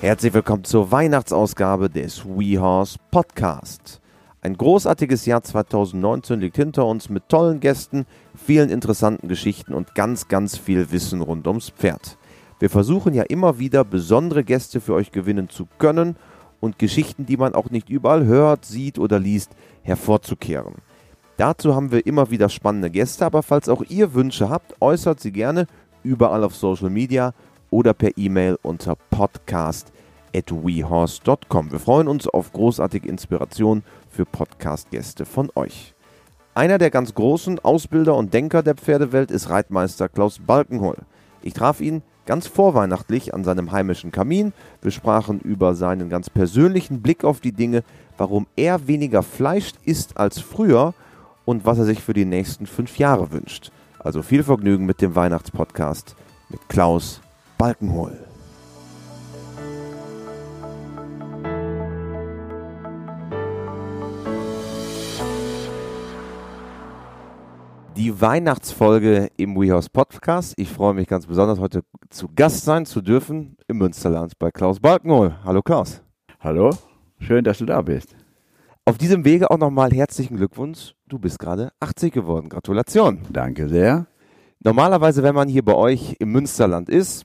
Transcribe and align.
Herzlich 0.00 0.32
willkommen 0.32 0.62
zur 0.62 0.92
Weihnachtsausgabe 0.92 1.90
des 1.90 2.24
WeHorse 2.24 2.98
Podcast. 3.10 4.00
Ein 4.40 4.56
großartiges 4.56 5.26
Jahr 5.26 5.42
2019 5.42 6.38
liegt 6.38 6.54
hinter 6.54 6.86
uns 6.86 7.08
mit 7.08 7.28
tollen 7.28 7.58
Gästen, 7.58 8.06
vielen 8.36 8.70
interessanten 8.70 9.26
Geschichten 9.26 9.74
und 9.74 9.96
ganz, 9.96 10.28
ganz 10.28 10.56
viel 10.56 10.92
Wissen 10.92 11.20
rund 11.20 11.48
ums 11.48 11.70
Pferd. 11.70 12.16
Wir 12.60 12.70
versuchen 12.70 13.12
ja 13.12 13.24
immer 13.24 13.58
wieder 13.58 13.84
besondere 13.84 14.44
Gäste 14.44 14.80
für 14.80 14.94
euch 14.94 15.10
gewinnen 15.10 15.48
zu 15.48 15.66
können 15.78 16.14
und 16.60 16.78
Geschichten, 16.78 17.26
die 17.26 17.36
man 17.36 17.56
auch 17.56 17.70
nicht 17.70 17.90
überall 17.90 18.24
hört, 18.24 18.64
sieht 18.64 19.00
oder 19.00 19.18
liest, 19.18 19.50
hervorzukehren. 19.82 20.76
Dazu 21.38 21.74
haben 21.74 21.90
wir 21.90 22.06
immer 22.06 22.30
wieder 22.30 22.50
spannende 22.50 22.90
Gäste, 22.90 23.26
aber 23.26 23.42
falls 23.42 23.68
auch 23.68 23.82
ihr 23.88 24.14
Wünsche 24.14 24.48
habt, 24.48 24.80
äußert 24.80 25.18
sie 25.18 25.32
gerne 25.32 25.66
überall 26.04 26.44
auf 26.44 26.54
Social 26.54 26.90
Media 26.90 27.34
oder 27.70 27.94
per 27.94 28.10
E-Mail 28.16 28.58
unter 28.62 28.96
podcast@wehorse.com. 29.10 31.72
Wir 31.72 31.78
freuen 31.78 32.08
uns 32.08 32.26
auf 32.26 32.52
großartige 32.52 33.08
Inspiration 33.08 33.84
für 34.10 34.24
Podcast-Gäste 34.24 35.24
von 35.24 35.52
euch. 35.54 35.94
Einer 36.54 36.78
der 36.78 36.90
ganz 36.90 37.14
großen 37.14 37.60
Ausbilder 37.60 38.16
und 38.16 38.34
Denker 38.34 38.64
der 38.64 38.74
Pferdewelt 38.74 39.30
ist 39.30 39.48
Reitmeister 39.48 40.08
Klaus 40.08 40.40
Balkenhol. 40.40 40.96
Ich 41.40 41.54
traf 41.54 41.80
ihn 41.80 42.02
ganz 42.26 42.46
vorweihnachtlich 42.46 43.32
an 43.32 43.44
seinem 43.44 43.70
heimischen 43.70 44.12
Kamin. 44.12 44.52
Wir 44.82 44.90
sprachen 44.90 45.40
über 45.40 45.74
seinen 45.74 46.10
ganz 46.10 46.28
persönlichen 46.28 47.00
Blick 47.00 47.24
auf 47.24 47.40
die 47.40 47.52
Dinge, 47.52 47.84
warum 48.16 48.46
er 48.56 48.88
weniger 48.88 49.22
Fleisch 49.22 49.72
isst 49.84 50.16
als 50.16 50.40
früher 50.40 50.94
und 51.44 51.64
was 51.64 51.78
er 51.78 51.84
sich 51.84 52.02
für 52.02 52.12
die 52.12 52.24
nächsten 52.24 52.66
fünf 52.66 52.98
Jahre 52.98 53.30
wünscht. 53.30 53.70
Also 53.98 54.22
viel 54.22 54.42
Vergnügen 54.42 54.84
mit 54.84 55.00
dem 55.00 55.14
Weihnachtspodcast 55.14 56.16
mit 56.50 56.68
Klaus 56.68 57.20
Balkenhol. 57.58 58.16
Die 67.96 68.20
Weihnachtsfolge 68.20 69.30
im 69.36 69.60
WeHouse 69.60 69.88
Podcast. 69.88 70.54
Ich 70.56 70.70
freue 70.70 70.94
mich 70.94 71.08
ganz 71.08 71.26
besonders, 71.26 71.58
heute 71.58 71.82
zu 72.10 72.28
Gast 72.32 72.64
sein 72.64 72.86
zu 72.86 73.00
dürfen 73.00 73.56
im 73.66 73.78
Münsterland 73.78 74.38
bei 74.38 74.52
Klaus 74.52 74.78
Balkenhol. 74.78 75.34
Hallo 75.42 75.60
Klaus. 75.60 76.00
Hallo, 76.38 76.70
schön, 77.18 77.42
dass 77.42 77.58
du 77.58 77.66
da 77.66 77.82
bist. 77.82 78.14
Auf 78.84 78.98
diesem 78.98 79.24
Wege 79.24 79.50
auch 79.50 79.58
nochmal 79.58 79.90
herzlichen 79.90 80.36
Glückwunsch. 80.36 80.94
Du 81.08 81.18
bist 81.18 81.40
gerade 81.40 81.72
80 81.80 82.12
geworden. 82.12 82.50
Gratulation. 82.50 83.22
Danke 83.32 83.68
sehr. 83.68 84.06
Normalerweise, 84.60 85.24
wenn 85.24 85.34
man 85.34 85.48
hier 85.48 85.64
bei 85.64 85.74
euch 85.74 86.14
im 86.20 86.30
Münsterland 86.30 86.88
ist, 86.88 87.24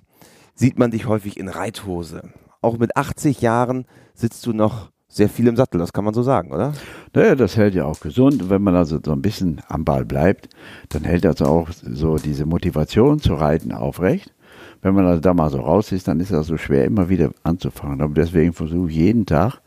sieht 0.55 0.77
man 0.77 0.91
dich 0.91 1.07
häufig 1.07 1.37
in 1.37 1.47
Reithose. 1.47 2.29
Auch 2.61 2.77
mit 2.77 2.95
80 2.95 3.41
Jahren 3.41 3.85
sitzt 4.13 4.45
du 4.45 4.53
noch 4.53 4.91
sehr 5.07 5.29
viel 5.29 5.47
im 5.47 5.55
Sattel, 5.55 5.77
das 5.77 5.93
kann 5.93 6.05
man 6.05 6.13
so 6.13 6.23
sagen, 6.23 6.51
oder? 6.51 6.73
Naja, 7.13 7.35
das 7.35 7.55
hält 7.55 7.75
ja 7.75 7.85
auch 7.85 7.99
gesund. 7.99 8.49
Wenn 8.49 8.63
man 8.63 8.75
also 8.75 8.99
so 9.03 9.11
ein 9.11 9.21
bisschen 9.21 9.61
am 9.67 9.85
Ball 9.85 10.05
bleibt, 10.05 10.49
dann 10.89 11.03
hält 11.03 11.23
das 11.23 11.41
auch 11.41 11.69
so 11.71 12.17
diese 12.17 12.45
Motivation 12.45 13.19
zu 13.19 13.35
reiten 13.35 13.71
aufrecht. 13.71 14.33
Wenn 14.81 14.95
man 14.95 15.05
also 15.05 15.21
da 15.21 15.33
mal 15.33 15.49
so 15.49 15.61
raus 15.61 15.91
ist, 15.91 16.07
dann 16.07 16.19
ist 16.19 16.31
das 16.31 16.47
so 16.47 16.57
schwer, 16.57 16.85
immer 16.85 17.09
wieder 17.09 17.31
anzufangen. 17.43 18.01
Aber 18.01 18.13
deswegen 18.15 18.53
versuche 18.53 18.89
ich 18.89 18.95
jeden 18.95 19.25
Tag 19.25 19.61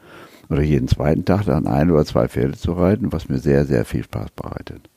oder 0.50 0.62
jeden 0.62 0.88
zweiten 0.88 1.24
Tag 1.24 1.44
dann 1.44 1.66
ein 1.66 1.90
oder 1.90 2.04
zwei 2.04 2.28
Pferde 2.28 2.56
zu 2.56 2.72
reiten, 2.72 3.12
was 3.12 3.28
mir 3.28 3.38
sehr, 3.38 3.64
sehr 3.66 3.84
viel 3.84 4.02
Spaß 4.02 4.30
bereitet. 4.32 4.90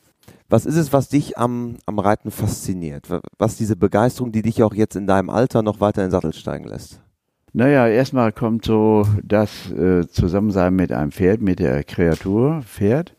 Was 0.49 0.66
ist 0.66 0.77
es, 0.77 0.94
was 0.94 1.09
dich 1.09 1.38
am, 1.38 1.77
am 1.85 1.99
Reiten 1.99 2.31
fasziniert? 2.31 3.08
Was 3.38 3.58
diese 3.58 3.75
Begeisterung, 3.75 4.31
die 4.31 4.41
dich 4.41 4.63
auch 4.63 4.73
jetzt 4.73 4.95
in 4.95 5.08
deinem 5.08 5.30
Alter 5.30 5.61
noch 5.61 5.80
weiter 5.80 6.02
in 6.02 6.08
den 6.08 6.11
Sattel 6.11 6.33
steigen 6.33 6.66
lässt? 6.66 7.02
Naja, 7.53 7.88
erstmal 7.88 8.31
kommt 8.31 8.66
so 8.66 9.05
das 9.23 9.71
äh, 9.71 10.08
Zusammensein 10.08 10.75
mit 10.75 10.91
einem 10.91 11.11
Pferd, 11.11 11.41
mit 11.41 11.59
der 11.59 11.83
Kreatur 11.83 12.61
Pferd. 12.64 13.15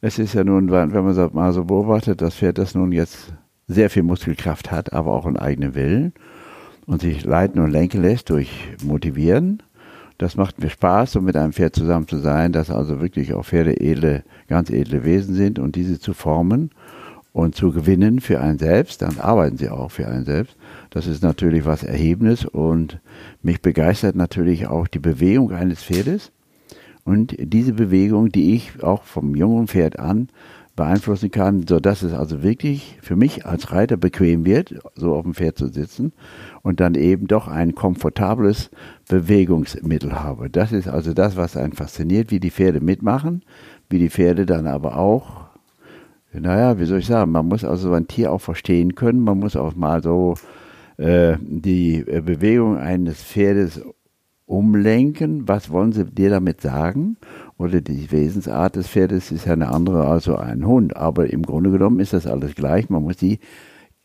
Es 0.00 0.18
ist 0.18 0.34
ja 0.34 0.44
nun, 0.44 0.70
wenn 0.70 0.90
man 0.90 1.30
mal 1.32 1.52
so 1.52 1.64
beobachtet, 1.64 2.22
das 2.22 2.36
Pferd, 2.36 2.58
das 2.58 2.74
nun 2.74 2.92
jetzt 2.92 3.32
sehr 3.66 3.90
viel 3.90 4.02
Muskelkraft 4.02 4.70
hat, 4.70 4.92
aber 4.92 5.12
auch 5.12 5.26
einen 5.26 5.36
eigenen 5.36 5.74
Willen 5.74 6.12
und 6.86 7.02
sich 7.02 7.24
leiten 7.24 7.60
und 7.60 7.70
lenken 7.70 8.02
lässt 8.02 8.30
durch 8.30 8.50
Motivieren. 8.84 9.62
Das 10.18 10.36
macht 10.36 10.58
mir 10.58 10.70
Spaß, 10.70 11.12
so 11.12 11.20
mit 11.20 11.36
einem 11.36 11.52
Pferd 11.52 11.76
zusammen 11.76 12.08
zu 12.08 12.18
sein, 12.18 12.52
dass 12.52 12.70
also 12.70 13.00
wirklich 13.00 13.34
auch 13.34 13.44
Pferde 13.44 13.80
edle, 13.80 14.24
ganz 14.48 14.70
edle 14.70 15.04
Wesen 15.04 15.34
sind 15.34 15.58
und 15.58 15.76
diese 15.76 16.00
zu 16.00 16.14
formen 16.14 16.70
und 17.32 17.54
zu 17.54 17.70
gewinnen 17.70 18.20
für 18.20 18.40
einen 18.40 18.58
selbst, 18.58 19.02
dann 19.02 19.18
arbeiten 19.18 19.58
sie 19.58 19.68
auch 19.68 19.90
für 19.90 20.08
einen 20.08 20.24
selbst. 20.24 20.56
Das 20.88 21.06
ist 21.06 21.22
natürlich 21.22 21.66
was 21.66 21.82
Erhebendes 21.82 22.46
und 22.46 22.98
mich 23.42 23.60
begeistert 23.60 24.16
natürlich 24.16 24.68
auch 24.68 24.88
die 24.88 25.00
Bewegung 25.00 25.52
eines 25.52 25.82
Pferdes 25.82 26.32
und 27.04 27.36
diese 27.38 27.74
Bewegung, 27.74 28.30
die 28.30 28.54
ich 28.54 28.82
auch 28.82 29.02
vom 29.02 29.34
jungen 29.36 29.68
Pferd 29.68 29.98
an 29.98 30.28
beeinflussen 30.76 31.30
kann, 31.30 31.66
so 31.66 31.78
dass 31.78 32.02
es 32.02 32.12
also 32.12 32.42
wirklich 32.42 32.98
für 33.02 33.16
mich 33.16 33.44
als 33.46 33.72
Reiter 33.72 33.96
bequem 33.96 34.44
wird, 34.44 34.74
so 34.94 35.14
auf 35.14 35.24
dem 35.24 35.34
Pferd 35.34 35.58
zu 35.58 35.68
sitzen 35.68 36.12
und 36.66 36.80
dann 36.80 36.96
eben 36.96 37.28
doch 37.28 37.46
ein 37.46 37.76
komfortables 37.76 38.70
Bewegungsmittel 39.08 40.20
habe. 40.20 40.50
Das 40.50 40.72
ist 40.72 40.88
also 40.88 41.14
das, 41.14 41.36
was 41.36 41.56
einen 41.56 41.74
fasziniert, 41.74 42.32
wie 42.32 42.40
die 42.40 42.50
Pferde 42.50 42.80
mitmachen, 42.80 43.44
wie 43.88 44.00
die 44.00 44.10
Pferde 44.10 44.46
dann 44.46 44.66
aber 44.66 44.98
auch 44.98 45.46
naja, 46.32 46.78
wie 46.78 46.84
soll 46.84 46.98
ich 46.98 47.06
sagen, 47.06 47.30
man 47.30 47.46
muss 47.46 47.64
also 47.64 47.92
ein 47.92 48.08
Tier 48.08 48.32
auch 48.32 48.40
verstehen 48.40 48.96
können, 48.96 49.20
man 49.20 49.38
muss 49.38 49.54
auch 49.54 49.74
mal 49.76 50.02
so 50.02 50.34
äh, 50.96 51.36
die 51.40 52.00
äh, 52.00 52.20
Bewegung 52.20 52.76
eines 52.76 53.22
Pferdes 53.22 53.80
umlenken. 54.44 55.48
Was 55.48 55.70
wollen 55.70 55.92
sie 55.92 56.04
dir 56.04 56.30
damit 56.30 56.60
sagen? 56.60 57.16
Oder 57.58 57.80
die 57.80 58.10
Wesensart 58.10 58.76
des 58.76 58.88
Pferdes 58.88 59.30
ist 59.30 59.46
ja 59.46 59.52
eine 59.52 59.68
andere 59.68 60.06
als 60.06 60.24
so 60.24 60.36
ein 60.36 60.66
Hund. 60.66 60.96
Aber 60.96 61.30
im 61.30 61.42
Grunde 61.42 61.70
genommen 61.70 62.00
ist 62.00 62.12
das 62.12 62.26
alles 62.26 62.54
gleich. 62.54 62.90
Man 62.90 63.04
muss 63.04 63.16
die 63.16 63.38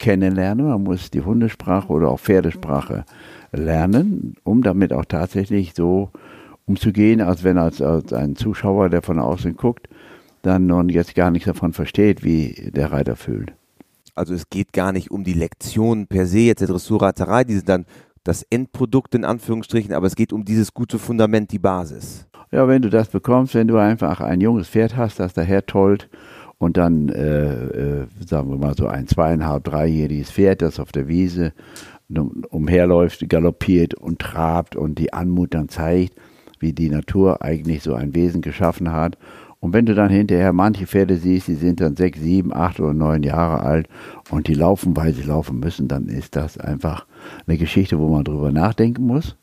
kennenlernen, 0.01 0.67
man 0.67 0.83
muss 0.83 1.11
die 1.11 1.21
Hundesprache 1.21 1.87
oder 1.87 2.09
auch 2.09 2.19
Pferdesprache 2.19 3.05
lernen, 3.51 4.35
um 4.43 4.63
damit 4.63 4.91
auch 4.91 5.05
tatsächlich 5.05 5.73
so 5.75 6.09
umzugehen, 6.65 7.21
als 7.21 7.43
wenn 7.43 7.57
als, 7.57 7.81
als 7.81 8.11
ein 8.11 8.35
Zuschauer, 8.35 8.89
der 8.89 9.03
von 9.03 9.19
außen 9.19 9.55
guckt, 9.55 9.87
dann 10.41 10.65
nun 10.65 10.89
jetzt 10.89 11.13
gar 11.13 11.29
nichts 11.29 11.45
davon 11.45 11.71
versteht, 11.71 12.23
wie 12.23 12.71
der 12.73 12.91
Reiter 12.91 13.15
fühlt. 13.15 13.53
Also 14.15 14.33
es 14.33 14.49
geht 14.49 14.73
gar 14.73 14.91
nicht 14.91 15.11
um 15.11 15.23
die 15.23 15.33
Lektion 15.33 16.07
per 16.07 16.25
se 16.25 16.39
jetzt 16.39 16.61
der 16.61 16.67
Dressurreiterei, 16.67 17.43
die 17.43 17.55
sind 17.55 17.69
dann 17.69 17.85
das 18.23 18.43
Endprodukt 18.49 19.13
in 19.13 19.23
Anführungsstrichen, 19.23 19.93
aber 19.93 20.07
es 20.07 20.15
geht 20.15 20.33
um 20.33 20.45
dieses 20.45 20.73
gute 20.73 20.97
Fundament, 20.97 21.51
die 21.51 21.59
Basis. 21.59 22.25
Ja, 22.51 22.67
wenn 22.67 22.81
du 22.81 22.89
das 22.89 23.07
bekommst, 23.07 23.53
wenn 23.53 23.67
du 23.67 23.77
einfach 23.77 24.19
ein 24.19 24.41
junges 24.41 24.67
Pferd 24.67 24.97
hast, 24.97 25.19
das 25.19 25.33
daher 25.33 25.65
tollt 25.65 26.09
und 26.61 26.77
dann, 26.77 27.09
äh, 27.09 27.53
äh, 27.53 28.07
sagen 28.23 28.51
wir 28.51 28.57
mal 28.57 28.75
so 28.77 28.85
ein 28.85 29.07
zweieinhalb, 29.07 29.63
dreijähriges 29.63 30.29
Pferd, 30.29 30.61
das 30.61 30.79
auf 30.79 30.91
der 30.91 31.07
Wiese 31.07 31.53
umherläuft, 32.49 33.27
galoppiert 33.27 33.95
und 33.95 34.19
trabt 34.19 34.75
und 34.75 34.99
die 34.99 35.11
Anmut 35.11 35.55
dann 35.55 35.69
zeigt, 35.69 36.13
wie 36.59 36.71
die 36.71 36.91
Natur 36.91 37.41
eigentlich 37.41 37.81
so 37.81 37.95
ein 37.95 38.13
Wesen 38.13 38.41
geschaffen 38.41 38.91
hat. 38.91 39.17
Und 39.59 39.73
wenn 39.73 39.87
du 39.87 39.95
dann 39.95 40.11
hinterher 40.11 40.53
manche 40.53 40.85
Pferde 40.85 41.17
siehst, 41.17 41.47
die 41.47 41.55
sind 41.55 41.81
dann 41.81 41.95
sechs, 41.95 42.19
sieben, 42.19 42.53
acht 42.53 42.79
oder 42.79 42.93
neun 42.93 43.23
Jahre 43.23 43.61
alt 43.61 43.87
und 44.29 44.47
die 44.47 44.53
laufen, 44.53 44.95
weil 44.95 45.13
sie 45.15 45.23
laufen 45.23 45.59
müssen, 45.59 45.87
dann 45.87 46.09
ist 46.09 46.35
das 46.35 46.59
einfach 46.59 47.07
eine 47.47 47.57
Geschichte, 47.57 47.97
wo 47.97 48.07
man 48.07 48.23
drüber 48.23 48.51
nachdenken 48.51 49.07
muss 49.07 49.35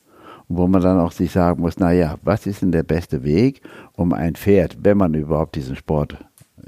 und 0.47 0.55
wo 0.55 0.67
man 0.69 0.81
dann 0.81 0.99
auch 0.99 1.11
sich 1.11 1.31
sagen 1.31 1.61
muss, 1.61 1.79
naja, 1.79 2.15
was 2.23 2.47
ist 2.47 2.61
denn 2.61 2.71
der 2.71 2.83
beste 2.83 3.25
Weg, 3.25 3.61
um 3.97 4.13
ein 4.13 4.35
Pferd, 4.35 4.77
wenn 4.83 4.97
man 4.97 5.13
überhaupt 5.15 5.57
diesen 5.57 5.75
Sport 5.75 6.17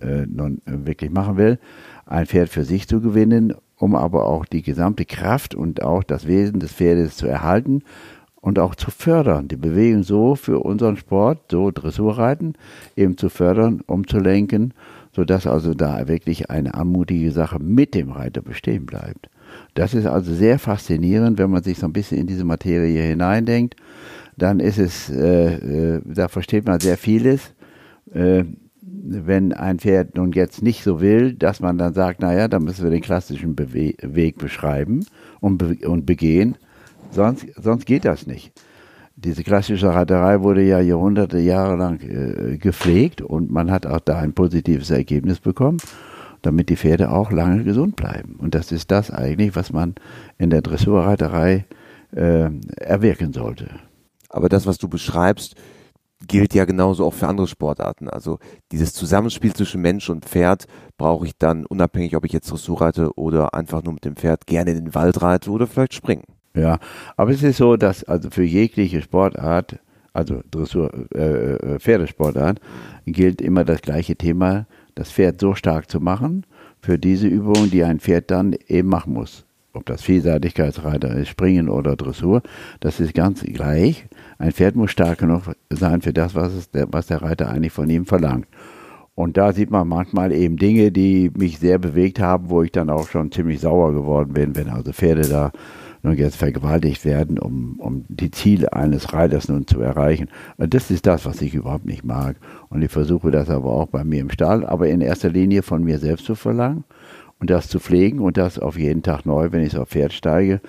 äh, 0.02 0.26
nun 0.28 0.62
wirklich 0.66 1.12
machen 1.12 1.38
will, 1.38 1.60
ein 2.06 2.26
Pferd 2.26 2.50
für 2.50 2.66
sich 2.66 2.88
zu 2.88 3.02
gewinnen, 3.02 3.54
um 3.78 3.96
aber 3.96 4.28
auch 4.28 4.46
die 4.46 4.62
gesamte 4.62 5.06
Kraft 5.06 5.56
und 5.56 5.82
auch 5.82 6.04
das 6.04 6.28
Wesen 6.28 6.60
des 6.60 6.72
Pferdes 6.74 7.18
zu 7.18 7.28
erhalten 7.28 7.84
und 8.42 8.60
auch 8.60 8.76
zu 8.76 8.92
fördern, 8.92 9.48
die 9.48 9.56
Bewegung 9.56 10.04
so 10.04 10.36
für 10.36 10.60
unseren 10.60 10.98
Sport, 10.98 11.52
so 11.52 11.72
Dressurreiten, 11.72 12.54
eben 12.96 13.18
zu 13.18 13.30
fördern, 13.30 13.82
umzulenken, 13.86 14.74
sodass 15.16 15.46
also 15.46 15.74
da 15.74 16.08
wirklich 16.08 16.50
eine 16.50 16.74
anmutige 16.74 17.32
Sache 17.32 17.60
mit 17.60 17.94
dem 17.94 18.12
Reiter 18.12 18.42
bestehen 18.42 18.86
bleibt. 18.86 19.30
Das 19.74 19.94
ist 19.94 20.06
also 20.06 20.34
sehr 20.34 20.60
faszinierend, 20.60 21.38
wenn 21.38 21.52
man 21.52 21.64
sich 21.64 21.80
so 21.80 21.86
ein 21.86 21.94
bisschen 21.94 22.18
in 22.18 22.28
diese 22.28 22.46
Materie 22.46 23.04
hineindenkt. 23.04 23.76
Dann 24.38 24.60
ist 24.60 24.80
es, 24.80 25.10
äh, 25.10 25.96
äh, 25.96 26.02
da 26.06 26.28
versteht 26.28 26.66
man 26.66 26.80
sehr 26.80 26.98
vieles. 26.98 27.54
Äh, 28.14 28.46
wenn 29.04 29.54
ein 29.54 29.80
Pferd 29.80 30.16
nun 30.16 30.32
jetzt 30.32 30.62
nicht 30.62 30.84
so 30.84 31.02
will, 31.02 31.34
dass 31.34 31.60
man 31.60 31.78
dann 31.78 31.94
sagt, 31.94 32.22
naja, 32.22 32.48
dann 32.48 32.64
müssen 32.64 32.84
wir 32.84 32.92
den 32.92 33.02
klassischen 33.02 33.56
Bewe 33.56 33.94
Weg 34.02 34.38
beschreiben 34.38 35.06
und, 35.40 35.58
be 35.58 35.78
und 35.88 36.06
begehen 36.06 36.58
Sonst, 37.12 37.46
sonst 37.62 37.86
geht 37.86 38.06
das 38.06 38.26
nicht. 38.26 38.54
Diese 39.16 39.44
klassische 39.44 39.94
Reiterei 39.94 40.42
wurde 40.42 40.64
ja 40.64 40.80
Jahrhunderte, 40.80 41.38
Jahre 41.38 41.76
lang 41.76 42.00
äh, 42.00 42.58
gepflegt 42.58 43.22
und 43.22 43.52
man 43.52 43.70
hat 43.70 43.86
auch 43.86 44.00
da 44.00 44.20
ein 44.20 44.34
positives 44.34 44.90
Ergebnis 44.90 45.40
bekommen, 45.40 45.78
damit 46.42 46.70
die 46.70 46.78
Pferde 46.78 47.12
auch 47.12 47.32
lange 47.32 47.64
gesund 47.64 47.98
bleiben. 47.98 48.38
Und 48.40 48.56
das 48.56 48.72
ist 48.72 48.90
das 48.90 49.12
eigentlich, 49.12 49.56
was 49.56 49.72
man 49.72 49.96
in 50.38 50.50
der 50.50 50.62
Dressurreiterei 50.62 51.66
äh, 52.16 52.50
erwirken 52.78 53.34
sollte. 53.34 53.70
Aber 54.30 54.48
das, 54.48 54.66
was 54.66 54.78
du 54.78 54.88
beschreibst, 54.88 55.56
gilt 56.28 56.54
ja 56.54 56.66
genauso 56.66 57.06
auch 57.06 57.14
für 57.14 57.28
andere 57.28 57.48
Sportarten. 57.48 58.10
Also 58.10 58.40
dieses 58.72 58.94
Zusammenspiel 58.94 59.54
zwischen 59.54 59.82
Mensch 59.82 60.10
und 60.10 60.26
Pferd 60.26 60.66
brauche 60.98 61.26
ich 61.26 61.38
dann 61.38 61.66
unabhängig, 61.66 62.16
ob 62.16 62.26
ich 62.26 62.32
jetzt 62.32 62.52
Dressur 62.52 62.82
reite 62.82 63.18
oder 63.18 63.54
einfach 63.54 63.84
nur 63.84 63.94
mit 63.94 64.06
dem 64.06 64.16
Pferd 64.16 64.46
gerne 64.48 64.72
in 64.72 64.86
den 64.86 64.96
Wald 64.96 65.22
reite 65.22 65.50
oder 65.52 65.68
vielleicht 65.68 65.94
springen. 65.94 66.24
Ja, 66.56 66.80
aber 67.16 67.32
es 67.32 67.44
ist 67.44 67.58
so, 67.58 67.78
dass 67.78 68.04
also 68.04 68.30
für 68.30 68.44
jegliche 68.44 69.02
Sportart, 69.02 69.80
also 70.14 70.42
Dressur, 70.52 70.92
äh, 71.16 71.54
äh, 71.54 71.80
Pferdesportart, 71.80 72.60
gilt 73.06 73.42
immer 73.42 73.64
das 73.64 73.82
gleiche 73.82 74.16
Thema, 74.16 74.68
das 74.96 75.12
Pferd 75.12 75.40
so 75.40 75.56
stark 75.56 75.90
zu 75.90 76.00
machen 76.00 76.46
für 76.82 76.98
diese 77.00 77.28
Übung, 77.28 77.70
die 77.70 77.84
ein 77.84 78.00
Pferd 78.00 78.32
dann 78.32 78.56
eben 78.68 78.90
machen 78.90 79.14
muss. 79.14 79.46
Ob 79.74 79.86
das 79.86 80.02
Vielseitigkeitsreiter 80.02 81.16
ist, 81.16 81.30
Springen 81.30 81.70
oder 81.70 81.96
Dressur, 81.96 82.42
das 82.82 83.00
ist 83.00 83.14
ganz 83.14 83.42
gleich. 83.42 84.08
Ein 84.42 84.54
Pferd 84.54 84.76
muss 84.76 84.90
stark 84.90 85.20
genug 85.20 85.44
sein 85.70 86.02
für 86.02 86.14
das, 86.14 86.34
was, 86.34 86.52
es, 86.54 86.70
was 86.74 87.06
der 87.06 87.22
Reiter 87.22 87.48
eigentlich 87.48 87.74
von 87.74 87.88
ihm 87.92 88.08
verlangt. 88.08 88.48
Und 89.14 89.38
da 89.38 89.54
sieht 89.54 89.70
man 89.70 89.88
manchmal 89.88 90.32
eben 90.32 90.58
Dinge, 90.58 90.92
die 90.92 91.30
mich 91.38 91.60
sehr 91.60 91.78
bewegt 91.78 92.20
haben, 92.20 92.50
wo 92.50 92.64
ich 92.64 92.72
dann 92.72 92.90
auch 92.90 93.08
schon 93.08 93.32
ziemlich 93.32 93.60
sauer 93.60 93.94
geworden 93.94 94.34
bin, 94.34 94.56
wenn 94.56 94.70
also 94.70 94.94
Pferde 94.94 95.28
da 95.28 95.52
nun 96.02 96.18
jetzt 96.18 96.38
vergewaltigt 96.38 97.06
werden, 97.06 97.38
um, 97.38 97.76
um 97.78 98.06
die 98.10 98.32
Ziele 98.32 98.74
eines 98.74 99.14
Reiters 99.14 99.48
nun 99.48 99.68
zu 99.68 99.80
erreichen. 99.80 100.28
Und 100.58 100.74
das 100.74 100.90
ist 100.90 101.06
das, 101.06 101.24
was 101.28 101.40
ich 101.44 101.54
überhaupt 101.54 101.86
nicht 101.86 102.04
mag. 102.04 102.38
Und 102.70 102.82
ich 102.82 102.90
versuche 102.90 103.30
das 103.30 103.48
aber 103.52 103.72
auch 103.72 103.90
bei 103.90 104.04
mir 104.04 104.22
im 104.22 104.32
Stall, 104.32 104.66
aber 104.66 104.88
in 104.88 105.02
erster 105.02 105.30
Linie 105.30 105.62
von 105.62 105.84
mir 105.84 106.00
selbst 106.00 106.26
zu 106.26 106.34
verlangen 106.34 106.84
und 107.40 107.52
das 107.52 107.68
zu 107.68 107.80
pflegen 107.80 108.18
und 108.18 108.38
das 108.38 108.58
auf 108.58 108.80
jeden 108.80 109.04
Tag 109.04 109.28
neu, 109.28 109.52
wenn 109.52 109.62
ich 109.62 109.78
aufs 109.78 109.92
Pferd 109.92 110.14
steige, 110.14 110.62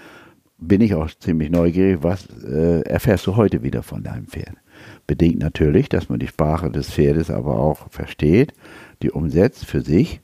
bin 0.63 0.81
ich 0.81 0.95
auch 0.95 1.11
ziemlich 1.19 1.51
neugierig, 1.51 1.99
was 2.03 2.27
äh, 2.45 2.81
erfährst 2.83 3.27
du 3.27 3.37
heute 3.37 3.63
wieder 3.63 3.83
von 3.83 4.03
deinem 4.03 4.27
Pferd. 4.27 4.57
Bedingt 5.07 5.39
natürlich, 5.39 5.89
dass 5.89 6.09
man 6.09 6.19
die 6.19 6.29
Sprache 6.29 6.71
des 6.71 6.91
Pferdes 6.91 7.31
aber 7.31 7.59
auch 7.59 7.91
versteht, 7.91 8.53
die 9.03 9.11
umsetzt 9.11 9.67
für 9.67 9.83
sich, 9.83 10.21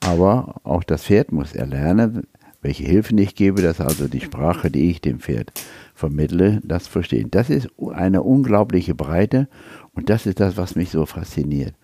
aber 0.00 0.56
auch 0.64 0.82
das 0.82 1.04
Pferd 1.04 1.32
muss 1.32 1.54
erlernen, 1.54 2.26
welche 2.62 2.84
Hilfen 2.84 3.18
ich 3.18 3.34
gebe, 3.34 3.60
dass 3.60 3.80
also 3.80 4.08
die 4.08 4.20
Sprache, 4.20 4.70
die 4.70 4.90
ich 4.90 5.00
dem 5.00 5.20
Pferd 5.20 5.52
vermittle, 5.94 6.60
das 6.64 6.86
verstehen. 6.86 7.30
Das 7.30 7.50
ist 7.50 7.68
eine 7.92 8.22
unglaubliche 8.22 8.94
Breite 8.94 9.48
und 9.94 10.10
das 10.10 10.26
ist 10.26 10.40
das, 10.40 10.56
was 10.56 10.74
mich 10.74 10.90
so 10.90 11.06
fasziniert. 11.06 11.74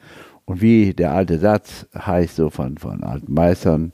Und 0.44 0.62
wie 0.62 0.94
der 0.94 1.12
alte 1.12 1.38
Satz 1.38 1.86
heißt, 1.94 2.36
so 2.36 2.48
von, 2.48 2.78
von 2.78 3.02
alten 3.02 3.34
Meistern, 3.34 3.92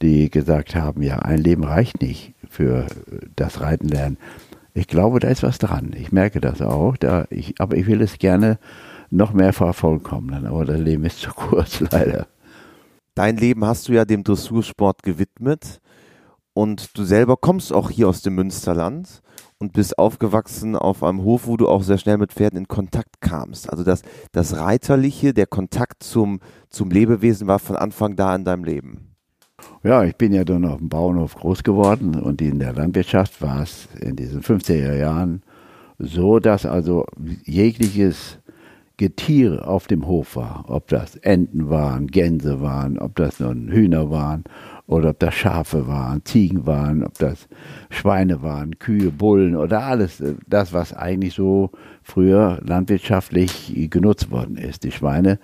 die 0.00 0.30
gesagt 0.30 0.74
haben, 0.74 1.02
ja, 1.02 1.20
ein 1.20 1.38
Leben 1.38 1.62
reicht 1.62 2.02
nicht 2.02 2.34
für 2.52 2.86
das 3.34 3.60
Reiten 3.60 3.88
lernen. 3.88 4.18
Ich 4.74 4.86
glaube, 4.86 5.20
da 5.20 5.28
ist 5.28 5.42
was 5.42 5.58
dran. 5.58 5.92
Ich 5.96 6.12
merke 6.12 6.40
das 6.40 6.62
auch. 6.62 6.96
Da 6.96 7.26
ich, 7.30 7.60
aber 7.60 7.76
ich 7.76 7.86
will 7.86 8.00
es 8.00 8.18
gerne 8.18 8.58
noch 9.10 9.32
mehr 9.32 9.52
vervollkommnen. 9.52 10.46
Aber 10.46 10.64
das 10.64 10.78
Leben 10.78 11.04
ist 11.04 11.20
zu 11.20 11.30
kurz, 11.34 11.80
leider. 11.80 12.26
Dein 13.14 13.36
Leben 13.36 13.64
hast 13.64 13.88
du 13.88 13.92
ja 13.92 14.04
dem 14.04 14.24
Dressursport 14.24 15.02
gewidmet. 15.02 15.80
Und 16.54 16.96
du 16.98 17.04
selber 17.04 17.36
kommst 17.38 17.72
auch 17.72 17.90
hier 17.90 18.08
aus 18.08 18.20
dem 18.20 18.34
Münsterland 18.34 19.22
und 19.58 19.72
bist 19.72 19.98
aufgewachsen 19.98 20.76
auf 20.76 21.02
einem 21.02 21.22
Hof, 21.22 21.46
wo 21.46 21.56
du 21.56 21.68
auch 21.68 21.82
sehr 21.82 21.96
schnell 21.96 22.18
mit 22.18 22.32
Pferden 22.32 22.58
in 22.58 22.68
Kontakt 22.68 23.20
kamst. 23.20 23.70
Also 23.70 23.84
das, 23.84 24.02
das 24.32 24.56
Reiterliche, 24.56 25.32
der 25.32 25.46
Kontakt 25.46 26.02
zum, 26.02 26.40
zum 26.68 26.90
Lebewesen 26.90 27.46
war 27.46 27.58
von 27.58 27.76
Anfang 27.76 28.16
da 28.16 28.34
in 28.34 28.44
deinem 28.44 28.64
Leben. 28.64 29.11
Ja, 29.82 30.04
ich 30.04 30.16
bin 30.16 30.32
ja 30.32 30.44
dann 30.44 30.64
auf 30.64 30.78
dem 30.78 30.88
Bauernhof 30.88 31.34
groß 31.34 31.62
geworden 31.62 32.14
und 32.20 32.40
in 32.40 32.58
der 32.58 32.72
Landwirtschaft 32.72 33.42
war 33.42 33.62
es 33.62 33.88
in 34.00 34.16
diesen 34.16 34.42
50er 34.42 34.96
Jahren 34.96 35.42
so, 35.98 36.38
dass 36.38 36.66
also 36.66 37.06
jegliches 37.44 38.38
Getier 38.96 39.66
auf 39.66 39.86
dem 39.86 40.06
Hof 40.06 40.36
war. 40.36 40.66
Ob 40.68 40.86
das 40.88 41.16
Enten 41.16 41.70
waren, 41.70 42.06
Gänse 42.06 42.60
waren, 42.60 42.98
ob 42.98 43.16
das 43.16 43.40
nun 43.40 43.68
Hühner 43.68 44.10
waren 44.10 44.44
oder 44.86 45.10
ob 45.10 45.18
das 45.18 45.34
Schafe 45.34 45.88
waren, 45.88 46.24
Ziegen 46.24 46.66
waren, 46.66 47.02
ob 47.02 47.18
das 47.18 47.48
Schweine 47.90 48.42
waren, 48.42 48.78
Kühe, 48.78 49.10
Bullen 49.10 49.56
oder 49.56 49.82
alles, 49.82 50.20
äh, 50.20 50.34
das, 50.46 50.72
was 50.72 50.92
eigentlich 50.92 51.34
so 51.34 51.70
früher 52.02 52.60
landwirtschaftlich 52.64 53.74
genutzt 53.90 54.30
worden 54.30 54.56
ist. 54.56 54.84
Die 54.84 54.92
Schweine 54.92 55.38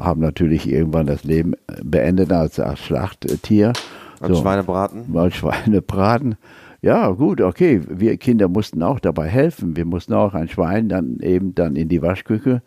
haben 0.00 0.20
natürlich 0.20 0.68
irgendwann 0.68 1.06
das 1.06 1.24
Leben 1.24 1.54
beendet 1.82 2.32
als, 2.32 2.58
als 2.58 2.80
Schlachttier. 2.80 3.72
Als 4.20 4.36
so, 4.36 4.42
Schweinebraten? 4.42 5.16
Als 5.16 5.36
Schweinebraten. 5.36 6.36
Ja, 6.82 7.10
gut, 7.10 7.40
okay. 7.40 7.80
Wir 7.88 8.16
Kinder 8.16 8.48
mussten 8.48 8.82
auch 8.82 9.00
dabei 9.00 9.28
helfen. 9.28 9.76
Wir 9.76 9.84
mussten 9.84 10.14
auch 10.14 10.34
ein 10.34 10.48
Schwein 10.48 10.88
dann 10.88 11.18
eben 11.20 11.54
dann 11.54 11.76
in 11.76 11.88
die 11.88 12.02
Waschküche 12.02 12.62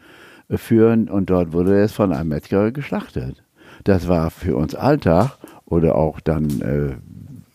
führen 0.50 1.10
und 1.10 1.30
dort 1.30 1.54
wurde 1.54 1.80
es 1.82 1.94
von 1.94 2.14
einem 2.14 2.30
Metzger 2.30 2.72
geschlachtet. 2.72 3.44
Das 3.84 4.08
war 4.08 4.30
für 4.30 4.56
uns 4.56 4.76
Alltag 4.76 5.38
oder 5.66 5.96
auch 5.96 6.20
dann 6.20 6.62
äh, 6.62 6.96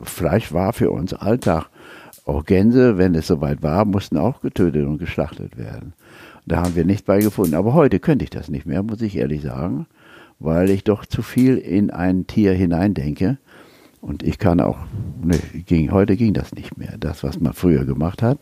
Fleisch 0.03 0.53
war 0.53 0.73
für 0.73 0.91
uns 0.91 1.15
Alltag. 1.15 1.67
Auch 2.25 2.45
Gänse, 2.45 2.99
wenn 2.99 3.15
es 3.15 3.29
soweit 3.29 3.63
war, 3.63 3.85
mussten 3.85 4.17
auch 4.17 4.41
getötet 4.41 4.87
und 4.87 4.99
geschlachtet 4.99 5.57
werden. 5.57 5.95
Da 6.49 6.63
haben 6.63 6.75
wir 6.75 6.85
nichts 6.85 7.03
bei 7.03 7.21
gefunden. 7.21 7.55
Aber 7.55 7.75
heute 7.75 8.01
könnte 8.01 8.25
ich 8.25 8.31
das 8.31 8.49
nicht 8.49 8.67
mehr, 8.67 8.83
muss 8.83 9.03
ich 9.03 9.17
ehrlich 9.17 9.43
sagen, 9.43 9.87
weil 10.39 10.71
ich 10.71 10.83
doch 10.83 11.05
zu 11.05 11.23
viel 11.23 11.59
in 11.59 11.91
ein 11.91 12.27
Tier 12.27 12.53
hineindenke. 12.53 13.39
Und 14.01 14.23
ich 14.23 14.39
kann 14.39 14.61
auch, 14.61 14.79
ne, 15.23 15.39
ging, 15.67 15.91
heute 15.91 16.17
ging 16.17 16.33
das 16.33 16.55
nicht 16.55 16.77
mehr. 16.79 16.97
Das, 16.99 17.23
was 17.23 17.39
man 17.41 17.53
früher 17.53 17.85
gemacht 17.85 18.23
hat, 18.23 18.39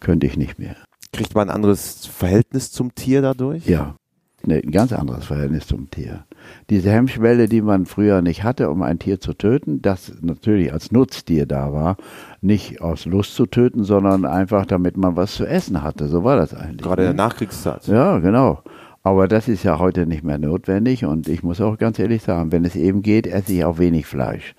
könnte 0.00 0.26
ich 0.26 0.36
nicht 0.36 0.58
mehr. 0.58 0.76
Kriegt 1.12 1.34
man 1.34 1.50
ein 1.50 1.54
anderes 1.54 2.06
Verhältnis 2.06 2.72
zum 2.72 2.94
Tier 2.94 3.20
dadurch? 3.20 3.66
Ja, 3.66 3.96
ne, 4.46 4.62
ein 4.62 4.70
ganz 4.70 4.92
anderes 4.92 5.24
Verhältnis 5.24 5.66
zum 5.66 5.90
Tier 5.90 6.24
diese 6.70 6.90
Hemmschwelle, 6.90 7.48
die 7.48 7.60
man 7.60 7.86
früher 7.86 8.22
nicht 8.22 8.44
hatte, 8.44 8.70
um 8.70 8.82
ein 8.82 8.98
Tier 8.98 9.20
zu 9.20 9.34
töten, 9.34 9.82
das 9.82 10.12
natürlich 10.20 10.72
als 10.72 10.92
Nutztier 10.92 11.46
da 11.46 11.72
war, 11.72 11.96
nicht 12.40 12.80
aus 12.80 13.06
Lust 13.06 13.34
zu 13.34 13.46
töten, 13.46 13.84
sondern 13.84 14.24
einfach, 14.24 14.66
damit 14.66 14.96
man 14.96 15.16
was 15.16 15.34
zu 15.34 15.46
essen 15.46 15.82
hatte. 15.82 16.08
So 16.08 16.24
war 16.24 16.36
das 16.36 16.54
eigentlich. 16.54 16.82
Gerade 16.82 17.02
ne? 17.02 17.10
in 17.10 17.16
der 17.16 17.26
Nachkriegszeit. 17.26 17.86
Ja, 17.86 18.18
genau. 18.18 18.62
Aber 19.02 19.26
das 19.26 19.48
ist 19.48 19.64
ja 19.64 19.78
heute 19.78 20.06
nicht 20.06 20.22
mehr 20.22 20.38
notwendig 20.38 21.04
und 21.04 21.28
ich 21.28 21.42
muss 21.42 21.60
auch 21.60 21.76
ganz 21.76 21.98
ehrlich 21.98 22.22
sagen, 22.22 22.52
wenn 22.52 22.64
es 22.64 22.76
eben 22.76 23.02
geht, 23.02 23.26
esse 23.26 23.52
ich 23.52 23.64
auch 23.64 23.78
wenig 23.78 24.06
Fleisch. 24.06 24.54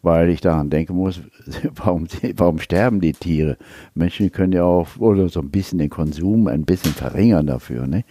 Weil 0.00 0.30
ich 0.30 0.40
daran 0.40 0.70
denken 0.70 0.96
muss, 0.96 1.20
warum, 1.76 2.08
warum 2.36 2.58
sterben 2.58 3.00
die 3.00 3.12
Tiere? 3.12 3.56
Menschen 3.94 4.32
können 4.32 4.52
ja 4.52 4.64
auch 4.64 4.88
oder 4.98 5.28
so 5.28 5.40
ein 5.40 5.50
bisschen 5.50 5.78
den 5.78 5.90
Konsum 5.90 6.48
ein 6.48 6.64
bisschen 6.64 6.92
verringern 6.92 7.46
dafür. 7.46 7.86
Ne? 7.86 8.04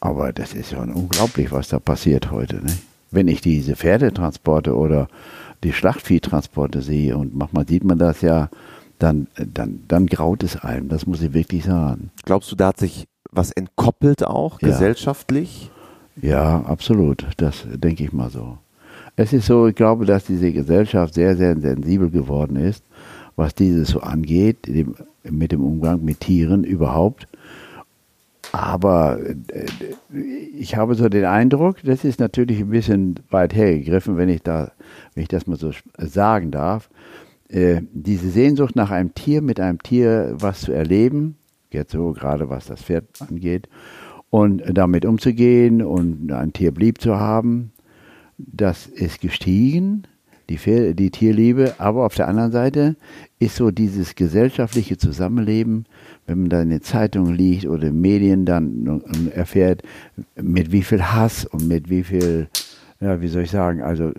Aber 0.00 0.32
das 0.32 0.54
ist 0.54 0.72
ja 0.72 0.80
unglaublich, 0.80 1.52
was 1.52 1.68
da 1.68 1.78
passiert 1.78 2.30
heute. 2.30 2.56
Ne? 2.56 2.72
Wenn 3.10 3.28
ich 3.28 3.40
diese 3.40 3.76
Pferdetransporte 3.76 4.74
oder 4.74 5.08
die 5.62 5.72
Schlachtviehtransporte 5.72 6.80
sehe 6.80 7.16
und 7.16 7.36
manchmal 7.36 7.66
sieht 7.66 7.84
man 7.84 7.98
das 7.98 8.22
ja, 8.22 8.48
dann, 8.98 9.26
dann, 9.34 9.80
dann 9.88 10.06
graut 10.06 10.42
es 10.42 10.56
einem. 10.56 10.88
Das 10.88 11.06
muss 11.06 11.22
ich 11.22 11.34
wirklich 11.34 11.64
sagen. 11.64 12.10
Glaubst 12.24 12.50
du, 12.50 12.56
da 12.56 12.68
hat 12.68 12.78
sich 12.78 13.06
was 13.30 13.50
entkoppelt 13.52 14.24
auch, 14.24 14.60
ja. 14.60 14.68
gesellschaftlich? 14.68 15.70
Ja, 16.20 16.62
absolut. 16.62 17.26
Das 17.36 17.66
denke 17.72 18.04
ich 18.04 18.12
mal 18.12 18.30
so. 18.30 18.58
Es 19.16 19.32
ist 19.32 19.46
so, 19.46 19.68
ich 19.68 19.74
glaube, 19.74 20.06
dass 20.06 20.24
diese 20.24 20.52
Gesellschaft 20.52 21.14
sehr, 21.14 21.36
sehr 21.36 21.58
sensibel 21.58 22.10
geworden 22.10 22.56
ist, 22.56 22.84
was 23.36 23.54
dieses 23.54 23.88
so 23.88 24.00
angeht, 24.00 24.68
mit 25.24 25.52
dem 25.52 25.62
Umgang 25.62 26.04
mit 26.04 26.20
Tieren 26.20 26.64
überhaupt. 26.64 27.26
Aber 28.52 29.18
äh, 29.20 29.66
ich 30.56 30.76
habe 30.76 30.94
so 30.94 31.08
den 31.08 31.24
Eindruck, 31.24 31.76
das 31.84 32.04
ist 32.04 32.20
natürlich 32.20 32.60
ein 32.60 32.70
bisschen 32.70 33.20
weit 33.30 33.54
hergegriffen, 33.54 34.16
wenn 34.16 34.28
ich 34.28 34.42
da, 34.42 34.72
wenn 35.14 35.22
ich 35.22 35.28
das 35.28 35.46
mal 35.46 35.56
so 35.56 35.70
sagen 35.98 36.50
darf. 36.50 36.90
Äh, 37.48 37.82
diese 37.92 38.30
Sehnsucht 38.30 38.76
nach 38.76 38.90
einem 38.90 39.14
Tier, 39.14 39.42
mit 39.42 39.60
einem 39.60 39.78
Tier 39.82 40.34
was 40.38 40.62
zu 40.62 40.72
erleben, 40.72 41.36
jetzt 41.70 41.92
so 41.92 42.12
gerade 42.12 42.48
was 42.48 42.66
das 42.66 42.82
Pferd 42.82 43.06
angeht, 43.20 43.68
und 44.30 44.62
damit 44.72 45.04
umzugehen 45.04 45.82
und 45.82 46.30
ein 46.32 46.52
Tier 46.52 46.72
blieb 46.72 47.00
zu 47.00 47.18
haben, 47.18 47.72
das 48.38 48.86
ist 48.86 49.20
gestiegen, 49.20 50.04
die, 50.56 50.94
die 50.94 51.10
Tierliebe, 51.10 51.74
aber 51.78 52.04
auf 52.04 52.14
der 52.14 52.28
anderen 52.28 52.52
Seite 52.52 52.96
ist 53.38 53.56
so 53.56 53.70
dieses 53.70 54.14
gesellschaftliche 54.14 54.98
Zusammenleben 54.98 55.86
wenn 56.30 56.42
man 56.42 56.50
da 56.50 56.62
in 56.62 56.70
den 56.70 56.80
Zeitungen 56.80 57.34
liest 57.34 57.66
oder 57.66 57.88
in 57.88 58.00
Medien 58.00 58.44
dann 58.44 59.02
erfährt, 59.34 59.82
mit 60.40 60.70
wie 60.70 60.82
viel 60.82 61.02
Hass 61.02 61.44
und 61.44 61.66
mit 61.66 61.90
wie 61.90 62.04
viel, 62.04 62.48
ja, 63.00 63.20
wie 63.20 63.26
soll 63.26 63.42
ich 63.42 63.50
sagen, 63.50 63.82
also 63.82 64.12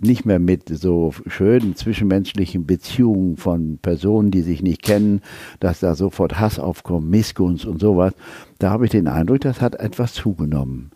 nicht 0.00 0.26
mehr 0.26 0.40
mit 0.40 0.68
so 0.68 1.14
schönen 1.28 1.76
zwischenmenschlichen 1.76 2.66
Beziehungen 2.66 3.36
von 3.36 3.78
Personen, 3.80 4.32
die 4.32 4.42
sich 4.42 4.60
nicht 4.60 4.82
kennen, 4.82 5.22
dass 5.60 5.78
da 5.78 5.94
sofort 5.94 6.40
Hass 6.40 6.58
aufkommt, 6.58 7.08
Missgunst 7.08 7.64
und 7.64 7.80
sowas. 7.80 8.12
Da 8.58 8.70
habe 8.70 8.84
ich 8.84 8.90
den 8.90 9.06
Eindruck, 9.06 9.40
das 9.40 9.60
hat 9.60 9.76
etwas 9.76 10.14
zugenommen. 10.14 10.90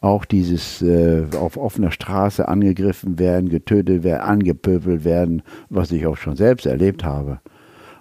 Auch 0.00 0.24
dieses 0.24 0.80
äh, 0.80 1.24
auf 1.38 1.56
offener 1.56 1.90
Straße 1.90 2.48
angegriffen 2.48 3.18
werden, 3.18 3.50
getötet 3.50 4.02
werden, 4.02 4.22
angepöbelt 4.22 5.04
werden, 5.04 5.42
was 5.68 5.92
ich 5.92 6.06
auch 6.06 6.16
schon 6.16 6.36
selbst 6.36 6.66
erlebt 6.66 7.04
habe. 7.04 7.40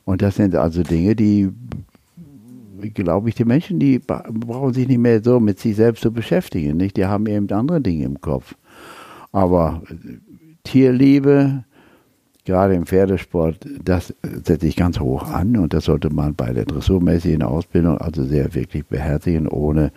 Und 0.06 0.22
das 0.22 0.36
sind 0.36 0.56
also 0.56 0.82
Dinge, 0.82 1.16
die 1.16 1.50
glaube 2.94 3.30
ich, 3.30 3.36
die 3.36 3.46
Menschen, 3.46 3.80
die 3.80 4.00
brauchen 4.00 4.74
sich 4.74 4.88
nicht 4.88 5.00
mehr 5.00 5.22
so 5.24 5.40
mit 5.40 5.60
sich 5.60 5.76
selbst 5.76 6.02
zu 6.02 6.12
beschäftigen, 6.12 6.78
nicht? 6.78 6.98
Die 6.98 7.06
haben 7.06 7.26
eben 7.28 7.50
andere 7.52 7.82
Dinge 7.82 8.06
im 8.06 8.22
Kopf. 8.22 8.56
Aber 9.32 9.82
äh, 9.90 10.18
Tierliebe, 10.64 11.64
gerade 12.46 12.74
im 12.74 12.86
Pferdesport, 12.86 13.66
das 13.84 14.14
setze 14.44 14.68
ich 14.68 14.76
ganz 14.76 15.00
hoch 15.00 15.24
an 15.24 15.58
und 15.58 15.74
das 15.74 15.86
sollte 15.86 16.10
man 16.10 16.36
bei 16.36 16.54
der 16.54 16.66
dressurmäßigen 16.66 17.44
Ausbildung 17.44 17.98
also 17.98 18.24
sehr 18.24 18.54
wirklich 18.54 18.86
beherzigen, 18.86 19.48
ohne, 19.48 19.92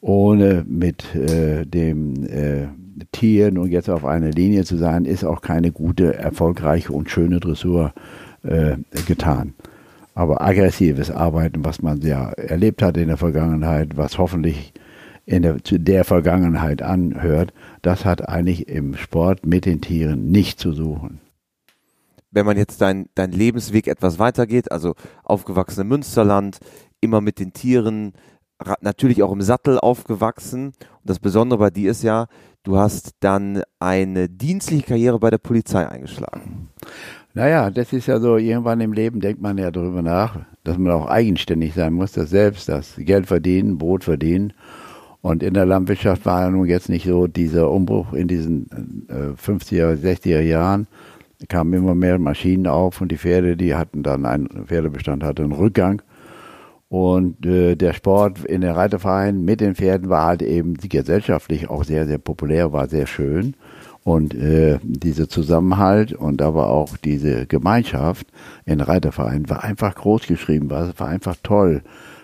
ohne 0.00 0.64
mit 0.66 1.14
äh, 1.14 1.64
dem 1.66 2.24
äh, 2.24 2.68
Tieren 3.12 3.58
und 3.58 3.70
jetzt 3.70 3.90
auf 3.90 4.04
einer 4.04 4.30
Linie 4.30 4.64
zu 4.64 4.76
sein, 4.76 5.04
ist 5.04 5.24
auch 5.24 5.40
keine 5.40 5.72
gute, 5.72 6.14
erfolgreiche 6.14 6.92
und 6.92 7.10
schöne 7.10 7.40
Dressur 7.40 7.92
äh, 8.42 8.76
getan. 9.06 9.54
Aber 10.14 10.40
aggressives 10.40 11.10
Arbeiten, 11.10 11.64
was 11.64 11.82
man 11.82 12.00
ja 12.00 12.30
erlebt 12.30 12.82
hat 12.82 12.96
in 12.96 13.08
der 13.08 13.16
Vergangenheit, 13.16 13.96
was 13.96 14.18
hoffentlich 14.18 14.72
in 15.24 15.42
der, 15.42 15.62
zu 15.62 15.78
der 15.78 16.04
Vergangenheit 16.04 16.82
anhört, 16.82 17.52
das 17.82 18.04
hat 18.04 18.28
eigentlich 18.28 18.68
im 18.68 18.96
Sport 18.96 19.46
mit 19.46 19.66
den 19.66 19.80
Tieren 19.80 20.30
nicht 20.30 20.58
zu 20.58 20.72
suchen. 20.72 21.20
Wenn 22.32 22.46
man 22.46 22.56
jetzt 22.56 22.80
dein, 22.80 23.08
dein 23.14 23.32
Lebensweg 23.32 23.86
etwas 23.86 24.18
weitergeht, 24.18 24.70
also 24.70 24.94
aufgewachsen 25.24 25.82
im 25.82 25.88
Münsterland, 25.88 26.58
immer 27.00 27.20
mit 27.20 27.38
den 27.38 27.52
Tieren, 27.52 28.12
natürlich 28.80 29.22
auch 29.22 29.32
im 29.32 29.42
Sattel 29.42 29.78
aufgewachsen. 29.78 30.66
Und 30.66 30.74
das 31.04 31.18
Besondere 31.18 31.58
bei 31.58 31.70
dir 31.70 31.90
ist 31.90 32.02
ja, 32.02 32.26
du 32.62 32.76
hast 32.76 33.12
dann 33.20 33.62
eine 33.78 34.28
dienstliche 34.28 34.84
Karriere 34.86 35.18
bei 35.18 35.30
der 35.30 35.38
Polizei 35.38 35.88
eingeschlagen. 35.88 36.68
Naja, 37.32 37.70
das 37.70 37.92
ist 37.92 38.06
ja 38.06 38.18
so, 38.18 38.36
irgendwann 38.36 38.80
im 38.80 38.92
Leben 38.92 39.20
denkt 39.20 39.40
man 39.40 39.56
ja 39.56 39.70
darüber 39.70 40.02
nach, 40.02 40.36
dass 40.64 40.78
man 40.78 40.92
auch 40.92 41.06
eigenständig 41.06 41.74
sein 41.74 41.92
muss, 41.92 42.12
das 42.12 42.30
selbst, 42.30 42.68
das 42.68 42.96
Geld 42.96 43.26
verdienen, 43.26 43.78
Brot 43.78 44.02
verdienen. 44.02 44.52
Und 45.22 45.42
in 45.42 45.54
der 45.54 45.66
Landwirtschaft 45.66 46.24
war 46.26 46.42
ja 46.42 46.50
nun 46.50 46.66
jetzt 46.66 46.88
nicht 46.88 47.06
so 47.06 47.26
dieser 47.26 47.70
Umbruch 47.70 48.14
in 48.14 48.26
diesen 48.26 49.06
äh, 49.08 49.40
50er, 49.40 49.94
60er 49.96 50.40
Jahren. 50.40 50.86
Kamen 51.48 51.72
immer 51.72 51.94
mehr 51.94 52.18
Maschinen 52.18 52.66
auf 52.66 53.00
und 53.00 53.12
die 53.12 53.18
Pferde, 53.18 53.56
die 53.56 53.74
hatten 53.74 54.02
dann 54.02 54.26
einen 54.26 54.66
Pferdebestand 54.66 55.22
hatte 55.22 55.42
einen 55.42 55.52
Rückgang. 55.52 56.02
Und 56.90 57.46
äh, 57.46 57.76
der 57.76 57.92
Sport 57.92 58.44
in 58.44 58.62
den 58.62 58.72
Reitervereinen 58.72 59.44
mit 59.44 59.60
den 59.60 59.76
Pferden 59.76 60.10
war 60.10 60.26
halt 60.26 60.42
eben 60.42 60.74
gesellschaftlich 60.74 61.70
auch 61.70 61.84
sehr, 61.84 62.08
sehr 62.08 62.18
populär, 62.18 62.72
war 62.72 62.88
sehr 62.88 63.06
schön. 63.06 63.54
Und 64.02 64.34
äh, 64.34 64.80
dieser 64.82 65.28
Zusammenhalt 65.28 66.12
und 66.12 66.42
aber 66.42 66.68
auch 66.68 66.96
diese 66.96 67.46
Gemeinschaft 67.46 68.26
in 68.64 68.80
Reitervereinen 68.80 69.48
war 69.48 69.62
einfach 69.62 69.94
groß 69.94 70.26
geschrieben, 70.26 70.68
war, 70.68 70.92
war 70.98 71.06
einfach 71.06 71.36
toll. 71.44 71.82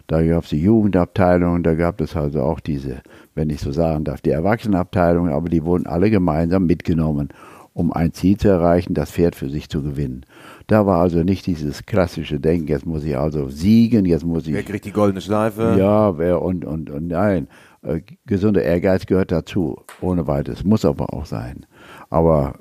Da 0.09 0.21
gab 0.25 0.43
es 0.43 0.51
die 0.51 0.63
Jugendabteilung, 0.63 1.63
da 1.63 1.75
gab 1.75 2.01
es 2.01 2.17
also 2.17 2.43
auch 2.43 2.59
diese, 2.59 3.03
wenn 3.37 3.51
ich 3.51 3.61
so 3.61 3.71
sagen 3.71 4.03
darf, 4.03 4.21
die 4.21 4.31
Erwachsenenabteilung, 4.31 5.29
aber 5.29 5.49
die 5.49 5.63
wurden 5.63 5.87
alle 5.87 6.11
gemeinsam 6.11 6.67
mitgenommen, 6.67 7.29
um 7.73 7.93
ein 7.93 8.13
Ziel 8.13 8.37
zu 8.37 8.49
erreichen, 8.49 8.95
das 8.95 9.13
Pferd 9.13 9.37
für 9.37 9.49
sich 9.49 9.69
zu 9.69 9.83
gewinnen. 9.83 10.27
Da 10.67 10.85
war 10.85 11.01
also 11.01 11.23
nicht 11.23 11.47
dieses 11.47 11.87
klassische 11.87 12.41
Denken, 12.41 12.67
jetzt 12.67 12.87
muss 12.87 13.05
ich 13.05 13.17
also 13.17 13.49
siegen, 13.49 14.05
jetzt 14.05 14.25
muss 14.25 14.47
ich. 14.49 14.55
Wer 14.55 14.65
kriegt 14.65 14.85
die 14.85 14.93
goldene 14.93 15.21
Schleife? 15.21 15.77
Ja, 15.79 16.19
wer 16.19 16.43
und, 16.43 16.65
und, 16.65 16.91
und 16.91 17.07
nein. 17.07 17.47
Äh, 17.83 18.01
gesunder 18.27 18.63
Ehrgeiz 18.63 19.07
gehört 19.07 19.31
dazu, 19.31 19.79
ohne 20.01 20.27
weiteres, 20.27 20.65
muss 20.65 20.85
aber 20.85 21.15
auch 21.15 21.25
sein. 21.25 21.67
Aber 22.11 22.55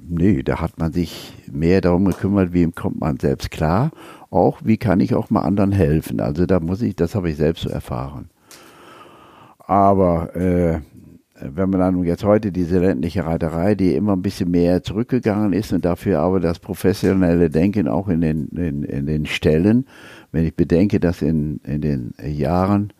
nee, 0.00 0.44
da 0.44 0.60
hat 0.60 0.78
man 0.78 0.92
sich 0.92 1.34
mehr 1.50 1.80
darum 1.80 2.04
gekümmert, 2.04 2.52
wie 2.52 2.70
kommt 2.70 3.00
man 3.00 3.18
selbst 3.18 3.50
klar, 3.50 3.90
auch 4.30 4.60
wie 4.62 4.76
kann 4.76 5.00
ich 5.00 5.16
auch 5.16 5.30
mal 5.30 5.42
anderen 5.42 5.72
helfen. 5.72 6.20
Also 6.20 6.46
da 6.46 6.60
muss 6.60 6.80
ich, 6.80 6.94
das 6.94 7.16
habe 7.16 7.30
ich 7.30 7.36
selbst 7.36 7.64
so 7.64 7.70
erfahren. 7.70 8.30
Aber 9.58 10.36
äh, 10.36 10.80
wenn 11.40 11.70
man 11.70 11.80
dann 11.80 12.02
jetzt 12.04 12.24
heute 12.24 12.52
diese 12.52 12.78
ländliche 12.78 13.24
Reiterei, 13.24 13.74
die 13.74 13.94
immer 13.94 14.14
ein 14.14 14.22
bisschen 14.22 14.50
mehr 14.50 14.82
zurückgegangen 14.82 15.52
ist 15.52 15.72
und 15.72 15.84
dafür 15.84 16.20
aber 16.20 16.40
das 16.40 16.58
professionelle 16.58 17.50
Denken 17.50 17.88
auch 17.88 18.08
in 18.08 18.20
den, 18.20 18.48
in, 18.48 18.82
in 18.82 19.06
den 19.06 19.26
Stellen, 19.26 19.86
wenn 20.32 20.44
ich 20.44 20.54
bedenke, 20.54 21.00
dass 21.00 21.22
in, 21.22 21.60
in 21.64 21.80
den 21.80 22.14
Jahren 22.24 22.92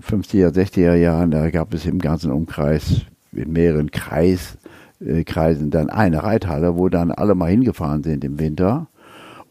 50er, 0.00 0.50
60er 0.50 0.94
Jahren, 0.94 1.30
da 1.30 1.50
gab 1.50 1.74
es 1.74 1.86
im 1.86 1.98
ganzen 1.98 2.32
Umkreis 2.32 3.02
in 3.32 3.52
mehreren 3.52 3.90
Kreis, 3.90 4.58
äh, 5.00 5.24
Kreisen 5.24 5.70
dann 5.70 5.90
eine 5.90 6.22
Reithalle, 6.22 6.76
wo 6.76 6.88
dann 6.88 7.10
alle 7.10 7.34
mal 7.34 7.50
hingefahren 7.50 8.02
sind 8.02 8.24
im 8.24 8.38
Winter. 8.38 8.88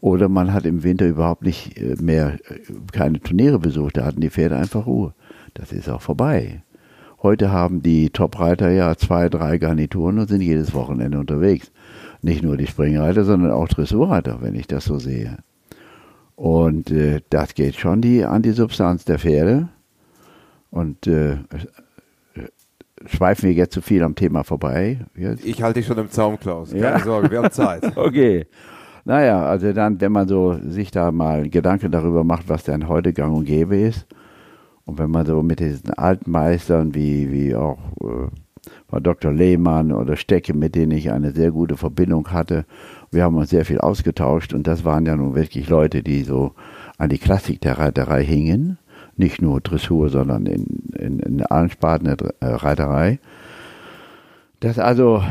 Oder 0.00 0.28
man 0.28 0.52
hat 0.52 0.66
im 0.66 0.82
Winter 0.82 1.06
überhaupt 1.06 1.42
nicht 1.42 1.78
äh, 1.78 1.96
mehr 2.00 2.34
äh, 2.48 2.58
keine 2.92 3.20
Turniere 3.20 3.58
besucht, 3.58 3.96
da 3.96 4.04
hatten 4.04 4.20
die 4.20 4.30
Pferde 4.30 4.56
einfach 4.56 4.86
Ruhe. 4.86 5.14
Das 5.54 5.72
ist 5.72 5.88
auch 5.88 6.00
vorbei. 6.00 6.62
Heute 7.22 7.52
haben 7.52 7.82
die 7.82 8.10
Top-Reiter 8.10 8.70
ja 8.70 8.96
zwei, 8.96 9.28
drei 9.28 9.58
Garnituren 9.58 10.18
und 10.18 10.28
sind 10.28 10.40
jedes 10.40 10.74
Wochenende 10.74 11.18
unterwegs. 11.18 11.70
Nicht 12.20 12.42
nur 12.42 12.56
die 12.56 12.66
Springreiter, 12.66 13.24
sondern 13.24 13.52
auch 13.52 13.68
Dressurreiter, 13.68 14.38
wenn 14.40 14.56
ich 14.56 14.66
das 14.66 14.84
so 14.84 14.98
sehe. 14.98 15.38
Und 16.34 16.90
äh, 16.90 17.20
das 17.30 17.54
geht 17.54 17.76
schon 17.76 18.00
die, 18.00 18.24
an 18.24 18.42
die 18.42 18.50
Substanz 18.50 19.04
der 19.04 19.20
Pferde. 19.20 19.68
Und 20.70 21.06
äh, 21.06 21.36
schweifen 23.06 23.48
wir 23.48 23.54
jetzt 23.54 23.74
zu 23.74 23.82
viel 23.82 24.02
am 24.02 24.16
Thema 24.16 24.42
vorbei. 24.42 25.06
Jetzt? 25.14 25.44
Ich 25.44 25.62
halte 25.62 25.78
dich 25.78 25.86
schon 25.86 25.98
im 25.98 26.10
Zaum, 26.10 26.40
Klaus. 26.40 26.70
Keine 26.70 26.82
ja? 26.82 26.98
Sorge, 26.98 27.30
wir 27.30 27.38
haben 27.38 27.52
Zeit. 27.52 27.96
okay. 27.96 28.46
Naja, 29.04 29.44
also 29.44 29.72
dann, 29.72 30.00
wenn 30.00 30.12
man 30.12 30.26
so 30.26 30.58
sich 30.66 30.90
da 30.90 31.12
mal 31.12 31.48
Gedanken 31.48 31.92
darüber 31.92 32.24
macht, 32.24 32.48
was 32.48 32.64
denn 32.64 32.88
heute 32.88 33.12
gang 33.12 33.36
und 33.36 33.44
gäbe 33.44 33.76
ist, 33.76 34.06
und 34.84 34.98
wenn 34.98 35.10
man 35.10 35.26
so 35.26 35.42
mit 35.42 35.60
diesen 35.60 35.90
alten 35.94 36.30
Meistern 36.30 36.94
wie, 36.94 37.30
wie 37.30 37.54
auch 37.54 37.78
äh, 38.02 39.00
Dr. 39.00 39.32
Lehmann 39.32 39.92
oder 39.92 40.16
Stecke, 40.16 40.54
mit 40.54 40.74
denen 40.74 40.92
ich 40.92 41.10
eine 41.10 41.32
sehr 41.32 41.50
gute 41.50 41.76
Verbindung 41.76 42.30
hatte, 42.30 42.64
wir 43.10 43.24
haben 43.24 43.36
uns 43.36 43.50
sehr 43.50 43.64
viel 43.64 43.78
ausgetauscht 43.78 44.52
und 44.52 44.66
das 44.66 44.84
waren 44.84 45.06
ja 45.06 45.16
nun 45.16 45.34
wirklich 45.34 45.68
Leute, 45.68 46.02
die 46.02 46.22
so 46.22 46.52
an 46.98 47.08
die 47.08 47.18
Klassik 47.18 47.60
der 47.60 47.78
Reiterei 47.78 48.24
hingen 48.24 48.78
nicht 49.16 49.42
nur 49.42 49.60
Dressur, 49.60 50.08
sondern 50.08 50.46
in, 50.46 50.66
in, 50.98 51.20
in 51.20 51.42
allen 51.46 51.70
Sparten 51.70 52.16
der 52.16 52.34
äh, 52.40 52.54
Reiterei, 52.54 53.18
dass 54.60 54.78
also 54.78 55.22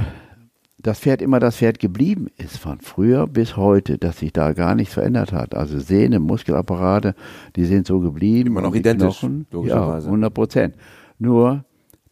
das 0.83 0.99
Pferd 0.99 1.21
immer 1.21 1.39
das 1.39 1.57
Pferd 1.57 1.79
geblieben 1.79 2.27
ist, 2.37 2.57
von 2.57 2.79
früher 2.81 3.27
bis 3.27 3.57
heute, 3.57 3.97
dass 3.97 4.19
sich 4.19 4.33
da 4.33 4.53
gar 4.53 4.75
nichts 4.75 4.93
verändert 4.93 5.31
hat. 5.31 5.55
Also 5.55 5.79
Sehne, 5.79 6.19
Muskelapparate, 6.19 7.15
die 7.55 7.65
sind 7.65 7.87
so 7.87 7.99
geblieben. 7.99 8.49
Immer 8.49 8.61
noch 8.61 8.75
identisch, 8.75 9.19
Knochen, 9.19 9.45
logischerweise. 9.51 10.07
Ja, 10.07 10.11
100 10.11 10.33
Prozent. 10.33 10.75
Nur, 11.19 11.63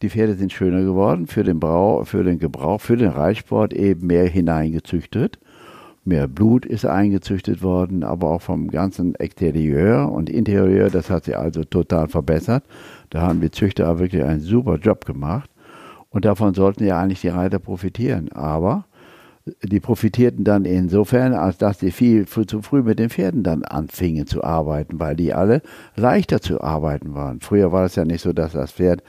die 0.02 0.10
Pferde 0.10 0.34
sind 0.34 0.52
schöner 0.52 0.82
geworden, 0.82 1.26
für 1.26 1.44
den, 1.44 1.60
Brau, 1.60 2.04
für 2.04 2.24
den 2.24 2.38
Gebrauch, 2.38 2.80
für 2.80 2.96
den 2.96 3.10
Reitsport 3.10 3.72
eben 3.72 4.06
mehr 4.06 4.26
hineingezüchtet 4.26 5.38
mehr 6.04 6.28
Blut 6.28 6.64
ist 6.64 6.86
eingezüchtet 6.86 7.62
worden, 7.62 8.04
aber 8.04 8.30
auch 8.30 8.42
vom 8.42 8.68
ganzen 8.68 9.14
Exterieur 9.16 10.10
und 10.10 10.30
Interieur, 10.30 10.90
das 10.90 11.10
hat 11.10 11.24
sich 11.24 11.36
also 11.36 11.64
total 11.64 12.08
verbessert. 12.08 12.64
Da 13.10 13.20
haben 13.20 13.40
die 13.40 13.50
Züchter 13.50 13.98
wirklich 13.98 14.24
einen 14.24 14.40
super 14.40 14.76
Job 14.76 15.04
gemacht 15.04 15.49
und 16.10 16.24
davon 16.24 16.54
sollten 16.54 16.84
ja 16.84 17.00
eigentlich 17.00 17.20
die 17.20 17.28
Reiter 17.28 17.58
profitieren. 17.58 18.30
Aber 18.32 18.84
die 19.62 19.80
profitierten 19.80 20.44
dann 20.44 20.64
insofern, 20.64 21.32
als 21.32 21.58
dass 21.58 21.78
sie 21.78 21.90
viel 21.90 22.26
zu 22.26 22.62
früh 22.62 22.82
mit 22.82 22.98
den 22.98 23.10
Pferden 23.10 23.42
dann 23.42 23.64
anfingen 23.64 24.26
zu 24.26 24.44
arbeiten, 24.44 25.00
weil 25.00 25.16
die 25.16 25.32
alle 25.32 25.62
leichter 25.96 26.40
zu 26.40 26.60
arbeiten 26.60 27.14
waren. 27.14 27.40
Früher 27.40 27.72
war 27.72 27.84
es 27.84 27.94
ja 27.94 28.04
nicht 28.04 28.22
so, 28.22 28.32
dass 28.32 28.52
das 28.52 28.72
Pferd 28.72 29.02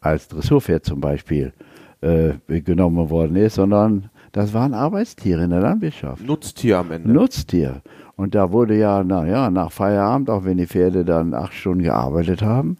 als 0.00 0.28
Dressurpferd 0.28 0.84
zum 0.84 1.00
Beispiel 1.00 1.52
äh, 2.00 2.34
genommen 2.60 3.10
worden 3.10 3.36
ist, 3.36 3.54
sondern 3.54 4.10
das 4.32 4.52
waren 4.52 4.74
Arbeitstiere 4.74 5.44
in 5.44 5.50
der 5.50 5.60
Landwirtschaft. 5.60 6.26
Nutztier 6.26 6.78
am 6.78 6.92
Ende. 6.92 7.10
Nutztier. 7.10 7.80
Und 8.16 8.34
da 8.34 8.52
wurde 8.52 8.76
ja, 8.76 9.02
naja, 9.02 9.50
nach 9.50 9.72
Feierabend, 9.72 10.30
auch 10.30 10.44
wenn 10.44 10.58
die 10.58 10.66
Pferde 10.66 11.04
dann 11.04 11.32
acht 11.32 11.54
Stunden 11.54 11.82
gearbeitet 11.82 12.42
haben, 12.42 12.76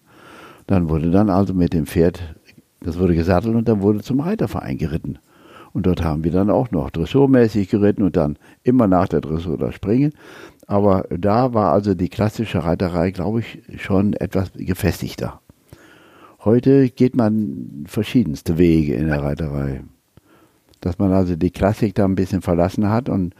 dann 0.66 0.88
wurde 0.88 1.10
dann 1.10 1.30
also 1.30 1.54
mit 1.54 1.72
dem 1.72 1.86
Pferd, 1.86 2.35
das 2.80 2.98
wurde 2.98 3.14
gesattelt 3.14 3.54
und 3.54 3.68
dann 3.68 3.82
wurde 3.82 4.00
zum 4.00 4.20
Reiterverein 4.20 4.78
geritten. 4.78 5.18
Und 5.72 5.86
dort 5.86 6.02
haben 6.02 6.24
wir 6.24 6.32
dann 6.32 6.50
auch 6.50 6.70
noch 6.70 6.90
dressurmäßig 6.90 7.68
geritten 7.68 8.02
und 8.02 8.16
dann 8.16 8.38
immer 8.62 8.86
nach 8.86 9.08
der 9.08 9.20
Dressur 9.20 9.58
das 9.58 9.74
Springen. 9.74 10.12
Aber 10.66 11.06
da 11.10 11.52
war 11.52 11.72
also 11.72 11.94
die 11.94 12.08
klassische 12.08 12.64
Reiterei, 12.64 13.10
glaube 13.10 13.40
ich, 13.40 13.62
schon 13.76 14.14
etwas 14.14 14.52
gefestigter. 14.54 15.40
Heute 16.44 16.88
geht 16.88 17.16
man 17.16 17.84
verschiedenste 17.86 18.56
Wege 18.56 18.94
in 18.94 19.08
der 19.08 19.22
Reiterei 19.22 19.82
dass 20.86 20.98
man 20.98 21.12
also 21.12 21.36
die 21.36 21.50
Klassik 21.50 21.94
da 21.94 22.04
ein 22.04 22.14
bisschen 22.14 22.42
verlassen 22.42 22.88
hat 22.88 23.08
und 23.08 23.34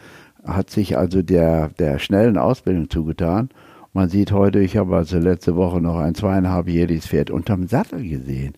hat 0.44 0.70
sich 0.70 0.98
also 0.98 1.22
der, 1.22 1.68
der 1.70 1.98
schnellen 1.98 2.38
Ausbildung 2.38 2.90
zugetan. 2.90 3.50
Man 3.96 4.10
sieht 4.10 4.30
heute, 4.30 4.60
ich 4.60 4.76
habe 4.76 4.94
also 4.94 5.18
letzte 5.18 5.56
Woche 5.56 5.80
noch 5.80 5.96
ein 5.96 6.14
zweieinhalbjähriges 6.14 7.06
Pferd 7.06 7.30
unterm 7.30 7.66
Sattel 7.66 8.06
gesehen. 8.06 8.52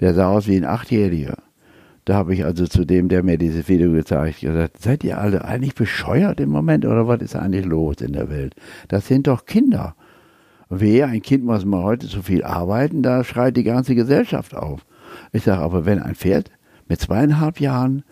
Der 0.00 0.14
sah 0.14 0.28
aus 0.30 0.48
wie 0.48 0.56
ein 0.56 0.64
Achtjähriger. 0.64 1.36
Da 2.04 2.14
habe 2.14 2.34
ich 2.34 2.44
also 2.44 2.66
zu 2.66 2.84
dem, 2.84 3.08
der 3.08 3.22
mir 3.22 3.38
dieses 3.38 3.68
Video 3.68 3.92
gezeigt, 3.92 4.38
hat, 4.38 4.40
gesagt, 4.40 4.82
seid 4.82 5.04
ihr 5.04 5.18
alle 5.18 5.44
eigentlich 5.44 5.76
bescheuert 5.76 6.40
im 6.40 6.48
Moment 6.48 6.84
oder 6.84 7.06
was 7.06 7.20
ist 7.20 7.36
eigentlich 7.36 7.66
los 7.66 8.00
in 8.00 8.14
der 8.14 8.30
Welt? 8.30 8.56
Das 8.88 9.06
sind 9.06 9.28
doch 9.28 9.46
Kinder. 9.46 9.94
Wehe, 10.70 11.06
ein 11.06 11.22
Kind 11.22 11.44
muss 11.44 11.64
mal 11.64 11.84
heute 11.84 12.08
zu 12.08 12.20
viel 12.20 12.42
arbeiten, 12.42 13.04
da 13.04 13.22
schreit 13.22 13.56
die 13.56 13.62
ganze 13.62 13.94
Gesellschaft 13.94 14.56
auf. 14.56 14.84
Ich 15.30 15.44
sage, 15.44 15.62
aber 15.62 15.86
wenn 15.86 16.00
ein 16.00 16.16
Pferd 16.16 16.50
mit 16.88 17.00
zweieinhalb 17.00 17.60
Jahren 17.60 18.02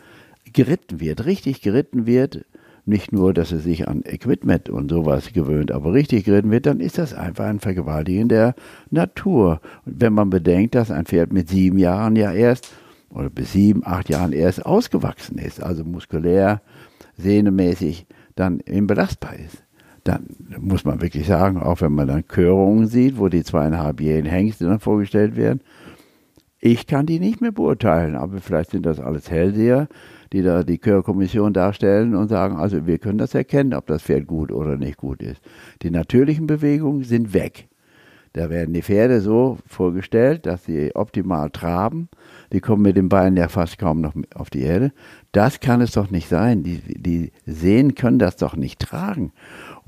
geritten 0.53 1.01
wird, 1.01 1.25
richtig 1.25 1.61
geritten 1.61 2.07
wird, 2.07 2.45
nicht 2.89 3.13
nur, 3.13 3.35
dass 3.35 3.53
es 3.53 3.65
sich 3.65 3.87
an 3.87 4.03
Equipment 4.05 4.69
und 4.69 4.91
sowas 4.91 5.33
gewöhnt, 5.33 5.71
aber 5.71 5.93
richtig 5.93 6.25
geritten 6.25 6.51
wird, 6.51 6.67
dann 6.67 6.81
ist 6.81 6.99
das 6.99 7.15
einfach 7.15 7.45
ein 7.45 7.61
Vergewaltigen 7.61 8.29
der 8.29 8.55
Natur. 8.91 9.61
Und 9.85 10.01
wenn 10.01 10.15
man 10.15 10.31
bedenkt, 10.31 10.75
dass 10.75 10.91
ein 10.91 11.07
Pferd 11.07 11.33
mit 11.33 11.49
sieben 11.49 11.79
Jahren 11.79 12.17
ja 12.17 12.33
erst 12.33 12.73
oder 13.11 13.31
bis 13.31 13.53
sieben, 13.53 13.83
acht 13.85 14.09
Jahren 14.09 14.33
erst 14.33 14.67
ausgewachsen 14.67 15.39
ist, 15.39 15.63
also 15.63 15.85
muskulär, 15.85 16.61
sehnemäßig 17.17 18.07
dann 18.37 18.59
belastbar 18.59 19.35
ist. 19.37 19.63
Dann 20.05 20.27
muss 20.59 20.85
man 20.85 21.03
wirklich 21.03 21.27
sagen, 21.27 21.59
auch 21.59 21.81
wenn 21.81 21.93
man 21.93 22.09
dann 22.09 22.27
Körungen 22.27 22.87
sieht, 22.87 23.19
wo 23.19 23.29
die 23.29 23.43
zweieinhalbjährigen 23.43 24.31
Hengste 24.31 24.65
dann 24.65 24.81
vorgestellt 24.81 25.37
werden, 25.37 25.61
ich 26.61 26.87
kann 26.87 27.07
die 27.07 27.21
nicht 27.21 27.41
mehr 27.41 27.53
beurteilen, 27.53 28.17
aber 28.17 28.39
vielleicht 28.39 28.71
sind 28.71 28.87
das 28.87 29.01
alles 29.01 29.31
Hellseher, 29.31 29.89
die 30.33 30.43
da 30.43 30.63
die 30.63 30.79
Chörkommission 30.79 31.53
darstellen 31.53 32.15
und 32.15 32.29
sagen, 32.29 32.57
also 32.57 32.87
wir 32.87 32.99
können 32.99 33.19
das 33.19 33.35
erkennen, 33.35 33.75
ob 33.75 33.87
das 33.87 34.03
Pferd 34.03 34.27
gut 34.27 34.53
oder 34.53 34.77
nicht 34.77 34.97
gut 34.97 35.23
ist. 35.23 35.43
Die 35.83 35.91
natürlichen 35.91 36.47
Bewegungen 36.47 37.05
sind 37.05 37.33
weg. 37.33 37.69
Da 38.35 38.51
werden 38.51 38.75
die 38.75 38.83
Pferde 38.83 39.21
so 39.21 39.59
vorgestellt, 39.67 40.47
dass 40.47 40.65
sie 40.65 40.95
optimal 40.95 41.51
traben. 41.51 42.09
Die 42.53 42.61
kommen 42.61 42.83
mit 42.83 42.97
den 42.97 43.09
Beinen 43.09 43.37
ja 43.37 43.49
fast 43.49 43.79
kaum 43.79 44.01
noch 44.01 44.13
auf 44.35 44.51
die 44.51 44.63
Erde. 44.63 44.93
Das 45.33 45.61
kann 45.61 45.81
es 45.81 45.93
doch 45.93 46.11
nicht 46.11 46.29
sein. 46.29 46.63
Die, 46.63 46.79
die 46.79 47.33
Sehnen 47.47 47.95
können 47.95 48.19
das 48.19 48.37
doch 48.37 48.55
nicht 48.55 48.81
tragen. 48.81 49.33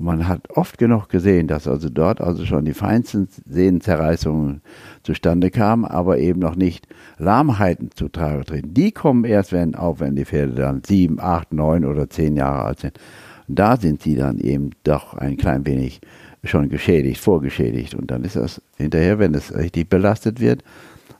Und 0.01 0.07
man 0.07 0.27
hat 0.27 0.49
oft 0.57 0.79
genug 0.79 1.09
gesehen, 1.09 1.45
dass 1.45 1.67
also 1.67 1.87
dort 1.87 2.21
also 2.21 2.43
schon 2.43 2.65
die 2.65 2.73
feinsten 2.73 3.27
Sehnenzerreißungen 3.45 4.61
zustande 5.03 5.51
kamen, 5.51 5.85
aber 5.85 6.17
eben 6.17 6.39
noch 6.39 6.55
nicht 6.55 6.87
Lahmheiten 7.19 7.91
zutage 7.93 8.43
treten. 8.43 8.73
Die 8.73 8.91
kommen 8.91 9.25
erst, 9.25 9.51
wenn, 9.51 9.75
auch 9.75 9.99
wenn 9.99 10.15
die 10.15 10.25
Pferde 10.25 10.55
dann 10.55 10.81
sieben, 10.83 11.19
acht, 11.19 11.53
neun 11.53 11.85
oder 11.85 12.09
zehn 12.09 12.35
Jahre 12.35 12.63
alt 12.63 12.79
sind. 12.79 12.99
Da 13.47 13.77
sind 13.77 14.01
sie 14.01 14.15
dann 14.15 14.39
eben 14.39 14.71
doch 14.83 15.13
ein 15.13 15.37
klein 15.37 15.67
wenig 15.67 16.01
schon 16.43 16.69
geschädigt, 16.69 17.21
vorgeschädigt. 17.21 17.93
Und 17.93 18.09
dann 18.09 18.23
ist 18.23 18.37
das 18.37 18.59
hinterher, 18.77 19.19
wenn 19.19 19.35
es 19.35 19.55
richtig 19.55 19.87
belastet 19.87 20.39
wird, 20.39 20.63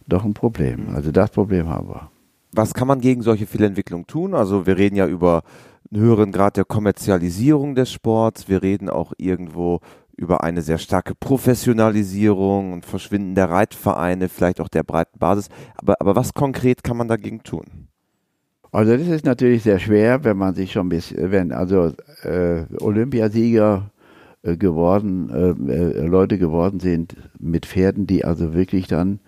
doch 0.08 0.26
ein 0.26 0.34
Problem. 0.34 0.88
Also 0.96 1.12
das 1.12 1.30
Problem 1.30 1.70
haben 1.70 1.90
wir. 1.90 2.10
Was 2.52 2.74
kann 2.74 2.88
man 2.88 3.00
gegen 3.00 3.22
solche 3.22 3.46
Fehlentwicklungen 3.46 4.08
tun? 4.08 4.34
Also 4.34 4.66
wir 4.66 4.76
reden 4.76 4.96
ja 4.96 5.06
über 5.06 5.44
einen 5.92 6.02
höheren 6.02 6.32
Grad 6.32 6.58
der 6.58 6.66
Kommerzialisierung 6.66 7.76
des 7.76 7.92
Sports. 7.92 8.48
Wir 8.48 8.64
reden 8.64 8.90
auch 8.90 9.14
irgendwo 9.18 9.80
über 10.16 10.44
eine 10.44 10.62
sehr 10.62 10.78
starke 10.78 11.16
Professionalisierung 11.16 12.74
und 12.74 12.86
Verschwinden 12.86 13.36
der 13.36 13.50
Reitvereine, 13.50 14.30
vielleicht 14.30 14.62
auch 14.62 14.68
der 14.68 14.84
breiten 14.84 15.20
Basis. 15.20 15.50
Aber, 15.76 15.96
aber 16.00 16.16
was 16.16 16.34
konkret 16.34 16.84
kann 16.84 16.98
man 16.98 17.08
dagegen 17.08 17.44
tun? 17.44 17.88
Also 18.72 18.96
das 18.96 19.08
ist 19.08 19.26
natürlich 19.26 19.64
sehr 19.64 19.80
schwer, 19.80 20.24
wenn 20.24 20.38
man 20.38 20.56
sich 20.56 20.72
schon 20.72 20.88
bis, 20.88 21.14
wenn 21.18 21.52
also 21.52 21.92
äh, 22.24 22.64
Olympiasieger 22.80 23.92
äh, 24.44 24.56
geworden, 24.56 25.30
äh, 25.30 25.74
äh, 25.74 26.06
Leute 26.06 26.38
geworden 26.38 26.80
sind 26.80 27.18
mit 27.38 27.66
Pferden, 27.66 28.08
die 28.08 28.24
also 28.24 28.54
wirklich 28.54 28.88
dann, 28.88 29.20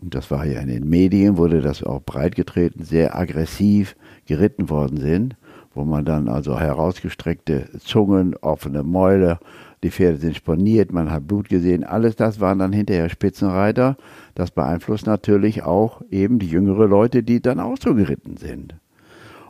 und 0.00 0.14
das 0.14 0.30
war 0.30 0.46
ja 0.46 0.60
in 0.60 0.68
den 0.68 0.88
Medien, 0.88 1.36
wurde 1.36 1.62
das 1.62 1.82
auch 1.82 2.00
breitgetreten, 2.02 2.84
sehr 2.84 3.18
aggressiv 3.18 3.96
geritten 4.26 4.70
worden 4.70 4.98
sind 4.98 5.36
wo 5.76 5.84
man 5.84 6.04
dann 6.04 6.28
also 6.28 6.58
herausgestreckte 6.58 7.68
Zungen, 7.78 8.34
offene 8.36 8.82
Mäuler, 8.82 9.38
die 9.82 9.90
Pferde 9.90 10.16
sind 10.16 10.34
sponiert, 10.34 10.92
man 10.92 11.10
hat 11.10 11.28
Blut 11.28 11.48
gesehen, 11.48 11.84
alles 11.84 12.16
das 12.16 12.40
waren 12.40 12.58
dann 12.58 12.72
hinterher 12.72 13.08
Spitzenreiter. 13.08 13.96
Das 14.34 14.50
beeinflusst 14.50 15.06
natürlich 15.06 15.62
auch 15.62 16.02
eben 16.10 16.38
die 16.38 16.48
jüngere 16.48 16.86
Leute, 16.86 17.22
die 17.22 17.40
dann 17.40 17.60
auch 17.60 17.76
so 17.78 17.94
geritten 17.94 18.36
sind. 18.36 18.74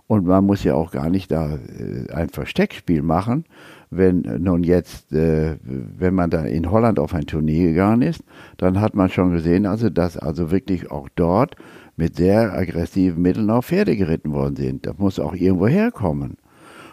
Und 0.09 0.27
man 0.27 0.45
muss 0.45 0.63
ja 0.63 0.75
auch 0.75 0.91
gar 0.93 1.11
nicht 1.11 1.31
da 1.33 1.55
äh, 1.57 2.13
ein 2.13 2.29
Versteckspiel 2.29 3.03
machen, 3.03 3.45
wenn 3.91 4.21
nun 4.39 4.63
jetzt, 4.63 5.13
äh, 5.13 5.57
wenn 5.63 6.15
man 6.15 6.31
da 6.31 6.43
in 6.43 6.71
Holland 6.71 6.99
auf 6.99 7.15
ein 7.15 7.27
Turnier 7.27 7.71
gegangen 7.71 8.03
ist, 8.03 8.23
dann 8.57 8.81
hat 8.81 8.95
man 8.95 9.09
schon 9.09 9.33
gesehen, 9.33 9.67
also 9.67 9.91
dass 9.91 10.17
also 10.17 10.51
wirklich 10.51 10.91
auch 10.91 11.09
dort 11.15 11.57
mit 11.97 12.17
sehr 12.17 12.53
aggressiven 12.53 13.23
Mitteln 13.23 13.51
auf 13.51 13.67
Pferde 13.67 13.97
geritten 13.97 14.33
worden 14.33 14.57
sind. 14.57 14.87
Das 14.87 14.99
muss 14.99 15.19
auch 15.19 15.35
irgendwo 15.35 15.67
herkommen. 15.67 16.37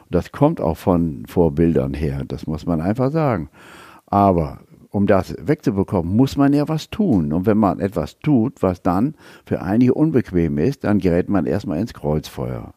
Das 0.09 0.31
kommt 0.31 0.61
auch 0.61 0.77
von 0.77 1.25
Vorbildern 1.27 1.93
her, 1.93 2.23
das 2.27 2.47
muss 2.47 2.65
man 2.65 2.81
einfach 2.81 3.11
sagen. 3.11 3.49
Aber 4.05 4.59
um 4.89 5.07
das 5.07 5.35
wegzubekommen, 5.39 6.15
muss 6.15 6.37
man 6.37 6.53
ja 6.53 6.67
was 6.67 6.91
tun. 6.91 7.33
Und 7.33 7.47
wenn 7.47 7.57
man 7.57 7.79
etwas 7.79 8.19
tut, 8.19 8.61
was 8.61 8.83
dann 8.83 9.15
für 9.43 9.61
einige 9.61 9.95
unbequem 9.95 10.59
ist, 10.59 10.83
dann 10.83 10.99
gerät 10.99 11.29
man 11.29 11.47
erstmal 11.47 11.79
ins 11.79 11.95
Kreuzfeuer. 11.95 12.75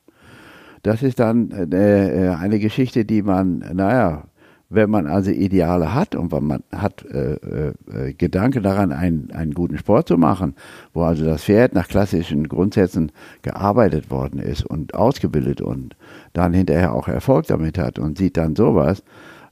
Das 0.83 1.03
ist 1.03 1.21
dann 1.21 1.51
äh, 1.51 2.27
äh 2.27 2.29
eine 2.31 2.59
Geschichte, 2.59 3.05
die 3.05 3.21
man, 3.21 3.59
naja, 3.75 4.25
wenn 4.69 4.91
man 4.91 5.07
also 5.07 5.31
Ideale 5.31 5.95
hat 5.95 6.15
und 6.15 6.33
wenn 6.33 6.45
man 6.45 6.63
hat 6.73 7.05
äh, 7.05 7.35
äh, 7.35 7.73
äh, 7.93 8.13
Gedanke 8.15 8.61
daran, 8.61 8.93
einen, 8.93 9.31
einen 9.33 9.55
guten 9.55 9.79
Sport 9.79 10.09
zu 10.09 10.19
machen, 10.19 10.55
wo 10.93 11.03
also 11.03 11.25
das 11.25 11.45
Pferd 11.45 11.75
nach 11.75 11.89
klassischen 11.89 12.49
Grundsätzen 12.49 13.13
gearbeitet 13.43 14.11
worden 14.11 14.41
ist 14.41 14.65
und 14.65 14.95
ausgebildet 14.95 15.61
und 15.61 15.97
dann 16.33 16.53
hinterher 16.53 16.95
auch 16.95 17.09
Erfolg 17.09 17.47
damit 17.47 17.79
hat 17.79 17.99
und 17.99 18.19
sieht 18.19 18.37
dann 18.37 18.57
sowas, 18.57 19.03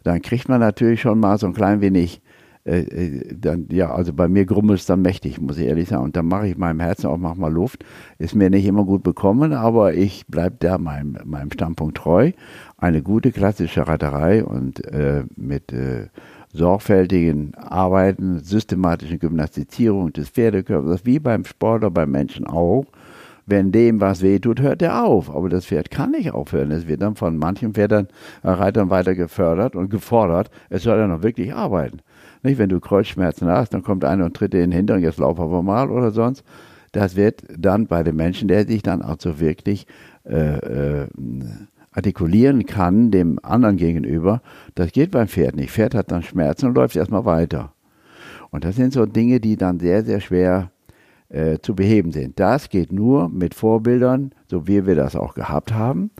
dann 0.02 0.20
kriegt 0.20 0.48
man 0.48 0.60
natürlich 0.60 1.00
schon 1.00 1.20
mal 1.20 1.38
so 1.38 1.46
ein 1.46 1.54
klein 1.54 1.80
wenig 1.80 2.20
äh, 2.66 2.80
äh, 2.80 3.34
dann, 3.38 3.66
ja, 3.70 3.92
also 3.92 4.14
bei 4.14 4.26
mir 4.26 4.46
grummelt 4.46 4.80
es 4.80 4.86
dann 4.86 5.02
mächtig, 5.02 5.38
muss 5.38 5.58
ich 5.58 5.66
ehrlich 5.66 5.90
sagen. 5.90 6.02
Und 6.02 6.16
dann 6.16 6.26
mache 6.26 6.48
ich 6.48 6.56
meinem 6.56 6.80
Herzen 6.80 7.08
auch 7.08 7.18
manchmal 7.18 7.52
Luft. 7.52 7.84
Ist 8.18 8.34
mir 8.34 8.48
nicht 8.48 8.64
immer 8.64 8.84
gut 8.84 9.02
bekommen, 9.02 9.52
aber 9.52 9.92
ich 9.92 10.26
bleibe 10.28 10.56
da 10.60 10.78
meinem, 10.78 11.18
meinem 11.26 11.52
Standpunkt 11.52 11.98
treu. 11.98 12.32
Eine 12.84 13.00
gute 13.00 13.32
klassische 13.32 13.88
Reiterei 13.88 14.44
und 14.44 14.84
äh, 14.84 15.24
mit 15.36 15.72
äh, 15.72 16.08
sorgfältigen 16.52 17.54
Arbeiten, 17.54 18.40
systematischen 18.40 19.18
Gymnastizierung 19.18 20.12
des 20.12 20.28
Pferdekörpers, 20.28 21.06
wie 21.06 21.18
beim 21.18 21.46
Sport 21.46 21.78
oder 21.78 21.90
beim 21.90 22.10
Menschen 22.10 22.46
auch. 22.46 22.84
Wenn 23.46 23.72
dem 23.72 24.02
was 24.02 24.20
weh 24.20 24.38
tut, 24.38 24.60
hört 24.60 24.82
er 24.82 25.02
auf. 25.02 25.34
Aber 25.34 25.48
das 25.48 25.64
Pferd 25.64 25.90
kann 25.90 26.10
nicht 26.10 26.32
aufhören. 26.32 26.72
Es 26.72 26.86
wird 26.86 27.00
dann 27.00 27.14
von 27.14 27.38
manchen 27.38 27.72
Pferdern, 27.72 28.08
äh, 28.42 28.50
Reitern 28.50 28.90
weiter 28.90 29.14
gefördert 29.14 29.74
und 29.76 29.88
gefordert. 29.88 30.50
Es 30.68 30.82
soll 30.82 30.98
ja 30.98 31.06
noch 31.06 31.22
wirklich 31.22 31.54
arbeiten. 31.54 32.00
Nicht, 32.42 32.58
wenn 32.58 32.68
du 32.68 32.80
Kreuzschmerzen 32.80 33.48
hast, 33.48 33.72
dann 33.72 33.82
kommt 33.82 34.04
einer 34.04 34.26
und 34.26 34.36
tritt 34.36 34.52
in 34.52 34.60
den 34.60 34.72
Hintern, 34.72 35.00
jetzt 35.00 35.20
lauf 35.20 35.40
aber 35.40 35.62
mal 35.62 35.90
oder 35.90 36.10
sonst. 36.10 36.44
Das 36.92 37.16
wird 37.16 37.44
dann 37.56 37.86
bei 37.86 38.02
dem 38.02 38.16
Menschen, 38.16 38.46
der 38.46 38.66
sich 38.66 38.82
dann 38.82 39.00
auch 39.00 39.16
so 39.18 39.40
wirklich 39.40 39.86
äh, 40.26 40.58
äh, 40.58 41.06
artikulieren 41.94 42.66
kann, 42.66 43.10
dem 43.10 43.38
anderen 43.42 43.76
gegenüber, 43.76 44.42
das 44.74 44.92
geht 44.92 45.12
beim 45.12 45.28
Pferd 45.28 45.56
nicht. 45.56 45.70
Pferd 45.70 45.94
hat 45.94 46.10
dann 46.10 46.22
Schmerzen 46.22 46.66
und 46.66 46.74
läuft 46.74 46.96
erstmal 46.96 47.24
weiter. 47.24 47.72
Und 48.50 48.64
das 48.64 48.76
sind 48.76 48.92
so 48.92 49.06
Dinge, 49.06 49.40
die 49.40 49.56
dann 49.56 49.80
sehr, 49.80 50.04
sehr 50.04 50.20
schwer 50.20 50.70
äh, 51.28 51.58
zu 51.60 51.74
beheben 51.74 52.12
sind. 52.12 52.38
Das 52.38 52.68
geht 52.68 52.92
nur 52.92 53.28
mit 53.28 53.54
Vorbildern, 53.54 54.32
so 54.46 54.66
wie 54.66 54.86
wir 54.86 54.94
das 54.94 55.16
auch 55.16 55.34
gehabt 55.34 55.72
haben. 55.72 56.10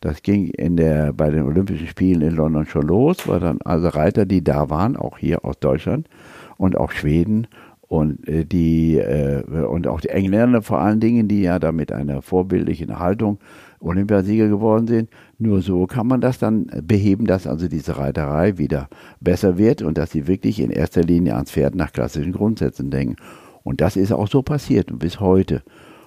Das 0.00 0.22
ging 0.22 0.48
in 0.48 0.76
der, 0.76 1.12
bei 1.12 1.30
den 1.30 1.42
Olympischen 1.42 1.86
Spielen 1.86 2.22
in 2.22 2.34
London 2.34 2.66
schon 2.66 2.86
los, 2.86 3.26
war 3.26 3.40
dann 3.40 3.60
also 3.62 3.88
Reiter, 3.88 4.26
die 4.26 4.42
da 4.42 4.70
waren, 4.70 4.96
auch 4.96 5.18
hier 5.18 5.44
aus 5.44 5.58
Deutschland 5.58 6.08
und 6.56 6.76
auch 6.76 6.92
Schweden 6.92 7.48
und 7.88 8.28
äh, 8.28 8.44
die 8.44 8.98
äh, 8.98 9.42
und 9.42 9.88
auch 9.88 10.00
die 10.00 10.10
Engländer 10.10 10.62
vor 10.62 10.80
allen 10.80 11.00
Dingen, 11.00 11.26
die 11.26 11.42
ja 11.42 11.58
da 11.58 11.72
mit 11.72 11.90
einer 11.90 12.22
vorbildlichen 12.22 12.98
Haltung 12.98 13.38
Olympiasieger 13.80 14.48
geworden 14.48 14.86
sind. 14.86 15.10
Nur 15.38 15.62
so 15.62 15.86
kann 15.86 16.06
man 16.06 16.20
das 16.20 16.38
dann 16.38 16.66
beheben, 16.82 17.26
dass 17.26 17.46
also 17.46 17.68
diese 17.68 17.96
Reiterei 17.96 18.58
wieder 18.58 18.88
besser 19.20 19.58
wird 19.58 19.82
und 19.82 19.98
dass 19.98 20.10
sie 20.10 20.26
wirklich 20.26 20.60
in 20.60 20.70
erster 20.70 21.02
Linie 21.02 21.34
ans 21.34 21.52
Pferd 21.52 21.74
nach 21.74 21.92
klassischen 21.92 22.32
Grundsätzen 22.32 22.90
denken. 22.90 23.16
Und 23.62 23.80
das 23.80 23.96
ist 23.96 24.12
auch 24.12 24.28
so 24.28 24.42
passiert 24.42 24.98
bis 24.98 25.20
heute. 25.20 25.62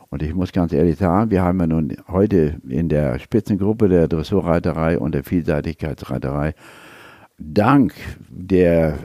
Und 0.10 0.23
ich 0.23 0.34
muss 0.36 0.51
ganz 0.51 0.73
ehrlich 0.73 0.97
sagen, 0.97 1.31
wir 1.31 1.41
haben 1.41 1.60
ja 1.60 1.67
nun 1.67 1.95
heute 2.10 2.55
in 2.67 2.89
der 2.89 3.17
Spitzengruppe 3.19 3.88
der 3.88 4.10
Dressurreiterei 4.10 4.99
und 4.99 5.15
der 5.15 5.23
Vielseitigkeitsreiterei 5.23 6.53
dank 7.38 7.93
der, 8.29 8.97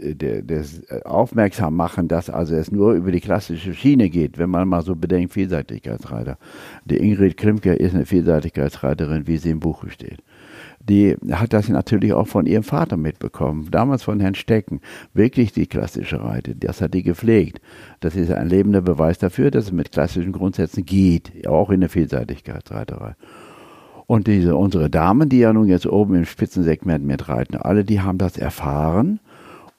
der, 0.00 0.42
des 0.42 0.82
Aufmerksammachen, 1.04 2.08
dass 2.08 2.30
also 2.30 2.54
es 2.54 2.72
nur 2.72 2.92
über 2.92 3.12
die 3.12 3.20
klassische 3.20 3.74
Schiene 3.74 4.10
geht, 4.10 4.38
wenn 4.38 4.50
man 4.50 4.68
mal 4.68 4.82
so 4.82 4.96
bedenkt, 4.96 5.32
Vielseitigkeitsreiter. 5.32 6.38
Die 6.84 6.96
Ingrid 6.96 7.36
Klimke 7.36 7.74
ist 7.74 7.94
eine 7.94 8.06
Vielseitigkeitsreiterin, 8.06 9.26
wie 9.26 9.36
sie 9.36 9.50
im 9.50 9.60
Buche 9.60 9.90
steht 9.90 10.18
die 10.88 11.16
hat 11.30 11.52
das 11.52 11.68
natürlich 11.68 12.12
auch 12.12 12.26
von 12.26 12.46
ihrem 12.46 12.62
Vater 12.62 12.96
mitbekommen, 12.96 13.68
damals 13.70 14.02
von 14.02 14.18
Herrn 14.18 14.34
Stecken, 14.34 14.80
wirklich 15.12 15.52
die 15.52 15.66
klassische 15.66 16.22
Reite, 16.22 16.56
das 16.56 16.80
hat 16.80 16.94
die 16.94 17.02
gepflegt. 17.02 17.60
Das 18.00 18.16
ist 18.16 18.32
ein 18.32 18.48
lebender 18.48 18.80
Beweis 18.80 19.18
dafür, 19.18 19.50
dass 19.50 19.66
es 19.66 19.72
mit 19.72 19.92
klassischen 19.92 20.32
Grundsätzen 20.32 20.84
geht, 20.84 21.46
auch 21.46 21.70
in 21.70 21.80
der 21.80 21.90
Vielseitigkeitsreiterei. 21.90 23.14
Und 24.06 24.26
diese, 24.26 24.56
unsere 24.56 24.90
Damen, 24.90 25.28
die 25.28 25.38
ja 25.38 25.52
nun 25.52 25.68
jetzt 25.68 25.86
oben 25.86 26.14
im 26.14 26.24
Spitzensegment 26.24 27.04
mitreiten, 27.04 27.56
alle, 27.56 27.84
die 27.84 28.00
haben 28.00 28.18
das 28.18 28.36
erfahren 28.36 29.20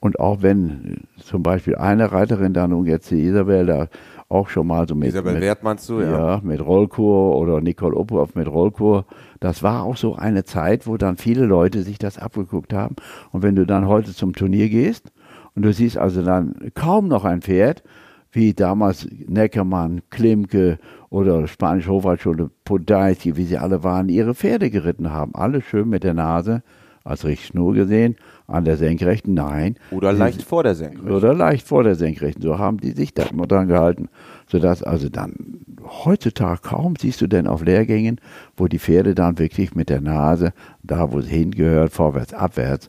Und 0.02 0.18
auch 0.18 0.42
wenn 0.42 1.04
zum 1.16 1.44
Beispiel 1.44 1.76
eine 1.76 2.10
Reiterin 2.10 2.52
da 2.52 2.66
nun 2.66 2.86
jetzt 2.86 3.12
die 3.12 3.22
Isabel 3.22 3.66
da 3.66 3.86
auch 4.28 4.48
schon 4.48 4.66
mal 4.66 4.88
so 4.88 4.96
mit. 4.96 5.10
Isabel 5.10 5.34
mit, 5.34 5.42
Wert 5.42 5.62
meinst 5.62 5.88
du, 5.88 6.00
ja? 6.00 6.10
Ja, 6.10 6.40
mit 6.42 6.60
Rollkur 6.60 7.36
oder 7.36 7.60
Nicole 7.60 7.96
Uphoff 7.96 8.34
mit 8.34 8.48
Rollkur. 8.48 9.04
Das 9.38 9.62
war 9.62 9.84
auch 9.84 9.96
so 9.96 10.16
eine 10.16 10.42
Zeit, 10.42 10.88
wo 10.88 10.96
dann 10.96 11.18
viele 11.18 11.44
Leute 11.46 11.84
sich 11.84 11.98
das 11.98 12.18
abgeguckt 12.18 12.72
haben. 12.72 12.96
Und 13.30 13.44
wenn 13.44 13.54
du 13.54 13.64
dann 13.64 13.86
heute 13.86 14.12
zum 14.12 14.32
Turnier 14.32 14.68
gehst 14.68 15.12
und 15.54 15.62
du 15.62 15.72
siehst 15.72 15.96
also 15.98 16.20
dann 16.24 16.72
kaum 16.74 17.06
noch 17.06 17.24
ein 17.24 17.40
Pferd, 17.40 17.84
wie 18.32 18.54
damals 18.54 19.06
Neckermann, 19.28 20.00
Klimke 20.10 20.80
oder 21.10 21.46
Spanische 21.46 21.92
Hofreitschule, 21.92 22.50
Podolski, 22.64 23.36
wie 23.36 23.44
sie 23.44 23.58
alle 23.58 23.84
waren, 23.84 24.08
ihre 24.08 24.34
Pferde 24.34 24.68
geritten 24.68 25.12
haben. 25.12 25.36
Alle 25.36 25.60
schön 25.60 25.88
mit 25.88 26.02
der 26.02 26.14
Nase, 26.14 26.64
als 27.04 27.24
Richtschnur 27.24 27.74
gesehen, 27.74 28.16
an 28.46 28.64
der 28.64 28.76
Senkrechten, 28.76 29.34
nein. 29.34 29.76
Oder 29.90 30.12
leicht 30.12 30.40
sie, 30.40 30.46
vor 30.46 30.62
der 30.62 30.74
Senkrechten. 30.74 31.10
Oder 31.10 31.34
leicht 31.34 31.66
vor 31.66 31.84
der 31.84 31.94
Senkrechten. 31.94 32.42
So 32.42 32.58
haben 32.58 32.78
die 32.78 32.92
sich 32.92 33.14
da 33.14 33.24
immer 33.24 33.46
dran 33.46 33.68
gehalten. 33.68 34.08
Sodass 34.46 34.82
also 34.82 35.08
dann 35.08 35.60
heutzutage 35.82 36.60
kaum 36.62 36.96
siehst 36.96 37.20
du 37.20 37.26
denn 37.26 37.46
auf 37.46 37.64
Lehrgängen, 37.64 38.20
wo 38.56 38.68
die 38.68 38.78
Pferde 38.78 39.14
dann 39.14 39.38
wirklich 39.38 39.74
mit 39.74 39.88
der 39.88 40.00
Nase, 40.00 40.52
da 40.82 41.12
wo 41.12 41.20
sie 41.20 41.30
hingehört, 41.30 41.92
vorwärts, 41.92 42.34
abwärts, 42.34 42.88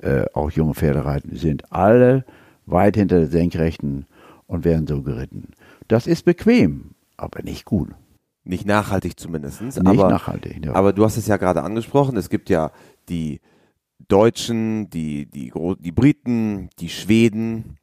äh, 0.00 0.24
auch 0.34 0.50
junge 0.50 0.74
Pferde 0.74 1.04
reiten, 1.04 1.36
sind 1.36 1.72
alle 1.72 2.24
weit 2.66 2.96
hinter 2.96 3.18
der 3.18 3.28
Senkrechten 3.28 4.06
und 4.46 4.64
werden 4.64 4.86
so 4.86 5.02
geritten. 5.02 5.48
Das 5.88 6.06
ist 6.06 6.24
bequem, 6.24 6.90
aber 7.16 7.42
nicht 7.42 7.64
gut. 7.64 7.90
Nicht 8.44 8.66
nachhaltig 8.66 9.18
zumindest. 9.18 9.62
Nicht 9.62 9.78
aber, 9.78 10.10
nachhaltig, 10.10 10.64
ja. 10.64 10.74
Aber 10.74 10.92
du 10.92 11.04
hast 11.04 11.16
es 11.16 11.26
ja 11.26 11.38
gerade 11.38 11.62
angesprochen, 11.62 12.16
es 12.16 12.28
gibt 12.28 12.50
ja 12.50 12.72
die 13.08 13.40
Deutschen, 14.08 14.90
die, 14.90 15.26
die, 15.26 15.52
die 15.78 15.92
Briten, 15.92 16.70
die 16.78 16.88
Schweden, 16.88 17.76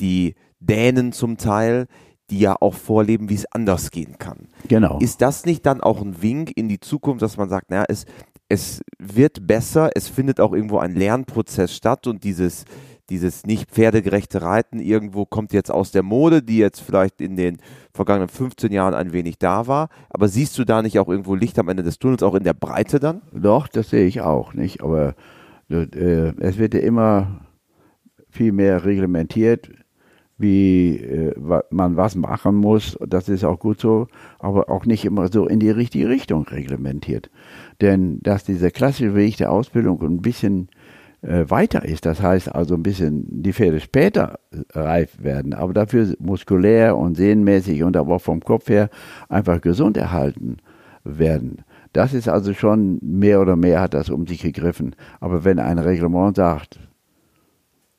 die 0.00 0.34
Dänen 0.60 1.12
zum 1.12 1.36
Teil, 1.36 1.86
die 2.30 2.40
ja 2.40 2.56
auch 2.60 2.74
vorleben, 2.74 3.28
wie 3.28 3.34
es 3.34 3.46
anders 3.52 3.90
gehen 3.90 4.18
kann. 4.18 4.48
Genau. 4.68 4.98
Ist 4.98 5.20
das 5.20 5.44
nicht 5.44 5.66
dann 5.66 5.80
auch 5.80 6.00
ein 6.00 6.22
Wink 6.22 6.52
in 6.56 6.68
die 6.68 6.80
Zukunft, 6.80 7.22
dass 7.22 7.36
man 7.36 7.48
sagt, 7.48 7.70
naja, 7.70 7.84
es, 7.88 8.06
es 8.48 8.80
wird 8.98 9.46
besser, 9.46 9.90
es 9.94 10.08
findet 10.08 10.40
auch 10.40 10.52
irgendwo 10.52 10.78
ein 10.78 10.94
Lernprozess 10.94 11.74
statt 11.74 12.06
und 12.06 12.24
dieses, 12.24 12.64
dieses 13.10 13.44
nicht 13.44 13.70
pferdegerechte 13.70 14.40
Reiten 14.40 14.80
irgendwo 14.80 15.26
kommt 15.26 15.52
jetzt 15.52 15.70
aus 15.70 15.90
der 15.90 16.02
Mode, 16.02 16.42
die 16.42 16.56
jetzt 16.56 16.80
vielleicht 16.80 17.20
in 17.20 17.36
den 17.36 17.58
vergangenen 17.92 18.28
15 18.28 18.72
Jahren 18.72 18.94
ein 18.94 19.12
wenig 19.12 19.38
da 19.38 19.66
war. 19.66 19.88
Aber 20.08 20.28
siehst 20.28 20.56
du 20.58 20.64
da 20.64 20.80
nicht 20.80 20.98
auch 20.98 21.08
irgendwo 21.08 21.34
Licht 21.34 21.58
am 21.58 21.68
Ende 21.68 21.82
des 21.82 21.98
Tunnels, 21.98 22.22
auch 22.22 22.34
in 22.34 22.44
der 22.44 22.54
Breite 22.54 23.00
dann? 23.00 23.20
Doch, 23.32 23.68
das 23.68 23.90
sehe 23.90 24.06
ich 24.06 24.22
auch 24.22 24.54
nicht. 24.54 24.82
Aber 24.82 25.14
es 25.68 26.58
wird 26.58 26.74
ja 26.74 26.80
immer 26.80 27.40
viel 28.30 28.52
mehr 28.52 28.84
reglementiert, 28.84 29.70
wie 30.36 30.96
äh, 30.96 31.34
man 31.70 31.96
was 31.96 32.16
machen 32.16 32.56
muss. 32.56 32.98
Das 33.06 33.28
ist 33.28 33.44
auch 33.44 33.58
gut 33.58 33.80
so, 33.80 34.08
aber 34.38 34.68
auch 34.68 34.84
nicht 34.84 35.04
immer 35.04 35.28
so 35.28 35.46
in 35.46 35.60
die 35.60 35.70
richtige 35.70 36.08
Richtung 36.08 36.42
reglementiert. 36.44 37.30
Denn 37.80 38.20
dass 38.22 38.44
dieser 38.44 38.70
klassische 38.70 39.14
Weg 39.14 39.36
der 39.36 39.52
Ausbildung 39.52 40.02
ein 40.02 40.22
bisschen 40.22 40.68
äh, 41.22 41.48
weiter 41.48 41.84
ist. 41.84 42.04
Das 42.04 42.20
heißt 42.20 42.54
also 42.54 42.74
ein 42.74 42.82
bisschen 42.82 43.42
die 43.42 43.52
Pferde 43.52 43.80
später 43.80 44.38
reif 44.72 45.22
werden, 45.22 45.54
aber 45.54 45.72
dafür 45.72 46.14
muskulär 46.18 46.96
und 46.96 47.16
sehnenmäßig 47.16 47.82
und 47.82 47.96
aber 47.96 48.16
auch 48.16 48.22
vom 48.22 48.40
Kopf 48.40 48.68
her 48.68 48.90
einfach 49.28 49.60
gesund 49.60 49.96
erhalten 49.96 50.58
werden. 51.04 51.64
Das 51.94 52.12
ist 52.12 52.28
also 52.28 52.52
schon 52.54 52.98
mehr 53.02 53.40
oder 53.40 53.54
mehr 53.54 53.80
hat 53.80 53.94
das 53.94 54.10
um 54.10 54.26
sich 54.26 54.42
gegriffen. 54.42 54.96
Aber 55.20 55.44
wenn 55.44 55.60
ein 55.60 55.78
Reglement 55.78 56.34
sagt, 56.34 56.80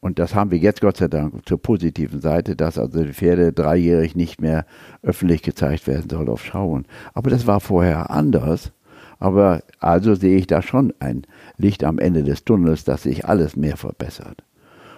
und 0.02 0.20
das 0.20 0.36
haben 0.36 0.52
wir 0.52 0.58
jetzt 0.58 0.82
Gott 0.82 0.98
sei 0.98 1.08
Dank 1.08 1.48
zur 1.48 1.62
positiven 1.62 2.20
Seite, 2.20 2.58
dass 2.58 2.78
also 2.78 3.04
die 3.04 3.14
Pferde 3.14 3.54
dreijährig 3.54 4.14
nicht 4.14 4.42
mehr 4.42 4.66
öffentlich 5.02 5.42
gezeigt 5.44 5.88
werden 5.88 6.10
soll 6.10 6.30
auf 6.30 6.44
Schauen. 6.44 6.86
Aber 7.14 7.30
das 7.30 7.48
war 7.48 7.62
vorher 7.62 8.12
anders. 8.12 8.74
Aber 9.18 9.64
also 9.80 10.14
sehe 10.14 10.38
ich 10.38 10.46
da 10.46 10.62
schon 10.62 10.94
ein 11.00 11.24
Licht 11.58 11.86
am 11.86 11.98
Ende 11.98 12.24
des 12.24 12.44
Tunnels, 12.44 12.84
dass 12.84 13.04
sich 13.04 13.26
alles 13.26 13.56
mehr 13.56 13.78
verbessert. 13.78 14.44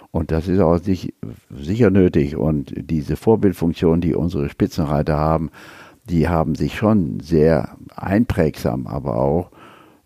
Und 0.10 0.32
das 0.32 0.48
ist 0.48 0.60
auch 0.60 0.80
sich, 0.80 1.14
sicher 1.52 1.92
nötig. 1.92 2.36
Und 2.36 2.74
diese 2.76 3.16
Vorbildfunktion, 3.16 4.02
die 4.02 4.16
unsere 4.16 4.50
Spitzenreiter 4.50 5.18
haben, 5.18 5.52
die 6.10 6.28
haben 6.28 6.56
sich 6.56 6.76
schon 6.76 7.20
sehr 7.20 7.78
einprägsam, 7.96 8.88
aber 8.88 9.18
auch 9.18 9.52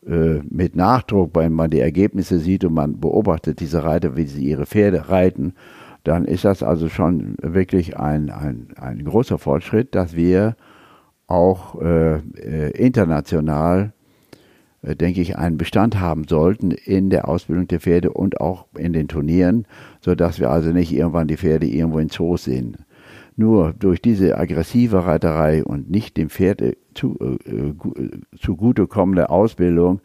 äh, 0.05 0.39
mit 0.49 0.75
Nachdruck, 0.75 1.31
wenn 1.35 1.53
man 1.53 1.69
die 1.69 1.79
Ergebnisse 1.79 2.39
sieht 2.39 2.65
und 2.65 2.73
man 2.73 2.99
beobachtet 2.99 3.59
diese 3.59 3.83
Reiter, 3.83 4.15
wie 4.15 4.25
sie 4.25 4.45
ihre 4.45 4.65
Pferde 4.65 5.09
reiten, 5.09 5.53
dann 6.03 6.25
ist 6.25 6.45
das 6.45 6.63
also 6.63 6.89
schon 6.89 7.35
wirklich 7.41 7.97
ein, 7.97 8.31
ein, 8.31 8.69
ein 8.77 9.03
großer 9.03 9.37
Fortschritt, 9.37 9.93
dass 9.93 10.15
wir 10.15 10.55
auch 11.27 11.79
äh, 11.79 12.15
äh 12.15 12.71
international 12.71 13.93
äh, 14.81 14.95
denke 14.95 15.21
ich, 15.21 15.37
einen 15.37 15.57
Bestand 15.57 15.99
haben 15.99 16.27
sollten 16.27 16.71
in 16.71 17.09
der 17.09 17.27
Ausbildung 17.27 17.67
der 17.67 17.79
Pferde 17.79 18.11
und 18.11 18.41
auch 18.41 18.65
in 18.75 18.93
den 18.93 19.07
Turnieren, 19.07 19.67
sodass 19.99 20.39
wir 20.39 20.49
also 20.49 20.71
nicht 20.71 20.91
irgendwann 20.91 21.27
die 21.27 21.37
Pferde 21.37 21.67
irgendwo 21.67 21.99
in 21.99 22.09
Zoos 22.09 22.45
sehen. 22.45 22.77
Nur 23.35 23.73
durch 23.73 24.01
diese 24.01 24.37
aggressive 24.37 25.05
Reiterei 25.05 25.63
und 25.63 25.89
nicht 25.89 26.17
dem 26.17 26.29
Pferd 26.29 26.61
äh, 26.61 26.75
zu, 26.93 27.17
äh, 27.19 27.73
zugutekommende 28.37 29.29
Ausbildung 29.29 30.01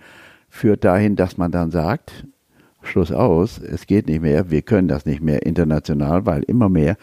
führt 0.48 0.84
dahin, 0.84 1.16
dass 1.16 1.36
man 1.36 1.50
dann 1.50 1.70
sagt, 1.70 2.26
Schluss 2.82 3.12
aus, 3.12 3.58
es 3.58 3.86
geht 3.86 4.06
nicht 4.06 4.22
mehr, 4.22 4.50
wir 4.50 4.62
können 4.62 4.88
das 4.88 5.06
nicht 5.06 5.20
mehr 5.20 5.44
international, 5.44 6.24
weil 6.24 6.42
immer 6.44 6.68
mehr 6.68 6.96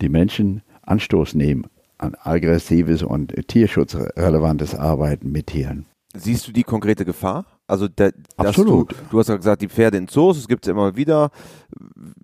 die 0.00 0.08
Menschen 0.08 0.62
Anstoß 0.82 1.34
nehmen 1.34 1.66
an 1.98 2.14
aggressives 2.22 3.02
und 3.02 3.34
tierschutzrelevantes 3.48 4.74
Arbeiten 4.74 5.32
mit 5.32 5.48
Tieren. 5.48 5.86
Siehst 6.14 6.48
du 6.48 6.52
die 6.52 6.62
konkrete 6.62 7.04
Gefahr? 7.04 7.44
Also 7.66 7.88
der, 7.88 8.12
Absolut. 8.36 8.92
Du, 8.92 8.96
du, 9.10 9.18
hast 9.18 9.28
ja 9.28 9.36
gesagt, 9.36 9.62
die 9.62 9.68
Pferde 9.68 9.98
in 9.98 10.08
Zoos, 10.08 10.38
es 10.38 10.48
gibt 10.48 10.66
es 10.66 10.70
immer 10.70 10.96
wieder. 10.96 11.30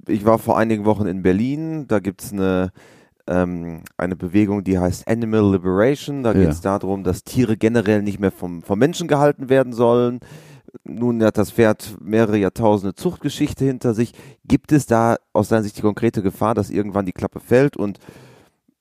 Ich 0.07 0.25
war 0.25 0.39
vor 0.39 0.57
einigen 0.57 0.85
Wochen 0.85 1.07
in 1.07 1.23
Berlin, 1.23 1.87
da 1.89 1.99
gibt 1.99 2.23
es 2.23 2.33
eine, 2.33 2.73
ähm, 3.27 3.83
eine 3.97 4.17
Bewegung, 4.17 4.65
die 4.65 4.79
heißt 4.79 5.09
Animal 5.09 5.53
Liberation. 5.53 6.23
Da 6.23 6.33
geht 6.33 6.49
es 6.49 6.63
ja. 6.63 6.79
darum, 6.79 7.05
dass 7.05 7.25
Tiere 7.25 7.57
generell 7.57 8.03
nicht 8.03 8.21
mehr 8.21 8.33
vom, 8.33 8.63
vom 8.63 8.79
Menschen 8.79 9.09
gehalten 9.09 9.49
werden 9.49 9.73
sollen. 9.73 10.21
Nun 10.85 11.23
hat 11.23 11.39
das 11.39 11.51
Pferd 11.51 11.97
mehrere 12.01 12.39
Jahrtausende 12.39 12.95
Zuchtgeschichte 12.95 13.65
hinter 13.65 13.95
sich. 13.95 14.13
Gibt 14.45 14.73
es 14.73 14.87
da 14.87 15.17
aus 15.33 15.49
deiner 15.49 15.63
Sicht 15.63 15.77
die 15.77 15.83
konkrete 15.83 16.23
Gefahr, 16.23 16.55
dass 16.55 16.71
irgendwann 16.71 17.07
die 17.07 17.13
Klappe 17.13 17.41
fällt 17.41 17.77
und 17.77 17.99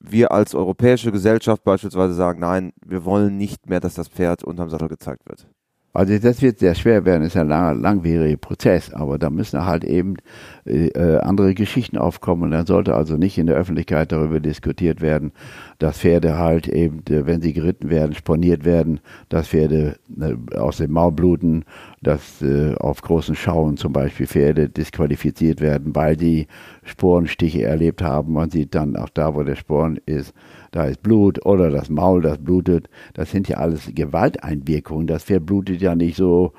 wir 0.00 0.32
als 0.32 0.54
europäische 0.54 1.12
Gesellschaft 1.12 1.62
beispielsweise 1.64 2.14
sagen, 2.14 2.40
nein, 2.40 2.72
wir 2.84 3.04
wollen 3.04 3.36
nicht 3.36 3.68
mehr, 3.68 3.80
dass 3.80 3.94
das 3.94 4.08
Pferd 4.08 4.42
unterm 4.42 4.68
Sattel 4.68 4.88
gezeigt 4.88 5.28
wird? 5.28 5.46
Also 5.94 6.18
das 6.18 6.40
wird 6.40 6.58
sehr 6.58 6.74
schwer 6.74 7.04
werden, 7.04 7.22
ist 7.24 7.36
ein 7.36 7.48
langer, 7.48 7.74
langwieriger 7.74 8.38
Prozess, 8.38 8.90
aber 8.94 9.18
da 9.18 9.28
müssen 9.28 9.66
halt 9.66 9.84
eben 9.84 10.16
äh, 10.64 10.86
äh, 10.86 11.18
andere 11.18 11.52
Geschichten 11.52 11.98
aufkommen 11.98 12.44
und 12.44 12.50
dann 12.52 12.64
sollte 12.64 12.94
also 12.94 13.18
nicht 13.18 13.36
in 13.36 13.46
der 13.46 13.56
Öffentlichkeit 13.56 14.10
darüber 14.10 14.40
diskutiert 14.40 15.02
werden, 15.02 15.32
dass 15.78 15.98
Pferde 15.98 16.38
halt 16.38 16.66
eben, 16.66 17.00
äh, 17.10 17.26
wenn 17.26 17.42
sie 17.42 17.52
geritten 17.52 17.90
werden, 17.90 18.14
sponiert 18.14 18.64
werden, 18.64 19.00
dass 19.28 19.48
Pferde 19.48 19.96
äh, 20.18 20.56
aus 20.56 20.78
dem 20.78 20.92
Maul 20.92 21.12
bluten, 21.12 21.66
dass 22.00 22.40
äh, 22.40 22.74
auf 22.76 23.02
großen 23.02 23.34
Schauen 23.34 23.76
zum 23.76 23.92
Beispiel 23.92 24.26
Pferde 24.26 24.70
disqualifiziert 24.70 25.60
werden, 25.60 25.94
weil 25.94 26.16
die 26.16 26.46
Sporenstiche 26.84 27.64
erlebt 27.64 28.00
haben. 28.00 28.32
Man 28.32 28.50
sieht 28.50 28.74
dann 28.74 28.96
auch 28.96 29.10
da, 29.10 29.34
wo 29.34 29.42
der 29.42 29.56
Sporen 29.56 30.00
ist, 30.06 30.32
da 30.72 30.84
ist 30.86 31.02
Blut 31.02 31.44
oder 31.46 31.70
das 31.70 31.88
Maul, 31.88 32.22
das 32.22 32.38
blutet. 32.38 32.88
Das 33.14 33.30
sind 33.30 33.48
ja 33.48 33.58
alles 33.58 33.90
Gewalteinwirkungen. 33.94 35.06
Das 35.06 35.24
Pferd 35.24 35.46
blutet 35.46 35.80
ja 35.80 35.94
nicht 35.94 36.16
so 36.16 36.52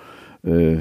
äh, 0.43 0.77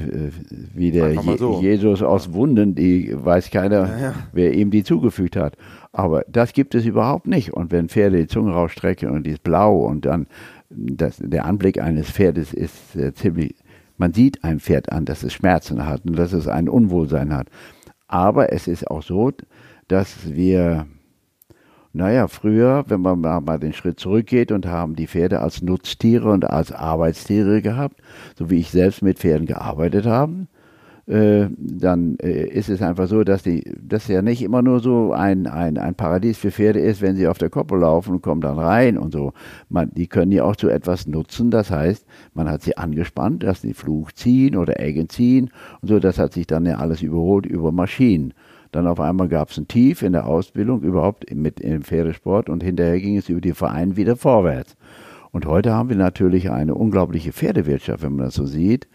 wie 0.75 0.91
der 0.91 1.15
so. 1.37 1.59
Jesus 1.59 2.03
aus 2.03 2.31
Wunden, 2.33 2.75
die 2.75 3.11
weiß 3.13 3.49
keiner, 3.49 3.87
ja, 3.87 3.99
ja. 3.99 4.13
wer 4.33 4.53
ihm 4.53 4.71
die 4.71 4.83
zugefügt 4.83 5.35
hat. 5.35 5.57
Aber 5.91 6.23
das 6.27 6.53
gibt 6.53 6.75
es 6.75 6.85
überhaupt 6.85 7.27
nicht. 7.27 7.53
Und 7.53 7.71
wenn 7.71 7.89
Pferde 7.89 8.17
die 8.17 8.27
Zunge 8.27 8.51
rausstrecken 8.51 9.09
und 9.09 9.25
die 9.25 9.31
ist 9.31 9.43
blau 9.43 9.79
und 9.79 10.05
dann 10.05 10.27
das, 10.69 11.17
der 11.17 11.45
Anblick 11.45 11.81
eines 11.81 12.11
Pferdes 12.11 12.53
ist 12.53 12.95
äh, 12.95 13.13
ziemlich, 13.13 13.55
man 13.97 14.13
sieht 14.13 14.43
einem 14.43 14.59
Pferd 14.59 14.91
an, 14.91 15.05
dass 15.05 15.23
es 15.23 15.33
Schmerzen 15.33 15.85
hat 15.85 16.05
und 16.05 16.17
dass 16.17 16.33
es 16.33 16.47
ein 16.47 16.69
Unwohlsein 16.69 17.33
hat. 17.33 17.47
Aber 18.07 18.53
es 18.53 18.67
ist 18.67 18.89
auch 18.91 19.01
so, 19.01 19.31
dass 19.87 20.33
wir 20.33 20.85
naja, 21.93 22.27
früher, 22.27 22.85
wenn 22.87 23.01
man 23.01 23.21
mal 23.21 23.59
den 23.59 23.73
Schritt 23.73 23.99
zurückgeht 23.99 24.51
und 24.51 24.65
haben 24.65 24.95
die 24.95 25.07
Pferde 25.07 25.41
als 25.41 25.61
Nutztiere 25.61 26.29
und 26.31 26.49
als 26.49 26.71
Arbeitstiere 26.71 27.61
gehabt, 27.61 28.01
so 28.37 28.49
wie 28.49 28.59
ich 28.59 28.71
selbst 28.71 29.03
mit 29.03 29.19
Pferden 29.19 29.45
gearbeitet 29.45 30.07
habe, 30.07 30.47
äh, 31.05 31.47
dann 31.57 32.17
äh, 32.19 32.47
ist 32.47 32.69
es 32.69 32.81
einfach 32.81 33.07
so, 33.07 33.23
dass 33.23 33.43
die, 33.43 33.63
das 33.79 34.07
ja 34.07 34.21
nicht 34.21 34.41
immer 34.41 34.61
nur 34.61 34.79
so 34.79 35.11
ein, 35.11 35.47
ein, 35.47 35.77
ein 35.77 35.95
Paradies 35.95 36.37
für 36.37 36.49
Pferde 36.49 36.79
ist, 36.79 37.01
wenn 37.01 37.15
sie 37.15 37.27
auf 37.27 37.37
der 37.37 37.49
Koppel 37.49 37.79
laufen 37.79 38.15
und 38.15 38.21
kommen 38.21 38.41
dann 38.41 38.57
rein 38.57 38.97
und 38.97 39.11
so. 39.11 39.33
Man, 39.69 39.91
die 39.93 40.07
können 40.07 40.31
ja 40.31 40.45
auch 40.45 40.55
zu 40.55 40.69
etwas 40.69 41.05
nutzen. 41.05 41.51
Das 41.51 41.71
heißt, 41.71 42.05
man 42.33 42.49
hat 42.49 42.61
sie 42.61 42.77
angespannt, 42.77 43.43
dass 43.43 43.61
sie 43.61 43.73
Fluch 43.73 44.13
ziehen 44.13 44.55
oder 44.55 44.79
Eggen 44.79 45.09
ziehen 45.09 45.51
und 45.81 45.89
so. 45.89 45.99
Das 45.99 46.17
hat 46.17 46.33
sich 46.33 46.47
dann 46.47 46.65
ja 46.65 46.77
alles 46.77 47.01
überholt 47.01 47.45
über 47.45 47.71
Maschinen. 47.71 48.33
Dann 48.73 48.87
auf 48.87 48.99
einmal 48.99 49.27
gab 49.27 49.51
es 49.51 49.57
ein 49.57 49.67
Tief 49.67 50.01
in 50.01 50.13
der 50.13 50.25
Ausbildung 50.25 50.81
überhaupt 50.81 51.31
mit 51.33 51.59
im 51.59 51.83
Pferdesport 51.83 52.49
und 52.49 52.63
hinterher 52.63 52.99
ging 52.99 53.17
es 53.17 53.29
über 53.29 53.39
die 53.39 53.53
Vereine 53.53 53.95
wieder 53.95 54.15
vorwärts. 54.15 54.75
Und 55.31 55.45
heute 55.45 55.73
haben 55.73 55.89
wir 55.89 55.95
natürlich 55.95 56.49
eine 56.49 56.73
unglaubliche 56.73 57.31
Pferdewirtschaft, 57.31 58.03
wenn 58.03 58.15
man 58.15 58.25
das 58.25 58.33
so 58.33 58.45
sieht, 58.45 58.87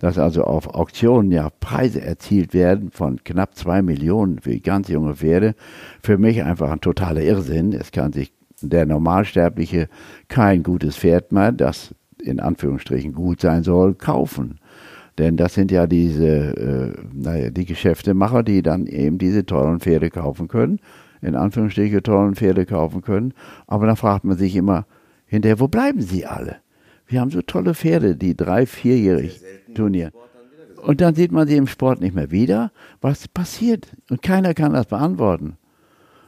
dass 0.00 0.18
also 0.18 0.44
auf 0.44 0.74
Auktionen 0.74 1.32
ja 1.32 1.48
Preise 1.60 2.02
erzielt 2.02 2.52
werden 2.52 2.90
von 2.90 3.24
knapp 3.24 3.56
zwei 3.56 3.80
Millionen 3.80 4.38
für 4.40 4.58
ganz 4.58 4.88
junge 4.88 5.14
Pferde. 5.16 5.54
Für 6.02 6.18
mich 6.18 6.42
einfach 6.42 6.70
ein 6.70 6.80
totaler 6.82 7.22
Irrsinn. 7.22 7.72
Es 7.72 7.90
kann 7.90 8.12
sich 8.12 8.32
der 8.60 8.84
Normalsterbliche 8.84 9.88
kein 10.28 10.62
gutes 10.62 10.96
Pferd 10.98 11.32
mehr, 11.32 11.52
das 11.52 11.94
in 12.22 12.38
Anführungsstrichen 12.38 13.14
gut 13.14 13.40
sein 13.40 13.62
soll, 13.62 13.94
kaufen. 13.94 14.58
Denn 15.18 15.36
das 15.36 15.54
sind 15.54 15.70
ja 15.70 15.86
diese, 15.86 16.26
äh, 16.26 16.92
naja, 17.12 17.50
die 17.50 17.66
Geschäftemacher, 17.66 18.42
die 18.42 18.62
dann 18.62 18.86
eben 18.86 19.18
diese 19.18 19.44
tollen 19.44 19.80
Pferde 19.80 20.10
kaufen 20.10 20.48
können, 20.48 20.80
in 21.20 21.36
Anführungsstrichen 21.36 22.02
tollen 22.02 22.34
Pferde 22.34 22.66
kaufen 22.66 23.02
können. 23.02 23.34
Aber 23.66 23.86
dann 23.86 23.96
fragt 23.96 24.24
man 24.24 24.36
sich 24.36 24.56
immer 24.56 24.86
hinterher, 25.26 25.60
wo 25.60 25.68
bleiben 25.68 26.00
sie 26.00 26.26
alle? 26.26 26.56
Wir 27.06 27.20
haben 27.20 27.30
so 27.30 27.42
tolle 27.42 27.74
Pferde, 27.74 28.16
die 28.16 28.36
drei, 28.36 28.64
vierjährig 28.64 29.42
turnieren. 29.74 30.12
Und 30.82 31.00
dann 31.00 31.14
sieht 31.14 31.30
man 31.30 31.46
sie 31.46 31.56
im 31.56 31.66
Sport 31.66 32.00
nicht 32.00 32.14
mehr 32.14 32.30
wieder. 32.30 32.72
Was 33.00 33.28
passiert? 33.28 33.92
Und 34.10 34.22
keiner 34.22 34.54
kann 34.54 34.72
das 34.72 34.86
beantworten. 34.86 35.56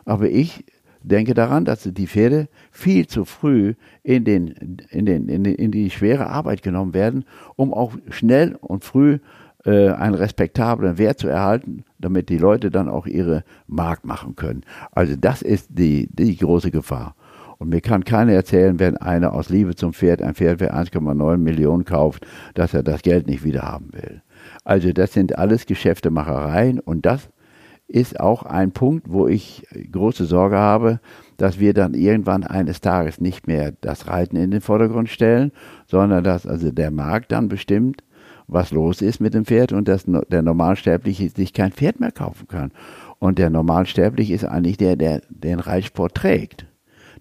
Aber 0.05 0.29
ich 0.29 0.65
denke 1.05 1.35
daran, 1.35 1.65
dass 1.65 1.83
die 1.83 2.07
Pferde 2.07 2.49
viel 2.71 3.07
zu 3.07 3.25
früh 3.25 3.75
in, 4.03 4.25
den, 4.25 4.49
in, 4.91 5.07
den, 5.07 5.29
in, 5.29 5.45
den, 5.45 5.55
in 5.55 5.71
die 5.71 5.91
schwere 5.91 6.27
Arbeit 6.27 6.63
genommen 6.63 6.95
werden, 6.95 7.25
um 7.57 7.73
auch 7.73 7.93
schnell 8.11 8.57
und 8.61 8.85
früh 8.85 9.19
äh, 9.65 9.91
einen 9.91 10.15
respektablen 10.15 10.99
Wert 10.99 11.19
zu 11.19 11.29
erhalten, 11.29 11.85
damit 11.99 12.29
die 12.29 12.39
Leute 12.39 12.71
dann 12.71 12.89
auch 12.89 13.07
ihre 13.07 13.45
Markt 13.67 14.05
machen 14.05 14.37
können. 14.37 14.63
Also 14.93 15.15
das 15.17 15.43
ist 15.43 15.69
die, 15.71 16.09
die 16.13 16.37
große 16.37 16.71
Gefahr. 16.71 17.15
Und 17.59 17.69
mir 17.69 17.81
kann 17.81 18.05
keiner 18.05 18.33
erzählen, 18.33 18.79
wenn 18.79 18.97
einer 18.97 19.33
aus 19.33 19.49
Liebe 19.49 19.75
zum 19.75 19.93
Pferd 19.93 20.21
ein 20.23 20.35
Pferd 20.35 20.59
für 20.59 20.75
1,9 20.75 21.37
Millionen 21.39 21.85
kauft, 21.85 22.27
dass 22.55 22.75
er 22.75 22.83
das 22.83 23.03
Geld 23.03 23.27
nicht 23.27 23.45
wieder 23.45 23.63
haben 23.63 23.93
will. 23.93 24.23
Also 24.65 24.93
das 24.93 25.13
sind 25.13 25.39
alles 25.39 25.67
Geschäftemachereien 25.67 26.81
und 26.81 27.07
das 27.07 27.29
ist 27.95 28.19
auch 28.19 28.43
ein 28.43 28.73
Punkt, 28.73 29.07
wo 29.09 29.29
ich 29.29 29.65
große 29.93 30.25
Sorge 30.25 30.57
habe, 30.57 30.99
dass 31.37 31.61
wir 31.61 31.75
dann 31.75 31.95
irgendwann 31.95 32.43
eines 32.43 32.81
Tages 32.81 33.21
nicht 33.21 33.47
mehr 33.47 33.73
das 33.81 34.09
Reiten 34.09 34.37
in 34.37 34.51
den 34.51 34.61
Vordergrund 34.61 35.09
stellen, 35.09 35.53
sondern 35.87 36.25
dass 36.25 36.45
also 36.45 36.73
der 36.73 36.91
Markt 36.91 37.31
dann 37.31 37.49
bestimmt, 37.49 38.03
was 38.49 38.73
los 38.73 39.01
ist 39.01 39.21
mit 39.21 39.33
dem 39.33 39.45
Pferd 39.45 39.73
und 39.73 39.87
dass 39.87 40.07
der 40.07 40.43
Normalsterbliche 40.43 41.29
sich 41.31 41.53
kein 41.53 41.71
Pferd 41.71 42.01
mehr 42.01 42.11
kaufen 42.11 42.49
kann. 42.49 42.73
Und 43.21 43.39
der 43.39 43.49
Normalsterbliche 43.49 44.35
ist 44.35 44.45
eigentlich 44.45 44.77
der, 44.77 44.97
der 44.97 45.23
den 45.29 45.61
Reitsport 45.61 46.17
trägt. 46.17 46.67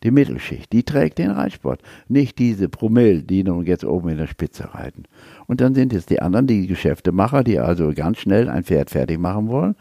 Die 0.01 0.11
Mittelschicht, 0.11 0.73
die 0.73 0.83
trägt 0.83 1.19
den 1.19 1.31
Reitsport. 1.31 1.81
Nicht 2.07 2.39
diese 2.39 2.67
Promille, 2.67 3.21
die 3.21 3.43
nun 3.43 3.65
jetzt 3.65 3.85
oben 3.85 4.09
in 4.09 4.17
der 4.17 4.27
Spitze 4.27 4.73
reiten. 4.73 5.03
Und 5.45 5.61
dann 5.61 5.75
sind 5.75 5.93
es 5.93 6.07
die 6.07 6.19
anderen, 6.19 6.47
die 6.47 6.65
Geschäftemacher, 6.65 7.43
die 7.43 7.59
also 7.59 7.93
ganz 7.95 8.17
schnell 8.17 8.49
ein 8.49 8.63
Pferd 8.63 8.89
fertig 8.89 9.19
machen 9.19 9.47
wollen 9.47 9.75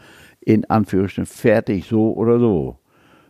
in 0.45 0.65
Anführungsstrichen 0.65 1.25
fertig, 1.25 1.85
so 1.85 2.13
oder 2.13 2.39
so. 2.39 2.77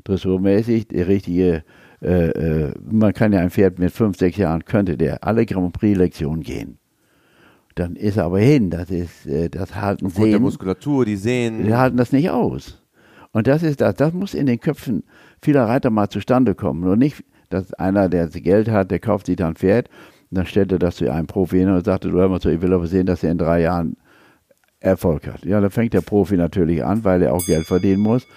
Dressurmäßig, 0.04 0.88
die 0.90 1.02
richtige, 1.02 1.64
äh, 2.02 2.30
äh, 2.30 2.74
man 2.90 3.14
kann 3.14 3.32
ja 3.32 3.40
ein 3.40 3.50
Pferd 3.50 3.80
mit 3.80 3.92
fünf, 3.92 4.18
sechs 4.18 4.38
Jahren, 4.38 4.66
könnte 4.66 4.98
der 4.98 5.24
alle 5.24 5.46
Grand 5.46 5.74
Prix-Lektionen 5.74 6.44
gehen. 6.44 6.78
Dann 7.76 7.96
ist 7.96 8.18
er 8.18 8.26
aber 8.26 8.40
hin, 8.40 8.70
das 8.70 8.92
ist, 8.92 9.26
äh, 9.26 9.50
das 9.50 9.76
halten 9.76 10.10
Von 10.10 10.30
der 10.30 10.40
Muskulatur, 10.40 11.06
die 11.06 11.16
Sehnen. 11.16 11.64
Die 11.64 11.74
halten 11.74 11.98
das 11.98 12.12
nicht 12.12 12.30
aus. 12.30 12.84
Und 13.32 13.48
das 13.48 13.64
ist 13.64 13.82
das, 13.82 13.96
das 13.96 14.14
muss 14.14 14.34
in 14.34 14.46
den 14.46 14.60
Köpfen 14.60 15.04
vieler 15.42 15.66
Reiter 15.66 15.90
mal 15.90 16.10
zustande 16.10 16.54
kommen. 16.54 16.84
Und 16.84 17.00
nicht, 17.00 17.24
dass 17.50 17.74
einer, 17.74 18.10
der 18.10 18.28
Geld 18.28 18.70
hat, 18.70 18.92
der 18.92 19.00
kauft 19.00 19.26
sich 19.26 19.38
dann 19.38 19.50
ein 19.50 19.56
Pferd, 19.56 19.90
und 20.30 20.38
dann 20.38 20.46
stellt 20.46 20.72
er 20.72 20.80
das 20.80 20.96
zu 20.96 21.12
einem 21.12 21.28
Profi 21.28 21.60
hin 21.60 21.70
und 21.70 21.86
sagt, 21.86 22.06
du 22.06 22.12
hör 22.12 22.28
mal 22.28 22.42
so, 22.42 22.50
ich 22.50 22.62
will 22.62 22.74
aber 22.74 22.88
sehen, 22.88 23.06
dass 23.06 23.24
er 23.24 23.32
in 23.32 23.38
drei 23.38 23.62
Jahren 23.62 23.96
Erfolg 24.84 25.28
hat. 25.28 25.46
Ja, 25.46 25.62
da 25.62 25.70
fängt 25.70 25.94
der 25.94 26.02
Profi 26.02 26.36
natürlich 26.36 26.84
an, 26.84 27.04
weil 27.04 27.22
er 27.22 27.34
auch 27.34 27.46
Geld 27.46 27.66
verdienen 27.66 28.02
muss, 28.02 28.28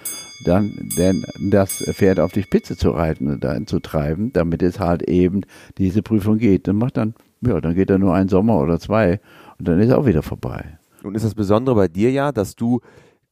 dann 0.45 0.71
denn 0.97 1.25
das 1.51 1.83
Pferd 1.91 2.19
auf 2.19 2.31
die 2.31 2.43
Spitze 2.43 2.77
zu 2.77 2.91
reiten 2.91 3.27
und 3.27 3.43
dann 3.43 3.67
zu 3.67 3.79
treiben, 3.79 4.31
damit 4.33 4.63
es 4.63 4.79
halt 4.79 5.03
eben 5.03 5.41
diese 5.77 6.01
Prüfung 6.01 6.37
geht. 6.37 6.67
Dann 6.67 6.77
macht 6.77 6.97
dann, 6.97 7.15
ja, 7.41 7.59
dann 7.59 7.75
geht 7.75 7.89
er 7.89 7.97
nur 7.97 8.13
einen 8.13 8.29
Sommer 8.29 8.59
oder 8.59 8.79
zwei 8.79 9.19
und 9.59 9.67
dann 9.67 9.79
ist 9.79 9.89
er 9.89 9.97
auch 9.97 10.05
wieder 10.05 10.23
vorbei. 10.23 10.77
Nun 11.03 11.15
ist 11.15 11.25
das 11.25 11.35
Besondere 11.35 11.75
bei 11.75 11.87
dir 11.87 12.11
ja, 12.11 12.31
dass 12.31 12.55
du 12.55 12.79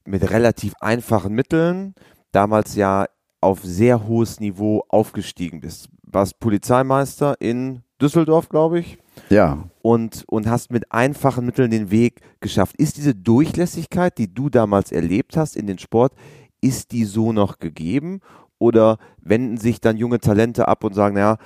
mit 0.06 0.30
relativ 0.30 0.73
einfachen 0.82 1.34
Mitteln 1.34 1.95
damals 2.32 2.75
ja 2.75 3.06
auf 3.41 3.63
sehr 3.63 4.08
hohes 4.08 4.39
Niveau 4.39 4.84
aufgestiegen 4.89 5.62
bist. 5.62 5.89
Warst 6.04 6.39
Polizeimeister 6.39 7.36
in 7.39 7.82
Düsseldorf, 8.01 8.49
glaube 8.49 8.80
ich. 8.80 8.97
Ja. 9.30 9.63
Und, 9.86 10.24
und 10.26 10.50
hast 10.50 10.71
mit 10.71 10.91
einfachen 10.91 11.45
Mitteln 11.45 11.69
den 11.69 11.91
Weg 11.91 12.21
geschafft. 12.39 12.76
Ist 12.78 12.98
diese 12.98 13.13
Durchlässigkeit, 13.13 14.17
die 14.17 14.34
du 14.34 14.50
damals 14.50 14.91
erlebt 14.91 15.38
hast 15.38 15.56
in 15.56 15.67
den 15.67 15.78
Sport, 15.78 16.13
ist 16.60 16.91
die 16.91 17.06
so 17.06 17.32
noch 17.32 17.60
gegeben? 17.60 18.21
Oder 18.58 18.98
wenden 19.21 19.58
sich 19.58 19.82
dann 19.82 19.98
junge 19.98 20.19
Talente 20.19 20.67
ab 20.67 20.84
und 20.84 20.95
sagen, 20.95 21.13
naja, 21.13 21.38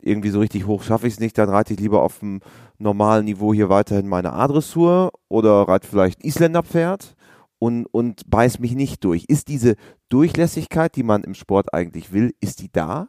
irgendwie 0.00 0.30
so 0.30 0.38
richtig 0.38 0.68
hoch 0.68 0.84
schaffe 0.84 1.08
ich 1.08 1.14
es 1.14 1.20
nicht, 1.20 1.36
dann 1.36 1.48
reite 1.48 1.74
ich 1.74 1.80
lieber 1.80 2.02
auf 2.02 2.20
dem 2.20 2.42
normalen 2.78 3.24
Niveau 3.24 3.52
hier 3.52 3.70
weiterhin 3.70 4.06
meine 4.06 4.34
A-Dressur 4.34 5.10
oder 5.28 5.66
reite 5.66 5.88
vielleicht 5.88 6.22
Isländerpferd 6.22 7.16
und, 7.58 7.86
und 7.86 8.30
beiß 8.30 8.60
mich 8.60 8.76
nicht 8.76 9.02
durch. 9.02 9.24
Ist 9.26 9.48
diese 9.48 9.74
Durchlässigkeit, 10.10 10.94
die 10.94 11.02
man 11.02 11.24
im 11.24 11.34
Sport 11.34 11.74
eigentlich 11.74 12.12
will, 12.12 12.34
ist 12.40 12.60
die 12.60 12.70
da? 12.70 13.08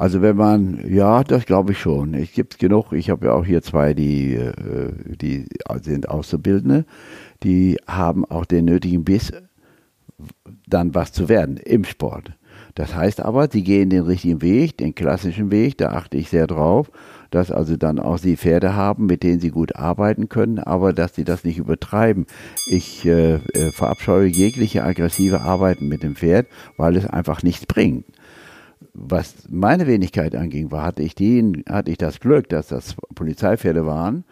Also 0.00 0.22
wenn 0.22 0.36
man, 0.36 0.80
ja, 0.90 1.22
das 1.22 1.44
glaube 1.44 1.72
ich 1.72 1.78
schon. 1.78 2.14
Es 2.14 2.32
gibt 2.32 2.58
genug, 2.58 2.94
ich 2.94 3.10
habe 3.10 3.26
ja 3.26 3.32
auch 3.34 3.44
hier 3.44 3.60
zwei, 3.60 3.92
die, 3.92 4.32
äh, 4.34 4.92
die 5.04 5.46
sind 5.82 6.08
Auszubildende, 6.08 6.86
die 7.42 7.76
haben 7.86 8.24
auch 8.24 8.46
den 8.46 8.64
nötigen 8.64 9.04
Biss, 9.04 9.30
dann 10.66 10.94
was 10.94 11.12
zu 11.12 11.28
werden 11.28 11.58
im 11.58 11.84
Sport. 11.84 12.32
Das 12.76 12.94
heißt 12.94 13.20
aber, 13.20 13.50
sie 13.50 13.62
gehen 13.62 13.90
den 13.90 14.04
richtigen 14.04 14.40
Weg, 14.40 14.78
den 14.78 14.94
klassischen 14.94 15.50
Weg, 15.50 15.76
da 15.76 15.90
achte 15.90 16.16
ich 16.16 16.30
sehr 16.30 16.46
drauf, 16.46 16.90
dass 17.30 17.50
also 17.50 17.76
dann 17.76 17.98
auch 17.98 18.16
sie 18.16 18.38
Pferde 18.38 18.74
haben, 18.74 19.04
mit 19.04 19.22
denen 19.22 19.40
sie 19.40 19.50
gut 19.50 19.76
arbeiten 19.76 20.30
können, 20.30 20.60
aber 20.60 20.94
dass 20.94 21.14
sie 21.14 21.24
das 21.24 21.44
nicht 21.44 21.58
übertreiben. 21.58 22.24
Ich 22.70 23.04
äh, 23.04 23.34
äh 23.34 23.70
verabscheue 23.72 24.28
jegliche 24.28 24.82
aggressive 24.82 25.42
Arbeiten 25.42 25.88
mit 25.88 26.02
dem 26.02 26.16
Pferd, 26.16 26.46
weil 26.78 26.96
es 26.96 27.04
einfach 27.04 27.42
nichts 27.42 27.66
bringt 27.66 28.06
was 28.94 29.34
meine 29.48 29.86
Wenigkeit 29.86 30.34
anging, 30.34 30.70
war, 30.70 30.84
hatte 30.84 31.02
ich, 31.02 31.14
die, 31.14 31.64
hatte 31.68 31.90
ich 31.90 31.98
das 31.98 32.20
Glück, 32.20 32.48
dass 32.48 32.68
das 32.68 32.96
Polizeipferde 33.14 33.86
waren. 33.86 34.24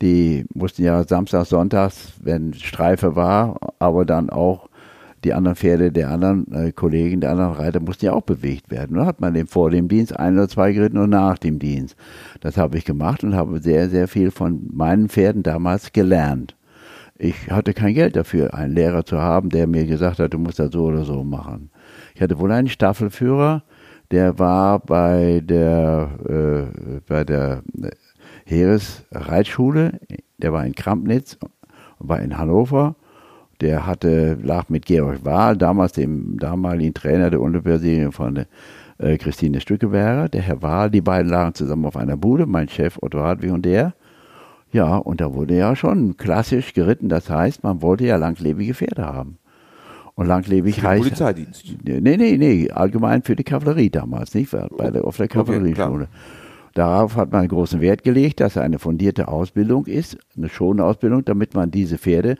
Die 0.00 0.44
mussten 0.54 0.82
ja 0.82 1.04
samstags, 1.04 1.50
sonntags, 1.50 2.14
wenn 2.20 2.54
Streife 2.54 3.14
war, 3.14 3.58
aber 3.78 4.04
dann 4.04 4.30
auch 4.30 4.68
die 5.24 5.34
anderen 5.34 5.56
Pferde 5.56 5.92
der 5.92 6.10
anderen 6.10 6.50
äh, 6.52 6.72
Kollegen, 6.72 7.20
der 7.20 7.30
anderen 7.30 7.52
Reiter 7.52 7.80
mussten 7.80 8.06
ja 8.06 8.12
auch 8.12 8.22
bewegt 8.22 8.70
werden. 8.70 8.96
Da 8.96 9.06
hat 9.06 9.20
man 9.20 9.34
den 9.34 9.46
vor 9.46 9.70
dem 9.70 9.86
Dienst 9.86 10.18
ein 10.18 10.34
oder 10.34 10.48
zwei 10.48 10.72
geritten 10.72 10.98
und 10.98 11.10
nach 11.10 11.38
dem 11.38 11.58
Dienst. 11.58 11.96
Das 12.40 12.56
habe 12.56 12.78
ich 12.78 12.84
gemacht 12.84 13.22
und 13.22 13.36
habe 13.36 13.60
sehr, 13.60 13.88
sehr 13.88 14.08
viel 14.08 14.32
von 14.32 14.68
meinen 14.72 15.08
Pferden 15.08 15.44
damals 15.44 15.92
gelernt. 15.92 16.56
Ich 17.18 17.52
hatte 17.52 17.72
kein 17.72 17.94
Geld 17.94 18.16
dafür, 18.16 18.52
einen 18.54 18.74
Lehrer 18.74 19.04
zu 19.04 19.20
haben, 19.20 19.50
der 19.50 19.68
mir 19.68 19.86
gesagt 19.86 20.18
hat, 20.18 20.34
du 20.34 20.38
musst 20.38 20.58
das 20.58 20.72
so 20.72 20.86
oder 20.86 21.04
so 21.04 21.22
machen. 21.22 21.70
Ich 22.16 22.20
hatte 22.20 22.40
wohl 22.40 22.50
einen 22.50 22.68
Staffelführer, 22.68 23.62
der 24.12 24.38
war 24.38 24.78
bei 24.78 25.40
der, 25.42 26.10
äh, 26.28 27.00
bei 27.08 27.24
der 27.24 27.62
Heeresreitschule, 28.44 29.98
der 30.36 30.52
war 30.52 30.64
in 30.66 30.74
Krampnitz, 30.74 31.38
war 31.98 32.20
in 32.20 32.36
Hannover. 32.36 32.94
Der 33.60 33.86
hatte, 33.86 34.38
lag 34.42 34.68
mit 34.68 34.86
Georg 34.86 35.24
Wahl, 35.24 35.56
damals 35.56 35.92
dem 35.92 36.36
damaligen 36.38 36.94
Trainer 36.94 37.30
der 37.30 37.40
Olympiaserie 37.40 38.10
von 38.10 38.44
äh, 38.98 39.16
Christine 39.16 39.60
Stückeberger. 39.60 40.28
Der 40.28 40.42
Herr 40.42 40.62
Wahl, 40.62 40.90
die 40.90 41.00
beiden 41.00 41.30
lagen 41.30 41.54
zusammen 41.54 41.86
auf 41.86 41.96
einer 41.96 42.16
Bude, 42.16 42.46
mein 42.46 42.68
Chef 42.68 42.98
Otto 43.00 43.20
Hartwig 43.20 43.52
und 43.52 43.64
der. 43.64 43.94
Ja, 44.72 44.96
und 44.96 45.20
da 45.20 45.32
wurde 45.32 45.56
ja 45.56 45.76
schon 45.76 46.16
klassisch 46.16 46.74
geritten. 46.74 47.08
Das 47.08 47.30
heißt, 47.30 47.62
man 47.62 47.82
wollte 47.82 48.04
ja 48.04 48.16
langlebige 48.16 48.74
Pferde 48.74 49.06
haben. 49.06 49.38
Und 50.14 50.26
langlebig 50.26 50.80
für 50.80 50.88
heißt. 50.88 51.02
Polizeidienst. 51.02 51.64
Nee, 51.84 52.00
nee, 52.00 52.36
nee, 52.36 52.70
allgemein 52.70 53.22
für 53.22 53.34
die 53.34 53.44
Kavallerie 53.44 53.90
damals, 53.90 54.34
nicht? 54.34 54.50
Bei 54.50 54.90
der, 54.90 55.04
auf 55.04 55.16
der 55.16 55.28
Kavallerieschule. 55.28 56.04
Okay, 56.04 56.12
Darauf 56.74 57.16
hat 57.16 57.32
man 57.32 57.48
großen 57.48 57.80
Wert 57.80 58.02
gelegt, 58.02 58.40
dass 58.40 58.56
eine 58.56 58.78
fundierte 58.78 59.28
Ausbildung 59.28 59.86
ist, 59.86 60.16
eine 60.36 60.48
schonende 60.48 60.84
Ausbildung, 60.84 61.24
damit 61.24 61.54
man 61.54 61.70
diese 61.70 61.98
Pferde, 61.98 62.36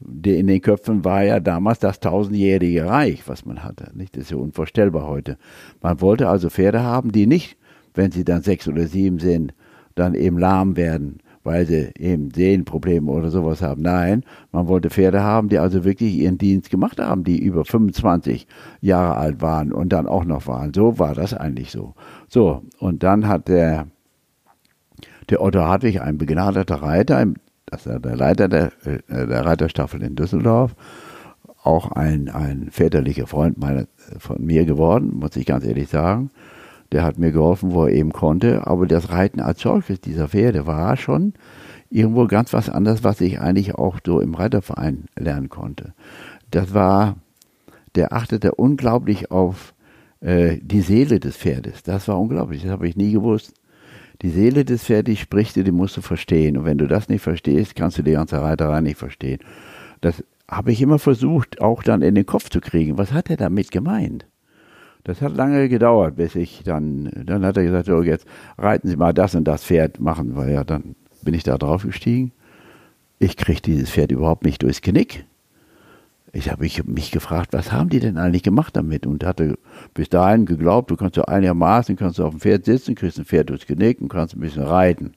die 0.00 0.38
in 0.38 0.46
den 0.46 0.60
Köpfen 0.60 1.04
war 1.04 1.22
ja 1.22 1.38
damals 1.38 1.78
das 1.78 2.00
tausendjährige 2.00 2.86
Reich, 2.86 3.22
was 3.26 3.44
man 3.44 3.62
hatte. 3.62 3.90
Nicht? 3.94 4.16
Das 4.16 4.24
ist 4.24 4.30
ja 4.30 4.36
unvorstellbar 4.38 5.06
heute. 5.06 5.36
Man 5.82 6.00
wollte 6.00 6.28
also 6.28 6.50
Pferde 6.50 6.82
haben, 6.82 7.12
die 7.12 7.26
nicht, 7.26 7.56
wenn 7.94 8.10
sie 8.10 8.24
dann 8.24 8.42
sechs 8.42 8.66
oder 8.68 8.86
sieben 8.86 9.18
sind, 9.18 9.54
dann 9.94 10.14
eben 10.14 10.38
lahm 10.38 10.76
werden, 10.76 11.18
weil 11.44 11.66
sie 11.66 11.90
eben 11.98 12.30
Sehenprobleme 12.30 13.10
oder 13.10 13.30
sowas 13.30 13.62
haben. 13.62 13.82
Nein, 13.82 14.24
man 14.50 14.66
wollte 14.66 14.90
Pferde 14.90 15.22
haben, 15.22 15.48
die 15.48 15.58
also 15.58 15.84
wirklich 15.84 16.14
ihren 16.14 16.38
Dienst 16.38 16.70
gemacht 16.70 16.98
haben, 16.98 17.22
die 17.22 17.38
über 17.38 17.64
25 17.64 18.48
Jahre 18.80 19.16
alt 19.16 19.42
waren 19.42 19.72
und 19.72 19.90
dann 19.90 20.06
auch 20.06 20.24
noch 20.24 20.46
waren. 20.46 20.72
So 20.74 20.98
war 20.98 21.14
das 21.14 21.34
eigentlich 21.34 21.70
so. 21.70 21.94
So, 22.28 22.62
und 22.78 23.02
dann 23.02 23.28
hat 23.28 23.48
der, 23.48 23.86
der 25.28 25.42
Otto 25.42 25.60
Hartwig, 25.60 26.00
ein 26.00 26.18
begnadeter 26.18 26.76
Reiter, 26.76 27.26
das 27.66 27.86
ist 27.86 28.04
der 28.04 28.16
Leiter 28.16 28.48
der, 28.48 28.72
äh, 28.84 28.98
der 29.08 29.44
Reiterstaffel 29.44 30.02
in 30.02 30.16
Düsseldorf, 30.16 30.74
auch 31.62 31.92
ein, 31.92 32.30
ein 32.30 32.68
väterlicher 32.70 33.26
Freund 33.26 33.58
meiner, 33.58 33.86
von 34.18 34.44
mir 34.44 34.64
geworden, 34.64 35.14
muss 35.14 35.36
ich 35.36 35.46
ganz 35.46 35.64
ehrlich 35.64 35.88
sagen 35.88 36.30
der 36.94 37.02
hat 37.02 37.18
mir 37.18 37.32
geholfen, 37.32 37.72
wo 37.72 37.86
er 37.86 37.92
eben 37.92 38.12
konnte. 38.12 38.68
Aber 38.68 38.86
das 38.86 39.10
Reiten 39.10 39.40
als 39.40 39.60
solches 39.60 40.00
dieser 40.00 40.28
Pferde 40.28 40.64
war 40.64 40.96
schon 40.96 41.34
irgendwo 41.90 42.28
ganz 42.28 42.52
was 42.52 42.70
anderes, 42.70 43.02
was 43.02 43.20
ich 43.20 43.40
eigentlich 43.40 43.74
auch 43.74 43.98
so 44.06 44.20
im 44.20 44.34
Reiterverein 44.34 45.06
lernen 45.16 45.48
konnte. 45.48 45.92
Das 46.52 46.72
war, 46.72 47.16
der 47.96 48.12
achtete 48.12 48.54
unglaublich 48.54 49.32
auf 49.32 49.74
äh, 50.20 50.58
die 50.62 50.82
Seele 50.82 51.18
des 51.18 51.36
Pferdes. 51.36 51.82
Das 51.82 52.06
war 52.06 52.20
unglaublich, 52.20 52.62
das 52.62 52.70
habe 52.70 52.86
ich 52.86 52.96
nie 52.96 53.10
gewusst. 53.10 53.54
Die 54.22 54.30
Seele 54.30 54.64
des 54.64 54.84
Pferdes 54.84 55.18
spricht 55.18 55.56
dir, 55.56 55.64
die 55.64 55.72
musst 55.72 55.96
du 55.96 56.00
verstehen. 56.00 56.56
Und 56.56 56.64
wenn 56.64 56.78
du 56.78 56.86
das 56.86 57.08
nicht 57.08 57.22
verstehst, 57.22 57.74
kannst 57.74 57.98
du 57.98 58.02
die 58.02 58.12
ganze 58.12 58.40
Reiterei 58.40 58.80
nicht 58.82 58.98
verstehen. 58.98 59.40
Das 60.00 60.22
habe 60.48 60.70
ich 60.70 60.80
immer 60.80 61.00
versucht, 61.00 61.60
auch 61.60 61.82
dann 61.82 62.02
in 62.02 62.14
den 62.14 62.24
Kopf 62.26 62.50
zu 62.50 62.60
kriegen. 62.60 62.98
Was 62.98 63.12
hat 63.12 63.30
er 63.30 63.36
damit 63.36 63.72
gemeint? 63.72 64.26
Das 65.04 65.20
hat 65.20 65.36
lange 65.36 65.68
gedauert, 65.68 66.16
bis 66.16 66.34
ich 66.34 66.62
dann, 66.64 67.10
dann 67.26 67.44
hat 67.44 67.58
er 67.58 67.64
gesagt, 67.64 67.86
so 67.86 68.02
jetzt 68.02 68.26
reiten 68.56 68.88
Sie 68.88 68.96
mal 68.96 69.12
das 69.12 69.34
und 69.34 69.44
das 69.44 69.62
Pferd 69.62 70.00
machen, 70.00 70.34
weil 70.34 70.50
ja, 70.50 70.64
dann 70.64 70.96
bin 71.22 71.34
ich 71.34 71.42
da 71.42 71.58
drauf 71.58 71.82
gestiegen. 71.82 72.32
Ich 73.18 73.36
kriege 73.36 73.60
dieses 73.60 73.90
Pferd 73.90 74.12
überhaupt 74.12 74.44
nicht 74.44 74.62
durchs 74.62 74.80
Genick. 74.80 75.26
Ich 76.32 76.50
habe 76.50 76.62
mich 76.62 77.10
gefragt, 77.12 77.52
was 77.52 77.70
haben 77.70 77.90
die 77.90 78.00
denn 78.00 78.16
eigentlich 78.16 78.42
gemacht 78.42 78.76
damit? 78.76 79.06
Und 79.06 79.24
hatte 79.24 79.58
bis 79.92 80.08
dahin 80.08 80.46
geglaubt, 80.46 80.90
du 80.90 80.96
kannst 80.96 81.16
so 81.16 81.24
einigermaßen, 81.26 81.96
kannst 81.96 82.18
du 82.18 82.24
auf 82.24 82.30
dem 82.30 82.40
Pferd 82.40 82.64
sitzen, 82.64 82.94
kriegst 82.94 83.18
ein 83.18 83.24
Pferd 83.24 83.50
durchs 83.50 83.66
Genick 83.66 84.00
und 84.00 84.08
kannst 84.08 84.34
ein 84.34 84.40
bisschen 84.40 84.64
reiten. 84.64 85.12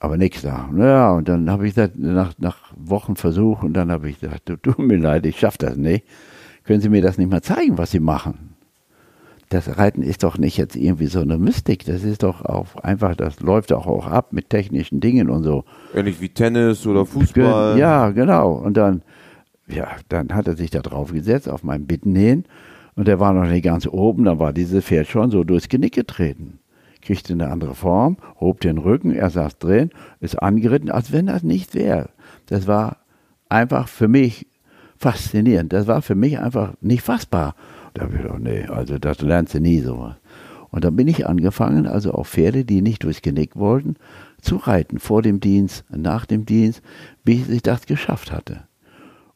Aber 0.00 0.18
nichts 0.18 0.42
da. 0.42 0.68
Ja, 0.76 1.12
und 1.12 1.28
dann 1.28 1.50
habe 1.50 1.66
ich 1.66 1.74
gesagt, 1.74 1.98
nach, 1.98 2.34
nach 2.38 2.72
Wochen 2.76 3.16
Versuch, 3.16 3.62
und 3.62 3.72
dann 3.72 3.90
habe 3.90 4.10
ich 4.10 4.20
gesagt, 4.20 4.48
du, 4.48 4.56
tut 4.56 4.78
mir 4.78 4.98
leid, 4.98 5.24
ich 5.26 5.38
schaffe 5.38 5.58
das 5.58 5.76
nicht. 5.76 6.04
Können 6.64 6.80
Sie 6.80 6.88
mir 6.88 7.02
das 7.02 7.18
nicht 7.18 7.30
mal 7.30 7.42
zeigen, 7.42 7.78
was 7.78 7.90
Sie 7.90 8.00
machen? 8.00 8.51
Das 9.52 9.78
Reiten 9.78 10.02
ist 10.02 10.22
doch 10.22 10.38
nicht 10.38 10.56
jetzt 10.56 10.76
irgendwie 10.76 11.06
so 11.06 11.20
eine 11.20 11.38
Mystik. 11.38 11.84
Das 11.84 12.04
ist 12.04 12.22
doch 12.22 12.44
auch 12.44 12.76
einfach, 12.76 13.14
das 13.14 13.40
läuft 13.40 13.72
auch, 13.72 13.86
auch 13.86 14.06
ab 14.06 14.32
mit 14.32 14.50
technischen 14.50 15.00
Dingen 15.00 15.28
und 15.28 15.42
so. 15.42 15.64
Ähnlich 15.94 16.20
wie 16.20 16.28
Tennis 16.28 16.86
oder 16.86 17.04
Fußball. 17.04 17.78
Ja, 17.78 18.10
genau. 18.10 18.52
Und 18.52 18.76
dann, 18.76 19.02
ja, 19.68 19.88
dann 20.08 20.34
hat 20.34 20.48
er 20.48 20.56
sich 20.56 20.70
da 20.70 20.80
drauf 20.80 21.12
gesetzt, 21.12 21.48
auf 21.48 21.62
meinen 21.62 21.86
Bitten 21.86 22.14
hin. 22.14 22.44
Und 22.94 23.08
der 23.08 23.20
war 23.20 23.32
noch 23.32 23.48
nicht 23.48 23.64
ganz 23.64 23.86
oben, 23.86 24.24
dann 24.24 24.38
war 24.38 24.52
dieses 24.52 24.84
Pferd 24.84 25.06
schon 25.06 25.30
so 25.30 25.44
durchs 25.44 25.68
Genick 25.68 25.94
getreten. 25.94 26.58
Kriegte 27.00 27.32
eine 27.32 27.50
andere 27.50 27.74
Form, 27.74 28.16
hob 28.38 28.60
den 28.60 28.78
Rücken, 28.78 29.12
er 29.12 29.30
saß 29.30 29.58
drin, 29.58 29.90
ist 30.20 30.40
angeritten, 30.40 30.90
als 30.90 31.10
wenn 31.10 31.26
das 31.26 31.42
nicht 31.42 31.74
wäre. 31.74 32.10
Das 32.46 32.66
war 32.66 32.98
einfach 33.48 33.88
für 33.88 34.08
mich 34.08 34.46
faszinierend. 34.98 35.72
Das 35.72 35.86
war 35.86 36.00
für 36.00 36.14
mich 36.14 36.38
einfach 36.38 36.74
nicht 36.80 37.02
fassbar. 37.02 37.54
Da 37.94 38.02
habe 38.02 38.14
ich 38.16 38.22
gedacht, 38.22 38.40
nee, 38.40 38.64
also 38.64 38.98
das 38.98 39.20
lernst 39.20 39.54
du 39.54 39.60
nie 39.60 39.80
sowas. 39.80 40.16
Und 40.70 40.84
dann 40.84 40.96
bin 40.96 41.08
ich 41.08 41.26
angefangen, 41.26 41.86
also 41.86 42.12
auf 42.12 42.28
Pferde, 42.28 42.64
die 42.64 42.80
nicht 42.80 43.04
durchs 43.04 43.20
Genick 43.20 43.56
wollten, 43.56 43.96
zu 44.40 44.56
reiten, 44.56 44.98
vor 44.98 45.20
dem 45.20 45.40
Dienst, 45.40 45.84
nach 45.90 46.24
dem 46.24 46.46
Dienst, 46.46 46.82
bis 47.24 47.48
ich 47.48 47.62
das 47.62 47.86
geschafft 47.86 48.32
hatte 48.32 48.64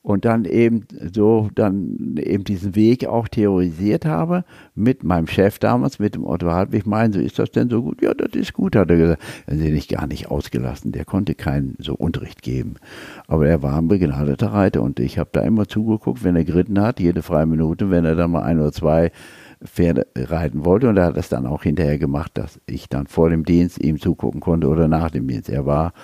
und 0.07 0.25
dann 0.25 0.45
eben 0.45 0.85
so 1.13 1.51
dann 1.57 2.15
eben 2.19 2.45
diesen 2.45 2.77
Weg 2.77 3.09
auch 3.09 3.27
theorisiert 3.27 4.07
habe 4.07 4.45
mit 4.77 5.03
meinem 5.03 5.27
Chef 5.27 5.59
damals, 5.59 5.99
mit 5.99 6.15
dem 6.15 6.25
Otto 6.25 6.47
Hartwig, 6.47 6.87
meinen 6.87 7.13
so, 7.13 7.19
ist 7.19 7.41
das 7.41 7.51
denn 7.51 7.69
so 7.69 7.83
gut? 7.83 8.01
Ja, 8.03 8.15
das 8.15 8.31
ist 8.35 8.53
gut, 8.53 8.77
hat 8.77 8.89
er 8.89 8.99
gesagt. 8.99 9.23
Dann 9.49 9.59
sind 9.59 9.75
ich 9.75 9.89
gar 9.89 10.07
nicht 10.07 10.31
ausgelassen. 10.31 10.93
Der 10.93 11.05
konnte 11.05 11.35
keinen 11.35 11.75
so 11.81 11.95
Unterricht 11.95 12.43
geben. 12.43 12.77
Aber 13.27 13.49
er 13.49 13.65
war 13.65 13.79
ein 13.79 13.89
begnadeter 13.89 14.53
Reiter 14.53 14.81
und 14.81 15.01
ich 15.01 15.19
habe 15.19 15.31
da 15.33 15.41
immer 15.41 15.67
zugeguckt, 15.67 16.23
wenn 16.23 16.37
er 16.37 16.45
geritten 16.45 16.81
hat, 16.81 17.01
jede 17.01 17.23
freie 17.23 17.47
Minute, 17.47 17.91
wenn 17.91 18.05
er 18.05 18.15
dann 18.15 18.31
mal 18.31 18.45
ein 18.45 18.61
oder 18.61 18.71
zwei 18.71 19.11
Pferde 19.65 20.07
reiten 20.15 20.65
wollte 20.65 20.89
und 20.89 20.99
er 20.99 21.07
hat 21.07 21.17
das 21.17 21.31
dann 21.31 21.47
auch 21.47 21.65
hinterher 21.65 21.99
gemacht, 21.99 22.31
dass 22.35 22.61
ich 22.67 22.89
dann 22.89 23.09
vor 23.09 23.29
dem 23.29 23.45
Dienst 23.45 23.83
ihm 23.83 23.99
zugucken 23.99 24.41
konnte 24.41 24.69
oder 24.69 24.87
nach 24.87 25.11
dem 25.11 25.27
Dienst. 25.27 25.49
Er 25.49 25.67
war 25.67 25.95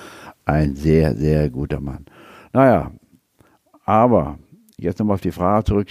ein 0.45 0.75
sehr, 0.75 1.15
sehr 1.15 1.51
guter 1.51 1.79
Mann. 1.79 2.07
Naja, 2.53 2.91
aber 3.85 4.39
jetzt 4.79 4.99
nochmal 4.99 5.15
auf 5.15 5.21
die 5.21 5.33
Frage 5.33 5.65
zurück, 5.65 5.89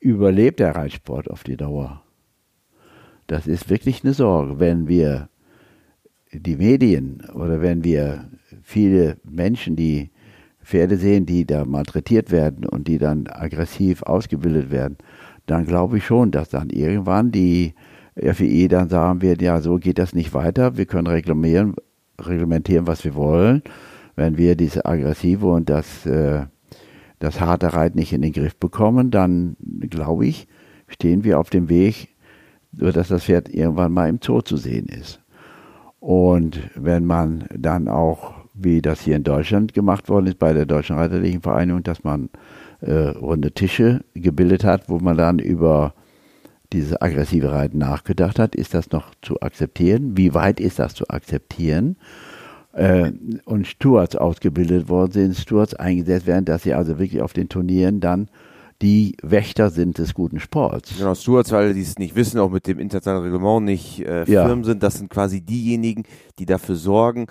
überlebt 0.00 0.60
der 0.60 0.74
Reitsport 0.74 1.30
auf 1.30 1.44
die 1.44 1.56
Dauer? 1.56 2.02
Das 3.26 3.46
ist 3.46 3.70
wirklich 3.70 4.04
eine 4.04 4.12
Sorge, 4.12 4.60
wenn 4.60 4.86
wir 4.88 5.28
die 6.32 6.56
Medien 6.56 7.22
oder 7.34 7.60
wenn 7.60 7.84
wir 7.84 8.28
viele 8.62 9.16
Menschen, 9.24 9.76
die 9.76 10.10
Pferde 10.62 10.96
sehen, 10.96 11.26
die 11.26 11.46
da 11.46 11.64
malträtiert 11.64 12.30
werden 12.30 12.66
und 12.66 12.88
die 12.88 12.98
dann 12.98 13.26
aggressiv 13.28 14.02
ausgebildet 14.02 14.70
werden, 14.70 14.96
dann 15.46 15.66
glaube 15.66 15.98
ich 15.98 16.06
schon, 16.06 16.30
dass 16.30 16.48
dann 16.48 16.70
irgendwann 16.70 17.30
die 17.30 17.74
FEI 18.16 18.68
dann 18.68 18.88
sagen 18.88 19.22
wird, 19.22 19.42
ja, 19.42 19.60
so 19.60 19.76
geht 19.76 19.98
das 19.98 20.14
nicht 20.14 20.32
weiter, 20.34 20.76
wir 20.76 20.86
können 20.86 21.06
reglementieren, 21.06 21.74
reglementieren 22.20 22.86
was 22.86 23.04
wir 23.04 23.14
wollen. 23.14 23.62
Wenn 24.16 24.38
wir 24.38 24.54
diese 24.54 24.86
aggressive 24.86 25.46
und 25.46 25.68
das 25.68 26.06
äh, 26.06 26.46
das 27.18 27.40
harte 27.40 27.72
Reiten 27.72 27.98
nicht 27.98 28.12
in 28.12 28.22
den 28.22 28.32
Griff 28.32 28.56
bekommen, 28.56 29.10
dann 29.10 29.56
glaube 29.80 30.26
ich, 30.26 30.46
stehen 30.88 31.24
wir 31.24 31.38
auf 31.38 31.50
dem 31.50 31.68
Weg, 31.68 32.08
dass 32.72 33.08
das 33.08 33.24
Pferd 33.24 33.48
irgendwann 33.48 33.92
mal 33.92 34.08
im 34.08 34.18
Zoo 34.22 34.40
zu 34.40 34.56
sehen 34.56 34.86
ist. 34.86 35.20
Und 36.00 36.60
wenn 36.74 37.06
man 37.06 37.46
dann 37.56 37.88
auch, 37.88 38.34
wie 38.52 38.82
das 38.82 39.00
hier 39.00 39.16
in 39.16 39.24
Deutschland 39.24 39.72
gemacht 39.72 40.08
worden 40.08 40.26
ist, 40.26 40.38
bei 40.38 40.52
der 40.52 40.66
Deutschen 40.66 40.96
Reiterlichen 40.96 41.40
Vereinigung, 41.40 41.82
dass 41.82 42.04
man 42.04 42.28
äh, 42.80 42.92
runde 42.92 43.52
Tische 43.52 44.04
gebildet 44.14 44.64
hat, 44.64 44.88
wo 44.88 44.98
man 44.98 45.16
dann 45.16 45.38
über 45.38 45.94
dieses 46.72 47.00
aggressive 47.00 47.52
Reiten 47.52 47.78
nachgedacht 47.78 48.38
hat, 48.38 48.54
ist 48.54 48.74
das 48.74 48.90
noch 48.90 49.12
zu 49.22 49.40
akzeptieren? 49.40 50.16
Wie 50.16 50.34
weit 50.34 50.60
ist 50.60 50.78
das 50.78 50.94
zu 50.94 51.08
akzeptieren? 51.08 51.96
Äh, 52.74 53.12
und 53.44 53.66
Stewards 53.66 54.16
ausgebildet 54.16 54.88
worden 54.88 55.12
sind, 55.12 55.36
Stewards 55.36 55.74
eingesetzt 55.74 56.26
werden, 56.26 56.44
dass 56.44 56.62
sie 56.62 56.74
also 56.74 56.98
wirklich 56.98 57.22
auf 57.22 57.32
den 57.32 57.48
Turnieren 57.48 58.00
dann 58.00 58.28
die 58.82 59.16
Wächter 59.22 59.70
sind 59.70 59.98
des 59.98 60.14
guten 60.14 60.40
Sports. 60.40 60.98
Genau, 60.98 61.14
Stewards, 61.14 61.52
weil 61.52 61.74
die 61.74 61.80
es 61.80 61.98
nicht 61.98 62.16
wissen, 62.16 62.40
auch 62.40 62.50
mit 62.50 62.66
dem 62.66 62.78
internationalen 62.78 63.22
Reglement 63.22 63.64
nicht 63.64 64.00
äh, 64.00 64.26
Firmen 64.26 64.58
ja. 64.58 64.64
sind, 64.64 64.82
das 64.82 64.94
sind 64.94 65.10
quasi 65.10 65.40
diejenigen, 65.40 66.02
die 66.38 66.46
dafür 66.46 66.74
sorgen, 66.74 67.26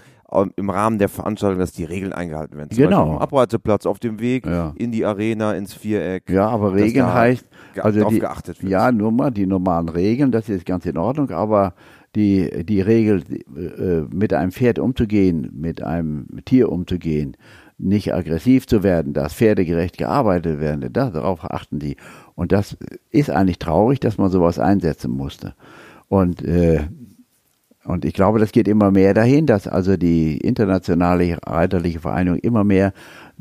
im 0.56 0.70
Rahmen 0.70 0.98
der 0.98 1.10
Veranstaltung, 1.10 1.60
dass 1.60 1.74
die 1.74 1.84
Regeln 1.84 2.12
eingehalten 2.12 2.58
werden. 2.58 2.72
Zum 2.72 2.84
genau. 2.84 3.18
Abreiteplatz 3.18 3.86
auf 3.86 4.00
dem 4.00 4.20
Weg 4.20 4.48
ja. 4.48 4.74
in 4.76 4.92
die 4.92 5.06
Arena, 5.06 5.54
ins 5.54 5.74
Viereck. 5.74 6.28
Ja, 6.30 6.48
aber 6.48 6.74
Regeln 6.74 7.14
heißt, 7.14 7.46
also 7.80 8.10
die, 8.10 8.20
geachtet 8.20 8.62
wird. 8.64 8.72
Ja, 8.72 8.92
nur 8.92 9.12
mal 9.12 9.30
die 9.30 9.46
normalen 9.46 9.90
Regeln, 9.90 10.32
das 10.32 10.50
ist 10.50 10.66
ganz 10.66 10.86
in 10.88 10.98
Ordnung, 10.98 11.30
aber 11.30 11.76
die, 12.16 12.64
die 12.66 12.82
Regel, 12.82 13.24
äh, 13.56 14.16
mit 14.16 14.34
einem 14.34 14.52
Pferd 14.52 14.80
umzugehen, 14.80 15.50
mit 15.54 15.82
einem 15.82 16.28
Tier 16.46 16.72
umzugehen, 16.72 17.36
nicht 17.78 18.14
aggressiv 18.14 18.68
zu 18.68 18.84
werden, 18.84 19.14
dass 19.14 19.34
pferdegerecht 19.34 19.98
gearbeitet 19.98 20.60
werden, 20.60 20.92
darauf 20.94 21.44
achten 21.44 21.80
die. 21.80 21.98
Und 22.36 22.52
das 22.52 22.78
ist 23.10 23.30
eigentlich 23.30 23.60
traurig, 23.60 24.00
dass 24.00 24.18
man 24.18 24.30
sowas 24.30 24.60
einsetzen 24.60 25.12
musste. 25.12 25.56
Und, 26.08 26.44
äh, 26.44 26.82
und 27.84 28.06
ich 28.06 28.14
glaube, 28.14 28.40
das 28.40 28.52
geht 28.52 28.68
immer 28.68 28.92
mehr 28.92 29.14
dahin, 29.14 29.46
dass 29.46 29.68
also 29.68 29.98
die 29.98 30.38
internationale 30.38 31.38
reiterliche 31.46 32.00
Vereinigung 32.00 32.40
immer 32.40 32.64
mehr 32.64 32.94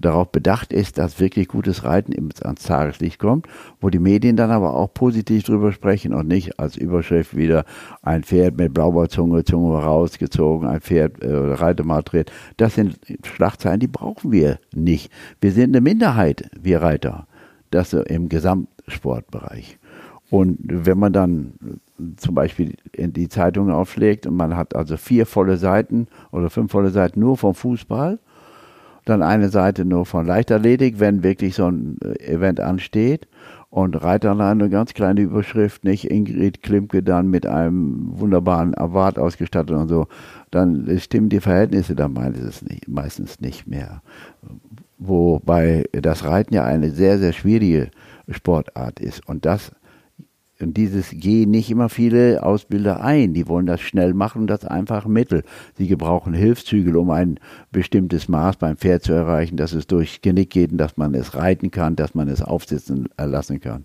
darauf 0.05 0.31
bedacht 0.31 0.73
ist, 0.73 0.99
dass 0.99 1.21
wirklich 1.21 1.49
gutes 1.49 1.85
Reiten 1.85 2.13
ans 2.43 2.65
Tageslicht 2.65 3.19
kommt, 3.19 3.47
wo 3.81 3.91
die 3.91 3.99
Medien 3.99 4.37
dann 4.37 4.51
aber 4.51 4.75
auch 4.75 4.93
positiv 4.93 5.45
drüber 5.45 5.73
sprechen 5.73 6.13
und 6.13 6.29
nicht 6.29 6.59
als 6.59 6.77
Überschrift 6.77 7.37
wieder 7.37 7.65
ein 8.03 8.23
Pferd 8.23 8.57
mit 8.59 8.75
blauer 8.75 9.09
Zunge, 9.09 9.45
Zunge 9.45 9.79
rausgezogen, 9.79 10.69
ein 10.69 10.81
Pferd 10.81 11.23
äh, 11.23 11.33
Reitemaltritt. 11.33 12.31
Das 12.57 12.75
sind 12.75 12.99
Schlagzeilen, 13.25 13.81
die 13.81 13.89
brauchen 13.89 14.33
wir 14.33 14.59
nicht. 14.75 15.11
Wir 15.41 15.53
sind 15.53 15.71
eine 15.71 15.81
Minderheit, 15.81 16.51
wir 16.61 16.83
Reiter. 16.83 17.27
Das 17.71 17.95
im 17.95 18.29
Gesamtsportbereich. 18.29 19.79
Und 20.31 20.59
wenn 20.63 20.99
man 20.99 21.13
dann 21.13 21.55
zum 22.17 22.35
Beispiel 22.35 22.75
in 22.93 23.13
die 23.13 23.29
Zeitungen 23.29 23.73
aufschlägt 23.73 24.27
und 24.27 24.35
man 24.35 24.57
hat 24.57 24.75
also 24.75 24.97
vier 24.97 25.27
volle 25.27 25.57
Seiten 25.57 26.09
oder 26.31 26.51
fünf 26.51 26.73
volle 26.73 26.91
Seiten 26.91 27.21
nur 27.21 27.37
vom 27.37 27.55
Fußball, 27.55 28.19
dann 29.05 29.23
eine 29.23 29.49
Seite 29.49 29.85
nur 29.85 30.07
von 30.07 30.27
Leichtathletik, 30.27 31.01
wenn 31.01 31.23
wirklich 31.23 31.55
so 31.55 31.67
ein 31.67 31.99
äh, 32.05 32.35
Event 32.35 32.61
ansteht 32.61 33.27
Und 33.71 33.97
Reiterlein 34.03 34.61
eine 34.61 34.69
ganz 34.69 34.93
kleine 34.93 35.23
Überschrift, 35.23 35.83
nicht 35.85 36.11
Ingrid 36.11 36.63
Klimke 36.63 37.03
dann 37.03 37.29
mit 37.29 37.47
einem 37.47 38.21
wunderbaren 38.21 38.75
Award 38.77 39.19
ausgestattet 39.19 39.75
und 39.75 39.89
so, 39.89 40.09
dann 40.51 40.99
stimmen 40.99 41.31
die 41.31 41.41
Verhältnisse 41.41 41.95
dann 41.95 42.13
meistens 42.13 42.63
nicht, 42.63 42.87
meistens 42.87 43.41
nicht 43.41 43.67
mehr. 43.67 44.03
Wobei 44.99 45.85
das 45.93 46.25
Reiten 46.25 46.55
ja 46.55 46.65
eine 46.65 46.91
sehr, 46.91 47.19
sehr 47.19 47.33
schwierige 47.33 47.91
Sportart 48.29 49.01
ist. 49.01 49.27
Und 49.27 49.47
das 49.47 49.73
und 50.63 50.77
dieses 50.77 51.11
gehen 51.11 51.51
nicht 51.51 51.71
immer 51.71 51.89
viele 51.89 52.43
Ausbilder 52.43 53.03
ein. 53.03 53.35
Die 53.35 53.49
wollen 53.49 53.67
das 53.67 53.81
schnell 53.81 54.15
machen, 54.15 54.47
das 54.47 54.65
einfache 54.65 55.09
Mittel. 55.09 55.43
Sie 55.77 55.89
gebrauchen 55.89 56.35
Hilfszügel, 56.35 56.97
um 56.97 57.11
ein 57.11 57.39
bestimmtes 57.71 58.29
Maß 58.29 58.57
beim 58.57 58.77
Pferd 58.77 59.03
zu 59.03 59.13
erreichen, 59.13 59.57
dass 59.57 59.73
es 59.73 59.87
durch 59.87 60.23
Genick 60.23 60.51
geht 60.51 60.73
und 60.73 60.79
dass 60.79 60.97
man 60.97 61.15
es 61.15 61.35
reiten 61.35 61.71
kann, 61.71 61.97
dass 61.97 62.15
man 62.15 62.29
es 62.29 62.43
aufsitzen 62.43 63.09
lassen 63.19 63.61
kann. 63.61 63.85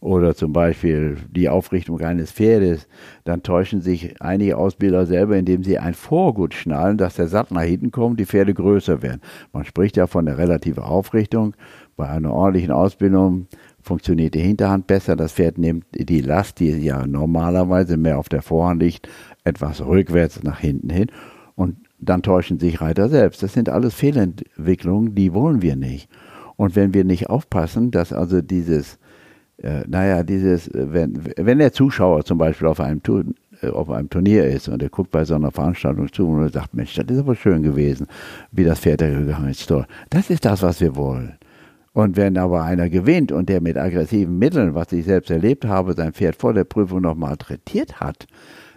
Oder 0.00 0.34
zum 0.34 0.52
Beispiel 0.52 1.16
die 1.30 1.48
Aufrichtung 1.48 2.00
eines 2.00 2.30
Pferdes. 2.30 2.86
Dann 3.24 3.42
täuschen 3.42 3.80
sich 3.80 4.20
einige 4.20 4.56
Ausbilder 4.56 5.06
selber, 5.06 5.36
indem 5.36 5.64
sie 5.64 5.78
ein 5.78 5.94
Vorgut 5.94 6.54
schnallen, 6.54 6.98
dass 6.98 7.16
der 7.16 7.28
Sattel 7.28 7.54
nach 7.54 7.62
hinten 7.62 7.90
kommt, 7.90 8.20
die 8.20 8.26
Pferde 8.26 8.54
größer 8.54 9.02
werden. 9.02 9.20
Man 9.52 9.64
spricht 9.64 9.96
ja 9.96 10.06
von 10.06 10.26
der 10.26 10.38
relativen 10.38 10.82
Aufrichtung. 10.82 11.54
Bei 11.96 12.08
einer 12.08 12.32
ordentlichen 12.32 12.72
Ausbildung 12.72 13.46
funktioniert 13.86 14.34
die 14.34 14.40
Hinterhand 14.40 14.86
besser. 14.86 15.16
Das 15.16 15.32
Pferd 15.32 15.58
nimmt 15.58 15.84
die 15.92 16.20
Last, 16.20 16.58
die 16.58 16.70
ja 16.70 17.06
normalerweise 17.06 17.96
mehr 17.96 18.18
auf 18.18 18.28
der 18.28 18.42
Vorhand 18.42 18.82
liegt, 18.82 19.08
etwas 19.44 19.80
rückwärts 19.80 20.42
nach 20.42 20.58
hinten 20.58 20.90
hin. 20.90 21.06
Und 21.54 21.76
dann 21.98 22.22
täuschen 22.22 22.58
sich 22.58 22.80
Reiter 22.80 23.08
selbst. 23.08 23.42
Das 23.42 23.52
sind 23.52 23.68
alles 23.68 23.94
Fehlentwicklungen, 23.94 25.14
die 25.14 25.32
wollen 25.32 25.62
wir 25.62 25.76
nicht. 25.76 26.10
Und 26.56 26.74
wenn 26.74 26.94
wir 26.94 27.04
nicht 27.04 27.30
aufpassen, 27.30 27.90
dass 27.90 28.12
also 28.12 28.42
dieses, 28.42 28.98
äh, 29.58 29.84
naja, 29.86 30.22
dieses, 30.22 30.68
wenn, 30.72 31.22
wenn 31.36 31.58
der 31.58 31.72
Zuschauer 31.72 32.24
zum 32.24 32.38
Beispiel 32.38 32.66
auf 32.66 32.80
einem, 32.80 33.00
äh, 33.62 33.68
auf 33.68 33.88
einem 33.88 34.10
Turnier 34.10 34.46
ist 34.46 34.68
und 34.68 34.82
er 34.82 34.88
guckt 34.88 35.10
bei 35.10 35.24
so 35.24 35.34
einer 35.34 35.52
Veranstaltung 35.52 36.12
zu 36.12 36.26
und 36.26 36.52
sagt, 36.52 36.74
Mensch, 36.74 36.94
das 36.94 37.06
ist 37.08 37.20
aber 37.20 37.36
schön 37.36 37.62
gewesen, 37.62 38.06
wie 38.50 38.64
das 38.64 38.80
Pferd 38.80 39.00
da 39.00 39.08
gegangen 39.08 39.48
ist. 39.48 39.72
Das 40.10 40.30
ist 40.30 40.44
das, 40.44 40.62
was 40.62 40.80
wir 40.80 40.96
wollen. 40.96 41.38
Und 41.96 42.18
wenn 42.18 42.36
aber 42.36 42.62
einer 42.62 42.90
gewinnt 42.90 43.32
und 43.32 43.48
der 43.48 43.62
mit 43.62 43.78
aggressiven 43.78 44.38
Mitteln, 44.38 44.74
was 44.74 44.92
ich 44.92 45.06
selbst 45.06 45.30
erlebt 45.30 45.64
habe, 45.64 45.94
sein 45.94 46.12
Pferd 46.12 46.36
vor 46.36 46.52
der 46.52 46.64
Prüfung 46.64 47.00
noch 47.00 47.14
malträtiert 47.14 48.00
hat, 48.00 48.26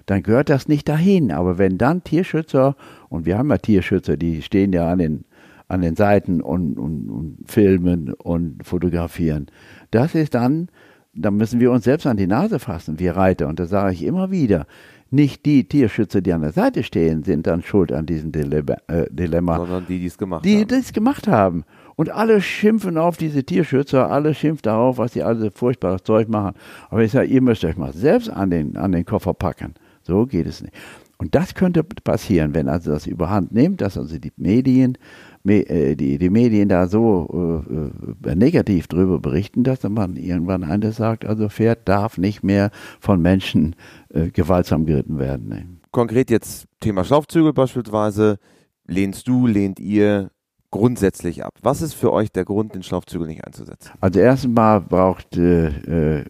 dann 0.06 0.24
gehört 0.24 0.48
das 0.48 0.70
nicht 0.70 0.88
dahin. 0.88 1.34
Aber 1.34 1.58
wenn 1.58 1.78
dann 1.78 2.02
Tierschützer, 2.02 2.78
und 3.10 3.26
wir 3.26 3.38
haben 3.38 3.50
ja 3.50 3.58
Tierschützer, 3.58 4.16
die 4.16 4.42
stehen 4.42 4.72
ja 4.72 4.90
an 4.90 5.00
den, 5.00 5.26
an 5.68 5.82
den 5.82 5.98
Seiten 5.98 6.40
und, 6.40 6.80
und, 6.80 7.10
und 7.10 7.38
filmen 7.46 8.14
und 8.14 8.66
fotografieren, 8.66 9.48
das 9.92 10.16
ist 10.16 10.34
dann, 10.34 10.70
dann 11.14 11.36
müssen 11.36 11.60
wir 11.60 11.74
uns 11.74 11.84
selbst 11.84 12.08
an 12.08 12.16
die 12.16 12.26
Nase 12.26 12.58
fassen, 12.58 13.00
wir 13.00 13.18
Reiter. 13.18 13.50
Und 13.50 13.60
da 13.60 13.66
sage 13.66 13.96
ich 13.96 14.04
immer 14.06 14.32
wieder, 14.32 14.66
nicht 15.12 15.46
die 15.46 15.68
Tierschützer, 15.68 16.22
die 16.22 16.32
an 16.32 16.42
der 16.42 16.54
Seite 16.54 16.84
stehen, 16.84 17.24
sind 17.24 17.48
dann 17.48 17.64
schuld 17.64 17.92
an 17.92 18.06
diesem 18.06 18.32
Dilemma, 18.32 18.78
äh, 18.88 19.08
Dilemma 19.10 19.58
sondern 19.58 19.86
die, 19.88 20.00
die 20.00 20.06
es 20.06 20.18
gemacht 20.18 20.46
die, 20.46 20.60
haben. 20.60 20.68
Die 20.70 20.76
es 20.76 20.94
gemacht 20.94 21.28
haben. 21.28 21.66
Und 22.00 22.12
alle 22.12 22.40
schimpfen 22.40 22.98
auf 22.98 23.18
diese 23.18 23.44
Tierschützer, 23.44 24.10
alle 24.10 24.34
schimpfen 24.34 24.62
darauf, 24.64 25.00
was 25.00 25.12
sie 25.12 25.22
alle 25.22 25.52
furchtbares 25.52 26.02
Zeug 26.04 26.30
machen. 26.30 26.56
Aber 26.90 27.04
ich 27.04 27.12
sage, 27.12 27.28
ihr 27.28 27.42
müsst 27.42 27.66
euch 27.66 27.76
mal 27.76 27.92
selbst 27.92 28.30
an 28.30 28.52
den, 28.52 28.78
an 28.78 28.94
den 28.94 29.04
Koffer 29.04 29.34
packen. 29.34 29.74
So 30.04 30.26
geht 30.26 30.48
es 30.48 30.62
nicht. 30.62 30.74
Und 31.18 31.36
das 31.36 31.56
könnte 31.56 31.84
passieren, 31.84 32.56
wenn 32.56 32.70
also 32.70 32.92
das 32.92 33.06
überhand 33.06 33.52
nimmt, 33.52 33.82
dass 33.82 33.98
also 33.98 34.18
die 34.18 34.32
Medien, 34.38 34.98
äh, 35.46 35.98
die, 35.98 36.18
die 36.18 36.30
Medien 36.30 36.70
da 36.70 36.88
so 36.88 37.66
äh, 37.70 38.30
äh, 38.30 38.36
negativ 38.36 38.88
drüber 38.88 39.20
berichten, 39.20 39.66
dass 39.66 39.84
man 39.84 40.16
irgendwann 40.16 40.64
eines 40.64 40.96
sagt, 40.96 41.26
also 41.26 41.50
Pferd 41.50 41.80
darf 41.90 42.18
nicht 42.18 42.44
mehr 42.44 42.72
von 43.02 43.22
Menschen 43.22 43.76
äh, 44.08 44.30
gewaltsam 44.30 44.86
geritten 44.86 45.20
werden. 45.20 45.82
Konkret 45.92 46.32
jetzt 46.32 46.66
Thema 46.80 47.04
Schlaufzügel 47.04 47.52
beispielsweise. 47.52 48.40
Lehnst 48.88 49.28
du, 49.28 49.48
lehnt 49.48 49.82
ihr 49.82 50.32
grundsätzlich 50.72 51.44
ab? 51.44 51.54
Was 51.62 51.82
ist 51.82 51.94
für 51.94 52.12
euch 52.12 52.32
der 52.32 52.46
Grund, 52.46 52.76
den 52.76 52.84
Schlaufzügel 52.84 53.28
nicht 53.28 53.46
einzusetzen? 53.46 53.92
Also 54.02 54.20
erstmal 54.20 54.82
braucht 54.82 55.36
äh, 55.38 56.24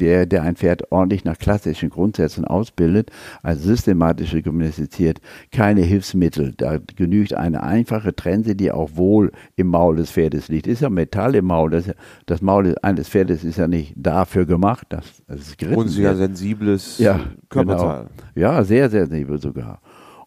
der, 0.00 0.26
der 0.26 0.42
ein 0.42 0.56
Pferd 0.56 0.90
ordentlich 0.90 1.24
nach 1.24 1.38
klassischen 1.38 1.90
Grundsätzen 1.90 2.44
ausbildet, 2.44 3.10
also 3.42 3.62
systematisch 3.62 4.32
gymnastiziert, 4.42 5.20
keine 5.52 5.82
Hilfsmittel. 5.82 6.54
Da 6.56 6.78
genügt 6.96 7.34
eine 7.34 7.62
einfache 7.62 8.14
Trense, 8.14 8.54
die 8.54 8.72
auch 8.72 8.90
wohl 8.94 9.32
im 9.56 9.68
Maul 9.68 9.96
des 9.96 10.10
Pferdes 10.10 10.48
liegt. 10.48 10.66
Ist 10.66 10.82
ja 10.82 10.90
Metall 10.90 11.34
im 11.34 11.46
Maul. 11.46 11.70
Das, 11.70 11.90
das 12.26 12.42
Maul 12.42 12.74
eines 12.82 13.08
Pferdes 13.08 13.44
ist 13.44 13.58
ja 13.58 13.68
nicht 13.68 13.94
dafür 13.96 14.46
gemacht. 14.46 14.86
Das, 14.88 15.22
das 15.26 15.40
ist 15.40 15.58
geritten. 15.58 15.80
Und 15.80 15.88
sehr 15.88 16.16
sensibles 16.16 16.98
ja, 16.98 17.20
Körperteil. 17.48 18.06
Genau. 18.06 18.10
Ja, 18.34 18.64
sehr, 18.64 18.88
sehr 18.90 19.06
sensibel 19.06 19.40
sogar. 19.40 19.80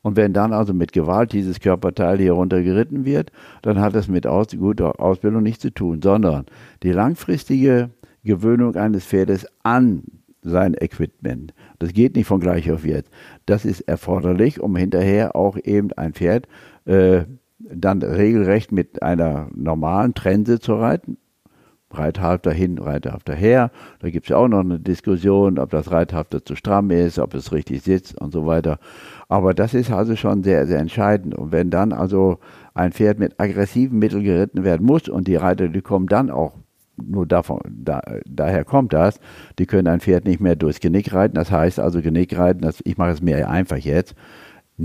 Und 0.07 0.15
wenn 0.15 0.31
dann 0.31 0.53
also 0.53 0.73
mit 0.73 0.93
Gewalt 0.93 1.33
dieses 1.33 1.59
Körperteil 1.59 2.17
hier 2.17 2.31
runtergeritten 2.31 3.03
wird, 3.03 3.29
dann 3.61 3.81
hat 3.81 3.93
das 3.93 4.07
mit 4.07 4.25
aus, 4.25 4.47
guter 4.57 5.01
Ausbildung 5.01 5.43
nichts 5.43 5.63
zu 5.63 5.69
tun, 5.69 6.01
sondern 6.01 6.45
die 6.81 6.93
langfristige 6.93 7.89
Gewöhnung 8.23 8.77
eines 8.77 9.03
Pferdes 9.03 9.45
an 9.63 10.03
sein 10.41 10.75
Equipment. 10.79 11.53
Das 11.79 11.91
geht 11.91 12.15
nicht 12.15 12.25
von 12.25 12.39
gleich 12.39 12.71
auf 12.71 12.85
jetzt. 12.85 13.11
Das 13.47 13.65
ist 13.65 13.81
erforderlich, 13.81 14.61
um 14.61 14.77
hinterher 14.77 15.35
auch 15.35 15.57
eben 15.61 15.91
ein 15.91 16.13
Pferd 16.13 16.47
äh, 16.85 17.23
dann 17.59 18.01
regelrecht 18.01 18.71
mit 18.71 19.03
einer 19.03 19.49
normalen 19.53 20.13
Trense 20.13 20.61
zu 20.61 20.75
reiten. 20.75 21.17
Reithalfter 21.91 22.51
hin, 22.51 22.77
Reithalfter 22.77 23.33
her. 23.33 23.71
Da 23.99 24.09
gibt 24.09 24.25
es 24.25 24.29
ja 24.29 24.38
auch 24.38 24.47
noch 24.47 24.59
eine 24.59 24.79
Diskussion, 24.79 25.57
ob 25.57 25.69
das 25.69 25.91
Reithalfter 25.91 26.43
zu 26.43 26.55
stramm 26.55 26.91
ist, 26.91 27.17
ob 27.17 27.33
es 27.33 27.51
richtig 27.51 27.81
sitzt 27.81 28.19
und 28.19 28.33
so 28.33 28.45
weiter. 28.45 28.79
Aber 29.29 29.53
das 29.53 29.73
ist 29.73 29.91
also 29.91 30.15
schon 30.15 30.43
sehr, 30.43 30.67
sehr 30.67 30.79
entscheidend. 30.79 31.35
Und 31.35 31.51
wenn 31.51 31.69
dann 31.69 31.93
also 31.93 32.39
ein 32.73 32.91
Pferd 32.91 33.19
mit 33.19 33.39
aggressiven 33.39 33.99
Mitteln 33.99 34.23
geritten 34.23 34.63
werden 34.63 34.85
muss 34.85 35.07
und 35.07 35.27
die 35.27 35.35
Reiter, 35.35 35.69
die 35.69 35.81
kommen 35.81 36.07
dann 36.07 36.29
auch 36.29 36.53
nur 36.97 37.27
davon, 37.27 37.61
da, 37.69 38.01
daher 38.25 38.65
kommt 38.65 38.91
das, 38.91 39.19
die 39.59 39.67
können 39.67 39.88
ein 39.88 39.99
Pferd 39.99 40.25
nicht 40.25 40.39
mehr 40.39 40.55
durchs 40.55 40.79
Genick 40.79 41.13
reiten. 41.13 41.35
Das 41.35 41.51
heißt 41.51 41.79
also 41.79 42.01
Genick 42.01 42.38
reiten, 42.38 42.61
das, 42.61 42.81
ich 42.83 42.97
mache 42.97 43.11
es 43.11 43.21
mir 43.21 43.49
einfach 43.49 43.77
jetzt, 43.77 44.15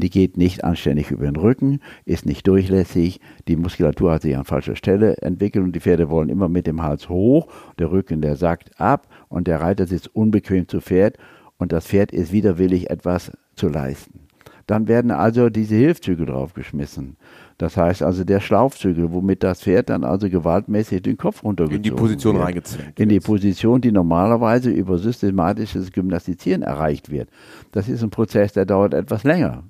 die 0.01 0.11
geht 0.11 0.36
nicht 0.36 0.64
anständig 0.64 1.11
über 1.11 1.26
den 1.26 1.36
Rücken, 1.36 1.80
ist 2.05 2.26
nicht 2.26 2.47
durchlässig, 2.47 3.20
die 3.47 3.57
Muskulatur 3.57 4.12
hat 4.12 4.22
sich 4.22 4.36
an 4.36 4.45
falscher 4.45 4.76
Stelle 4.76 5.18
entwickelt 5.18 5.64
und 5.64 5.76
die 5.76 5.80
Pferde 5.80 6.09
wollen 6.09 6.30
immer 6.30 6.49
mit 6.49 6.66
dem 6.66 6.82
Hals 6.82 7.09
hoch, 7.09 7.49
der 7.78 7.90
Rücken, 7.90 8.22
der 8.22 8.36
sackt 8.36 8.80
ab 8.80 9.07
und 9.28 9.47
der 9.47 9.61
Reiter 9.61 9.86
sitzt 9.86 10.14
unbequem 10.14 10.66
zu 10.66 10.80
Pferd 10.80 11.18
und 11.59 11.72
das 11.72 11.86
Pferd 11.86 12.12
ist 12.12 12.32
widerwillig 12.32 12.90
etwas 12.90 13.32
zu 13.55 13.68
leisten. 13.68 14.20
Dann 14.66 14.88
werden 14.88 15.11
also 15.11 15.51
diese 15.51 15.74
Hilfszüge 15.74 16.24
draufgeschmissen. 16.24 17.16
Das 17.59 17.76
heißt 17.76 18.03
also 18.03 18.24
der 18.24 18.40
Schlaufzügel, 18.40 19.12
womit 19.12 19.43
das 19.43 19.62
Pferd 19.62 19.90
dann 19.90 20.05
also 20.05 20.30
gewaltmäßig 20.30 21.03
den 21.03 21.16
Kopf 21.16 21.45
runtergezogen 21.45 21.76
In 21.76 21.82
die 21.82 21.90
Position 21.90 22.36
reingezwängt. 22.36 22.99
In 22.99 23.09
die 23.09 23.20
Position, 23.20 23.80
die 23.80 23.93
normalerweise 23.93 24.70
über 24.70 24.99
systematisches 24.99 25.93
Gymnastizieren 25.93 26.62
erreicht 26.62 27.11
wird. 27.11 27.28
Das 27.72 27.88
ist 27.88 28.03
ein 28.03 28.11
Prozess, 28.11 28.53
der 28.53 28.64
dauert 28.64 28.95
etwas 28.95 29.24
länger. 29.24 29.64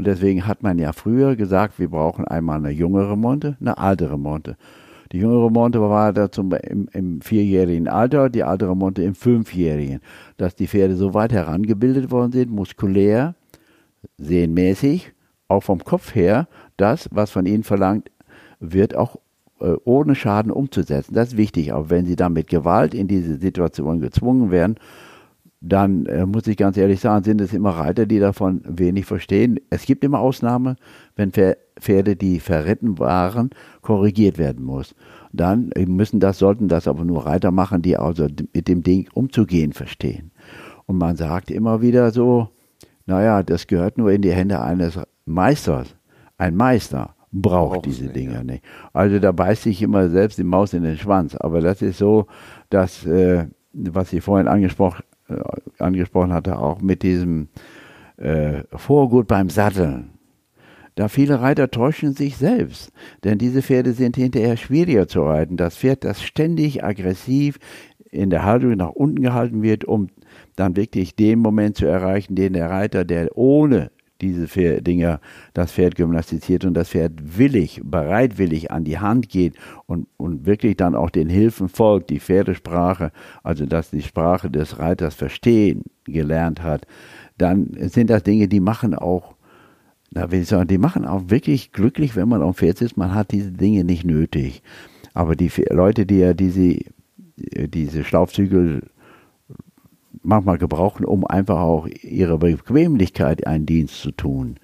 Und 0.00 0.06
deswegen 0.06 0.46
hat 0.46 0.62
man 0.62 0.78
ja 0.78 0.94
früher 0.94 1.36
gesagt, 1.36 1.78
wir 1.78 1.90
brauchen 1.90 2.24
einmal 2.26 2.56
eine 2.56 2.70
jüngere 2.70 3.16
Monte, 3.16 3.58
eine 3.60 3.74
ältere 3.76 4.18
Monte. 4.18 4.56
Die 5.12 5.18
jüngere 5.18 5.50
Monte 5.50 5.78
war 5.78 6.14
da 6.14 6.32
zum, 6.32 6.54
im, 6.54 6.88
im 6.94 7.20
vierjährigen 7.20 7.86
Alter, 7.86 8.30
die 8.30 8.40
ältere 8.40 8.74
Monte 8.74 9.02
im 9.02 9.14
fünfjährigen. 9.14 10.00
Dass 10.38 10.54
die 10.56 10.68
Pferde 10.68 10.96
so 10.96 11.12
weit 11.12 11.34
herangebildet 11.34 12.10
worden 12.10 12.32
sind, 12.32 12.50
muskulär, 12.50 13.34
sehenmäßig, 14.16 15.12
auch 15.48 15.64
vom 15.64 15.84
Kopf 15.84 16.14
her, 16.14 16.48
das, 16.78 17.10
was 17.12 17.30
von 17.30 17.44
ihnen 17.44 17.62
verlangt 17.62 18.10
wird, 18.58 18.96
auch 18.96 19.16
äh, 19.60 19.74
ohne 19.84 20.14
Schaden 20.14 20.50
umzusetzen. 20.50 21.12
Das 21.12 21.32
ist 21.32 21.36
wichtig. 21.36 21.74
Aber 21.74 21.90
wenn 21.90 22.06
sie 22.06 22.16
dann 22.16 22.32
mit 22.32 22.48
Gewalt 22.48 22.94
in 22.94 23.06
diese 23.06 23.36
Situation 23.36 24.00
gezwungen 24.00 24.50
werden, 24.50 24.76
dann 25.60 26.06
äh, 26.06 26.24
muss 26.24 26.46
ich 26.46 26.56
ganz 26.56 26.76
ehrlich 26.78 27.00
sagen, 27.00 27.22
sind 27.22 27.40
es 27.40 27.52
immer 27.52 27.70
Reiter, 27.70 28.06
die 28.06 28.18
davon 28.18 28.62
wenig 28.64 29.04
verstehen. 29.04 29.60
Es 29.68 29.84
gibt 29.84 30.04
immer 30.04 30.18
Ausnahmen, 30.18 30.76
wenn 31.16 31.32
Pferde, 31.32 32.16
die 32.16 32.40
verritten 32.40 32.98
waren, 32.98 33.50
korrigiert 33.82 34.38
werden 34.38 34.64
muss. 34.64 34.94
Dann 35.32 35.70
äh, 35.72 35.84
müssen 35.84 36.18
das, 36.18 36.38
sollten 36.38 36.68
das 36.68 36.88
aber 36.88 37.04
nur 37.04 37.26
Reiter 37.26 37.50
machen, 37.50 37.82
die 37.82 37.96
also 37.98 38.26
mit 38.54 38.68
dem 38.68 38.82
Ding 38.82 39.08
umzugehen 39.12 39.74
verstehen. 39.74 40.30
Und 40.86 40.96
man 40.96 41.16
sagt 41.16 41.50
immer 41.50 41.82
wieder 41.82 42.10
so, 42.10 42.48
naja, 43.04 43.42
das 43.42 43.66
gehört 43.66 43.98
nur 43.98 44.10
in 44.12 44.22
die 44.22 44.32
Hände 44.32 44.60
eines 44.60 44.98
Meisters. 45.26 45.94
Ein 46.38 46.56
Meister 46.56 47.14
braucht 47.32 47.82
Brauch's 47.82 47.98
diese 47.98 48.08
Dinge 48.08 48.44
nicht. 48.44 48.64
Also 48.94 49.18
da 49.18 49.30
beißt 49.30 49.64
sich 49.64 49.82
immer 49.82 50.08
selbst 50.08 50.38
die 50.38 50.44
Maus 50.44 50.72
in 50.72 50.84
den 50.84 50.96
Schwanz. 50.96 51.36
Aber 51.36 51.60
das 51.60 51.82
ist 51.82 51.98
so, 51.98 52.26
dass, 52.70 53.04
äh, 53.04 53.46
was 53.72 54.12
ich 54.12 54.24
vorhin 54.24 54.48
angesprochen, 54.48 55.04
angesprochen 55.78 56.32
hatte, 56.32 56.58
auch 56.58 56.80
mit 56.80 57.02
diesem 57.02 57.48
äh, 58.16 58.62
Vorgut 58.74 59.26
beim 59.26 59.50
Satteln. 59.50 60.10
Da 60.94 61.08
viele 61.08 61.40
Reiter 61.40 61.70
täuschen 61.70 62.14
sich 62.14 62.36
selbst, 62.36 62.92
denn 63.24 63.38
diese 63.38 63.62
Pferde 63.62 63.92
sind 63.92 64.16
hinterher 64.16 64.56
schwieriger 64.56 65.08
zu 65.08 65.22
reiten. 65.22 65.56
Das 65.56 65.76
Pferd, 65.76 66.04
das 66.04 66.22
ständig 66.22 66.84
aggressiv 66.84 67.58
in 68.10 68.30
der 68.30 68.44
Haltung 68.44 68.72
nach 68.72 68.90
unten 68.90 69.22
gehalten 69.22 69.62
wird, 69.62 69.84
um 69.84 70.08
dann 70.56 70.76
wirklich 70.76 71.14
den 71.14 71.38
Moment 71.38 71.76
zu 71.76 71.86
erreichen, 71.86 72.34
den 72.34 72.52
der 72.52 72.70
Reiter, 72.70 73.04
der 73.04 73.36
ohne 73.36 73.90
diese 74.20 74.80
Dinger 74.82 75.20
das 75.54 75.72
Pferd 75.72 75.94
gymnastiziert 75.94 76.64
und 76.64 76.74
das 76.74 76.90
Pferd 76.90 77.38
willig, 77.38 77.80
bereitwillig 77.84 78.70
an 78.70 78.84
die 78.84 78.98
Hand 78.98 79.28
geht 79.28 79.54
und, 79.86 80.06
und 80.16 80.46
wirklich 80.46 80.76
dann 80.76 80.94
auch 80.94 81.10
den 81.10 81.28
Hilfen 81.28 81.68
folgt, 81.68 82.10
die 82.10 82.20
Pferdesprache, 82.20 83.12
also 83.42 83.66
dass 83.66 83.90
die 83.90 84.02
Sprache 84.02 84.50
des 84.50 84.78
Reiters 84.78 85.14
verstehen 85.14 85.82
gelernt 86.04 86.62
hat, 86.62 86.86
dann 87.38 87.70
sind 87.88 88.10
das 88.10 88.22
Dinge, 88.22 88.48
die 88.48 88.60
machen 88.60 88.94
auch, 88.94 89.34
na 90.10 90.30
will 90.30 90.42
ich 90.42 90.48
sagen, 90.48 90.68
die 90.68 90.78
machen 90.78 91.04
auch 91.04 91.22
wirklich 91.28 91.72
glücklich, 91.72 92.16
wenn 92.16 92.28
man 92.28 92.42
auf 92.42 92.56
dem 92.56 92.58
Pferd 92.58 92.78
sitzt. 92.78 92.96
Man 92.96 93.14
hat 93.14 93.30
diese 93.30 93.52
Dinge 93.52 93.84
nicht 93.84 94.04
nötig. 94.04 94.62
Aber 95.14 95.36
die 95.36 95.50
Leute, 95.70 96.06
die 96.06 96.18
ja 96.18 96.34
diese, 96.34 96.78
diese 97.36 98.04
Schlaufzügel 98.04 98.82
manchmal 100.22 100.58
gebrauchen, 100.58 101.04
um 101.04 101.26
einfach 101.26 101.60
auch 101.60 101.86
ihre 101.86 102.38
Bequemlichkeit 102.38 103.46
einen 103.46 103.66
Dienst 103.66 104.00
zu 104.00 104.10
tun. 104.12 104.56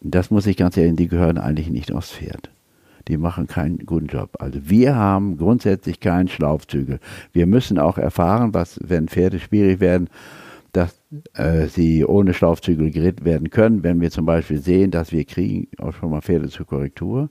Das 0.00 0.30
muss 0.30 0.46
ich 0.46 0.56
ganz 0.56 0.76
ehrlich, 0.76 0.96
die 0.96 1.08
gehören 1.08 1.38
eigentlich 1.38 1.70
nicht 1.70 1.92
aufs 1.92 2.12
Pferd. 2.12 2.50
Die 3.08 3.16
machen 3.18 3.46
keinen 3.46 3.78
guten 3.84 4.06
Job. 4.06 4.36
Also 4.38 4.60
wir 4.64 4.96
haben 4.96 5.36
grundsätzlich 5.36 6.00
keinen 6.00 6.28
Schlaufzügel. 6.28 7.00
Wir 7.32 7.46
müssen 7.46 7.78
auch 7.78 7.98
erfahren, 7.98 8.54
was, 8.54 8.80
wenn 8.82 9.08
Pferde 9.08 9.40
schwierig 9.40 9.80
werden, 9.80 10.08
dass 10.72 11.00
äh, 11.34 11.66
sie 11.66 12.04
ohne 12.04 12.32
Schlaufzügel 12.32 12.90
geritten 12.90 13.24
werden 13.24 13.50
können. 13.50 13.82
Wenn 13.82 14.00
wir 14.00 14.10
zum 14.10 14.24
Beispiel 14.24 14.58
sehen, 14.58 14.90
dass 14.90 15.12
wir 15.12 15.24
kriegen 15.24 15.68
auch 15.78 15.92
schon 15.92 16.10
mal 16.10 16.22
Pferde 16.22 16.48
zur 16.48 16.66
Korrektur, 16.66 17.28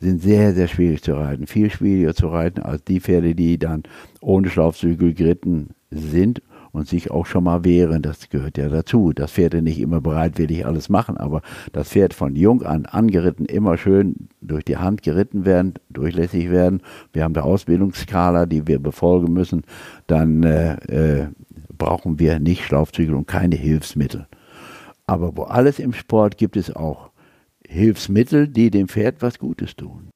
sind 0.00 0.20
sehr, 0.20 0.52
sehr 0.52 0.68
schwierig 0.68 1.02
zu 1.02 1.14
reiten. 1.14 1.46
Viel 1.46 1.70
schwieriger 1.70 2.14
zu 2.14 2.28
reiten 2.28 2.60
als 2.60 2.82
die 2.84 3.00
Pferde, 3.00 3.34
die 3.34 3.58
dann 3.58 3.84
ohne 4.20 4.50
Schlaufzügel 4.50 5.14
geritten 5.14 5.70
sind 5.90 6.42
und 6.74 6.88
sich 6.88 7.10
auch 7.10 7.24
schon 7.24 7.44
mal 7.44 7.64
wehren. 7.64 8.02
Das 8.02 8.28
gehört 8.28 8.58
ja 8.58 8.68
dazu. 8.68 9.12
Das 9.12 9.30
Pferde 9.30 9.62
nicht 9.62 9.80
immer 9.80 10.00
bereitwillig 10.00 10.66
alles 10.66 10.88
machen, 10.88 11.16
aber 11.16 11.40
das 11.72 11.88
Pferd 11.90 12.14
von 12.14 12.34
jung 12.34 12.62
an 12.62 12.84
angeritten 12.84 13.46
immer 13.46 13.78
schön 13.78 14.28
durch 14.40 14.64
die 14.64 14.76
Hand 14.76 15.02
geritten 15.02 15.44
werden, 15.44 15.74
durchlässig 15.88 16.50
werden. 16.50 16.82
Wir 17.12 17.22
haben 17.22 17.34
eine 17.34 17.44
Ausbildungsskala, 17.44 18.46
die 18.46 18.66
wir 18.66 18.80
befolgen 18.80 19.32
müssen. 19.32 19.62
Dann 20.08 20.42
äh, 20.42 20.74
äh, 20.88 21.28
brauchen 21.78 22.18
wir 22.18 22.40
nicht 22.40 22.64
Schlaufzügel 22.64 23.14
und 23.14 23.28
keine 23.28 23.54
Hilfsmittel. 23.54 24.26
Aber 25.06 25.36
wo 25.36 25.44
alles 25.44 25.78
im 25.78 25.92
Sport 25.92 26.38
gibt 26.38 26.56
es 26.56 26.74
auch 26.74 27.10
Hilfsmittel, 27.68 28.48
die 28.48 28.70
dem 28.70 28.88
Pferd 28.88 29.22
was 29.22 29.38
Gutes 29.38 29.76
tun. 29.76 30.10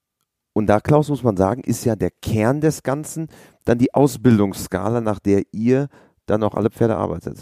Und 0.54 0.66
da, 0.66 0.80
Klaus, 0.80 1.08
muss 1.08 1.22
man 1.22 1.36
sagen, 1.36 1.62
ist 1.62 1.84
ja 1.84 1.94
der 1.94 2.10
Kern 2.10 2.60
des 2.60 2.82
Ganzen 2.82 3.28
dann 3.64 3.78
die 3.78 3.94
Ausbildungsskala, 3.94 5.00
nach 5.00 5.20
der 5.20 5.42
ihr 5.52 5.88
dann 6.28 6.42
auch 6.42 6.54
alle 6.54 6.70
Pferde 6.70 6.96
arbeitet. 6.96 7.38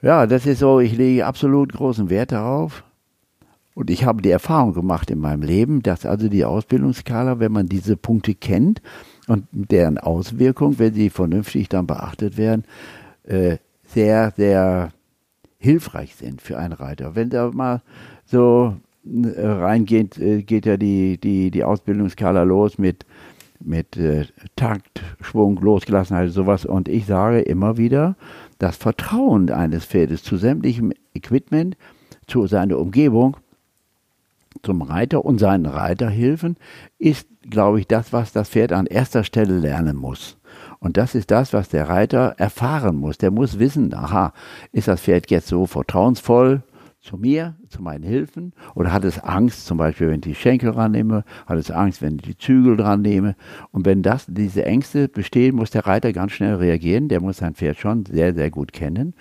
Ja, 0.00 0.26
das 0.26 0.46
ist 0.46 0.58
so, 0.58 0.80
ich 0.80 0.96
lege 0.96 1.26
absolut 1.26 1.72
großen 1.72 2.10
Wert 2.10 2.32
darauf. 2.32 2.84
Und 3.74 3.88
ich 3.88 4.04
habe 4.04 4.20
die 4.20 4.30
Erfahrung 4.30 4.74
gemacht 4.74 5.10
in 5.10 5.18
meinem 5.18 5.42
Leben, 5.42 5.82
dass 5.82 6.04
also 6.04 6.28
die 6.28 6.44
Ausbildungsskala, 6.44 7.38
wenn 7.38 7.52
man 7.52 7.66
diese 7.66 7.96
Punkte 7.96 8.34
kennt 8.34 8.82
und 9.28 9.46
deren 9.52 9.96
Auswirkung, 9.98 10.78
wenn 10.78 10.92
sie 10.92 11.08
vernünftig 11.08 11.68
dann 11.68 11.86
beachtet 11.86 12.36
werden, 12.36 12.64
äh, 13.24 13.56
sehr, 13.86 14.32
sehr 14.36 14.92
hilfreich 15.58 16.16
sind 16.16 16.42
für 16.42 16.58
einen 16.58 16.74
Reiter. 16.74 17.14
Wenn 17.14 17.30
da 17.30 17.50
mal 17.50 17.82
so 18.26 18.76
äh, 19.06 19.40
reingeht, 19.40 20.18
äh, 20.18 20.42
geht 20.42 20.66
ja 20.66 20.76
die, 20.76 21.18
die, 21.18 21.50
die 21.50 21.64
Ausbildungskala 21.64 22.42
los 22.42 22.78
mit 22.78 23.06
mit 23.64 23.96
äh, 23.96 24.26
Takt, 24.56 25.02
Schwung, 25.20 25.60
Losgelassenheit, 25.60 26.30
sowas. 26.30 26.64
Und 26.64 26.88
ich 26.88 27.06
sage 27.06 27.40
immer 27.40 27.76
wieder, 27.76 28.16
das 28.58 28.76
Vertrauen 28.76 29.50
eines 29.50 29.84
Pferdes 29.84 30.22
zu 30.22 30.36
sämtlichem 30.36 30.92
Equipment, 31.14 31.76
zu 32.26 32.46
seiner 32.46 32.78
Umgebung, 32.78 33.36
zum 34.62 34.82
Reiter 34.82 35.24
und 35.24 35.38
seinen 35.38 35.66
Reiterhilfen, 35.66 36.56
ist, 36.98 37.26
glaube 37.48 37.80
ich, 37.80 37.86
das, 37.86 38.12
was 38.12 38.32
das 38.32 38.50
Pferd 38.50 38.72
an 38.72 38.86
erster 38.86 39.24
Stelle 39.24 39.58
lernen 39.58 39.96
muss. 39.96 40.36
Und 40.78 40.96
das 40.96 41.14
ist 41.14 41.30
das, 41.30 41.52
was 41.52 41.68
der 41.68 41.88
Reiter 41.88 42.34
erfahren 42.38 42.96
muss. 42.96 43.18
Der 43.18 43.30
muss 43.30 43.58
wissen, 43.58 43.94
aha, 43.94 44.32
ist 44.72 44.88
das 44.88 45.00
Pferd 45.00 45.30
jetzt 45.30 45.48
so 45.48 45.66
vertrauensvoll, 45.66 46.62
zu 47.02 47.16
mir, 47.16 47.56
zu 47.68 47.82
meinen 47.82 48.04
Hilfen? 48.04 48.52
Oder 48.74 48.92
hat 48.92 49.04
es 49.04 49.18
Angst, 49.18 49.66
zum 49.66 49.76
Beispiel, 49.76 50.08
wenn 50.08 50.16
ich 50.16 50.20
die 50.20 50.34
Schenkel 50.34 50.70
rannehme? 50.70 51.24
Hat 51.46 51.58
es 51.58 51.70
Angst, 51.70 52.00
wenn 52.00 52.16
ich 52.16 52.22
die 52.22 52.38
Zügel 52.38 52.76
dran 52.76 53.02
nehme? 53.02 53.34
Und 53.72 53.84
wenn 53.84 54.02
das, 54.02 54.26
diese 54.28 54.64
Ängste 54.64 55.08
bestehen, 55.08 55.56
muss 55.56 55.70
der 55.70 55.86
Reiter 55.86 56.12
ganz 56.12 56.32
schnell 56.32 56.54
reagieren. 56.54 57.08
Der 57.08 57.20
muss 57.20 57.38
sein 57.38 57.54
Pferd 57.54 57.78
schon 57.78 58.06
sehr, 58.06 58.34
sehr 58.34 58.50
gut 58.50 58.72
kennen. 58.72 59.14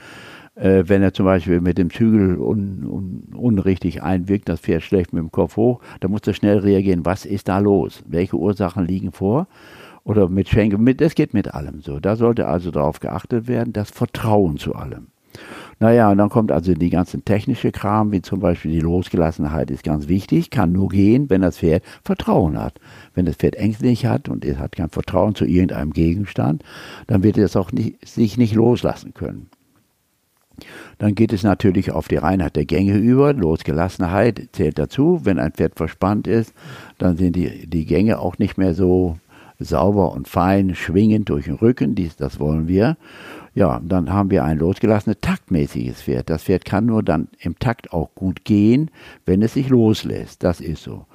Äh, 0.56 0.84
wenn 0.88 1.02
er 1.02 1.14
zum 1.14 1.26
Beispiel 1.26 1.60
mit 1.60 1.80
dem 1.80 1.90
Zügel 1.90 2.38
un, 2.38 2.86
un, 2.86 3.24
unrichtig 3.36 4.04
einwirkt, 4.04 4.48
das 4.48 4.60
Pferd 4.60 4.84
schlägt 4.84 5.12
mit 5.12 5.22
dem 5.22 5.32
Kopf 5.32 5.58
hoch, 5.58 5.82
dann 6.02 6.12
muss 6.12 6.22
er 6.26 6.34
schnell 6.34 6.60
reagieren. 6.60 7.06
Was 7.06 7.26
ist 7.26 7.48
da 7.48 7.58
los? 7.58 8.04
Welche 8.06 8.38
Ursachen 8.38 8.86
liegen 8.86 9.12
vor? 9.12 9.48
Oder 10.04 10.30
mit 10.30 10.50
Schenkel, 10.50 10.78
mit, 10.78 11.02
das 11.02 11.16
geht 11.16 11.34
mit 11.34 11.54
allem 11.54 11.82
so. 11.82 12.00
Da 12.00 12.16
sollte 12.16 12.48
also 12.48 12.70
darauf 12.70 13.00
geachtet 13.00 13.48
werden, 13.48 13.74
das 13.74 13.90
Vertrauen 13.90 14.58
zu 14.58 14.76
allem. 14.76 15.08
Naja, 15.82 16.12
und 16.12 16.20
dann 16.20 16.30
kommt 16.30 16.52
also 16.52 16.76
die 16.76 16.92
ganze 16.92 17.22
technische 17.22 17.72
Kram, 17.72 18.12
wie 18.12 18.22
zum 18.22 18.40
Beispiel 18.40 18.72
die 18.72 18.82
Losgelassenheit 18.82 19.72
ist 19.72 19.84
ganz 19.84 20.08
wichtig, 20.08 20.52
kann 20.52 20.72
nur 20.72 20.90
gehen, 20.90 21.28
wenn 21.32 21.42
das 21.42 21.58
Pferd 21.58 21.84
Vertrauen 22.04 22.62
hat. 22.62 22.80
Wenn 23.16 23.26
das 23.26 23.38
Pferd 23.38 23.56
ängstlich 23.56 24.06
hat 24.06 24.30
und 24.30 24.46
es 24.46 24.60
hat 24.60 24.74
kein 24.74 24.90
Vertrauen 24.90 25.34
zu 25.34 25.44
irgendeinem 25.44 25.92
Gegenstand, 25.92 26.64
dann 27.08 27.24
wird 27.24 27.40
es 27.40 27.56
auch 27.56 27.72
nicht, 27.72 28.08
sich 28.08 28.38
nicht 28.38 28.54
loslassen 28.54 29.16
können. 29.16 29.50
Dann 31.00 31.16
geht 31.16 31.34
es 31.34 31.42
natürlich 31.42 31.92
auf 31.92 32.08
die 32.08 32.18
Reinheit 32.18 32.56
der 32.56 32.66
Gänge 32.66 32.98
über. 32.98 33.34
Losgelassenheit 33.34 34.50
zählt 34.52 34.78
dazu. 34.78 35.22
Wenn 35.24 35.40
ein 35.40 35.54
Pferd 35.54 35.78
verspannt 35.78 36.28
ist, 36.28 36.54
dann 37.00 37.18
sind 37.18 37.36
die, 37.36 37.66
die 37.66 37.86
Gänge 37.86 38.20
auch 38.20 38.38
nicht 38.38 38.60
mehr 38.60 38.76
so 38.76 39.18
sauber 39.58 40.12
und 40.12 40.28
fein, 40.28 40.76
schwingend 40.76 41.30
durch 41.30 41.46
den 41.46 41.56
Rücken. 41.56 41.96
Dies, 41.96 42.16
das 42.16 42.40
wollen 42.40 42.68
wir. 42.68 42.98
Ja, 43.54 43.82
dann 43.84 44.12
haben 44.12 44.32
wir 44.32 44.46
ein 44.46 44.60
losgelassenes, 44.60 45.18
taktmäßiges 45.20 46.04
Pferd. 46.04 46.30
Das 46.30 46.44
Pferd 46.44 46.64
kann 46.64 46.86
nur 46.86 47.04
dann 47.04 47.28
im 47.40 47.60
Takt 47.60 47.92
auch 47.92 48.16
gut 48.16 48.46
gehen, 48.46 48.90
wenn 49.26 49.42
es 49.42 49.54
sich 49.54 49.68
loslässt. 49.68 50.44
Das 50.44 50.62
ist 50.62 50.84
so. 50.84 51.06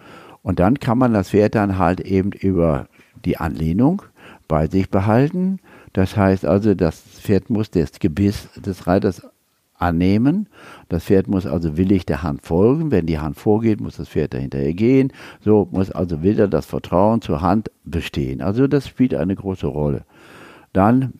Und 0.42 0.60
dann 0.60 0.78
kann 0.78 0.98
man 0.98 1.14
das 1.14 1.30
Pferd 1.30 1.54
dann 1.54 1.78
halt 1.78 2.00
eben 2.00 2.32
über 2.32 2.88
die 3.24 3.38
Anlehnung 3.38 4.02
bei 4.48 4.66
sich 4.66 4.90
behalten. 4.90 5.60
Das 5.94 6.16
heißt 6.16 6.44
also, 6.44 6.74
das 6.74 7.00
Pferd 7.00 7.48
muss 7.48 7.70
das 7.70 7.92
Gebiss 7.98 8.48
des 8.54 8.86
Reiters 8.86 9.26
annehmen. 9.78 10.48
Das 10.88 11.04
Pferd 11.04 11.28
muss 11.28 11.46
also 11.46 11.76
willig 11.76 12.06
der 12.06 12.22
Hand 12.22 12.42
folgen. 12.42 12.90
Wenn 12.90 13.06
die 13.06 13.18
Hand 13.18 13.36
vorgeht, 13.36 13.80
muss 13.80 13.96
das 13.96 14.10
Pferd 14.10 14.34
dahinterher 14.34 14.74
gehen. 14.74 15.12
So 15.40 15.68
muss 15.70 15.90
also 15.90 16.22
wieder 16.22 16.48
das 16.48 16.66
Vertrauen 16.66 17.22
zur 17.22 17.40
Hand 17.40 17.70
bestehen. 17.84 18.42
Also 18.42 18.66
das 18.66 18.88
spielt 18.88 19.14
eine 19.14 19.34
große 19.34 19.66
Rolle. 19.66 20.04
Dann 20.72 21.14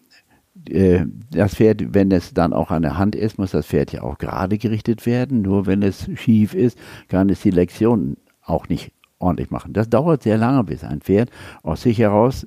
das 1.31 1.55
Pferd, 1.55 1.95
wenn 1.95 2.11
es 2.11 2.35
dann 2.35 2.53
auch 2.53 2.71
an 2.71 2.83
der 2.83 2.99
Hand 2.99 3.15
ist, 3.15 3.39
muss 3.39 3.53
das 3.53 3.67
Pferd 3.67 3.93
ja 3.93 4.03
auch 4.03 4.19
gerade 4.19 4.59
gerichtet 4.59 5.07
werden. 5.07 5.43
Nur 5.43 5.67
wenn 5.67 5.83
es 5.83 6.09
schief 6.15 6.55
ist, 6.55 6.79
kann 7.09 7.31
es 7.31 7.41
die 7.43 7.51
Lektion 7.51 8.17
auch 8.43 8.69
nicht 8.69 8.93
ordentlich 9.19 9.51
machen. 9.51 9.73
Das 9.73 9.89
dauert 9.89 10.23
sehr 10.23 10.39
lange, 10.39 10.65
bis 10.65 10.85
ein 10.85 11.01
Pferd 11.01 11.31
aus 11.63 11.83
sich 11.83 11.99
heraus, 11.99 12.47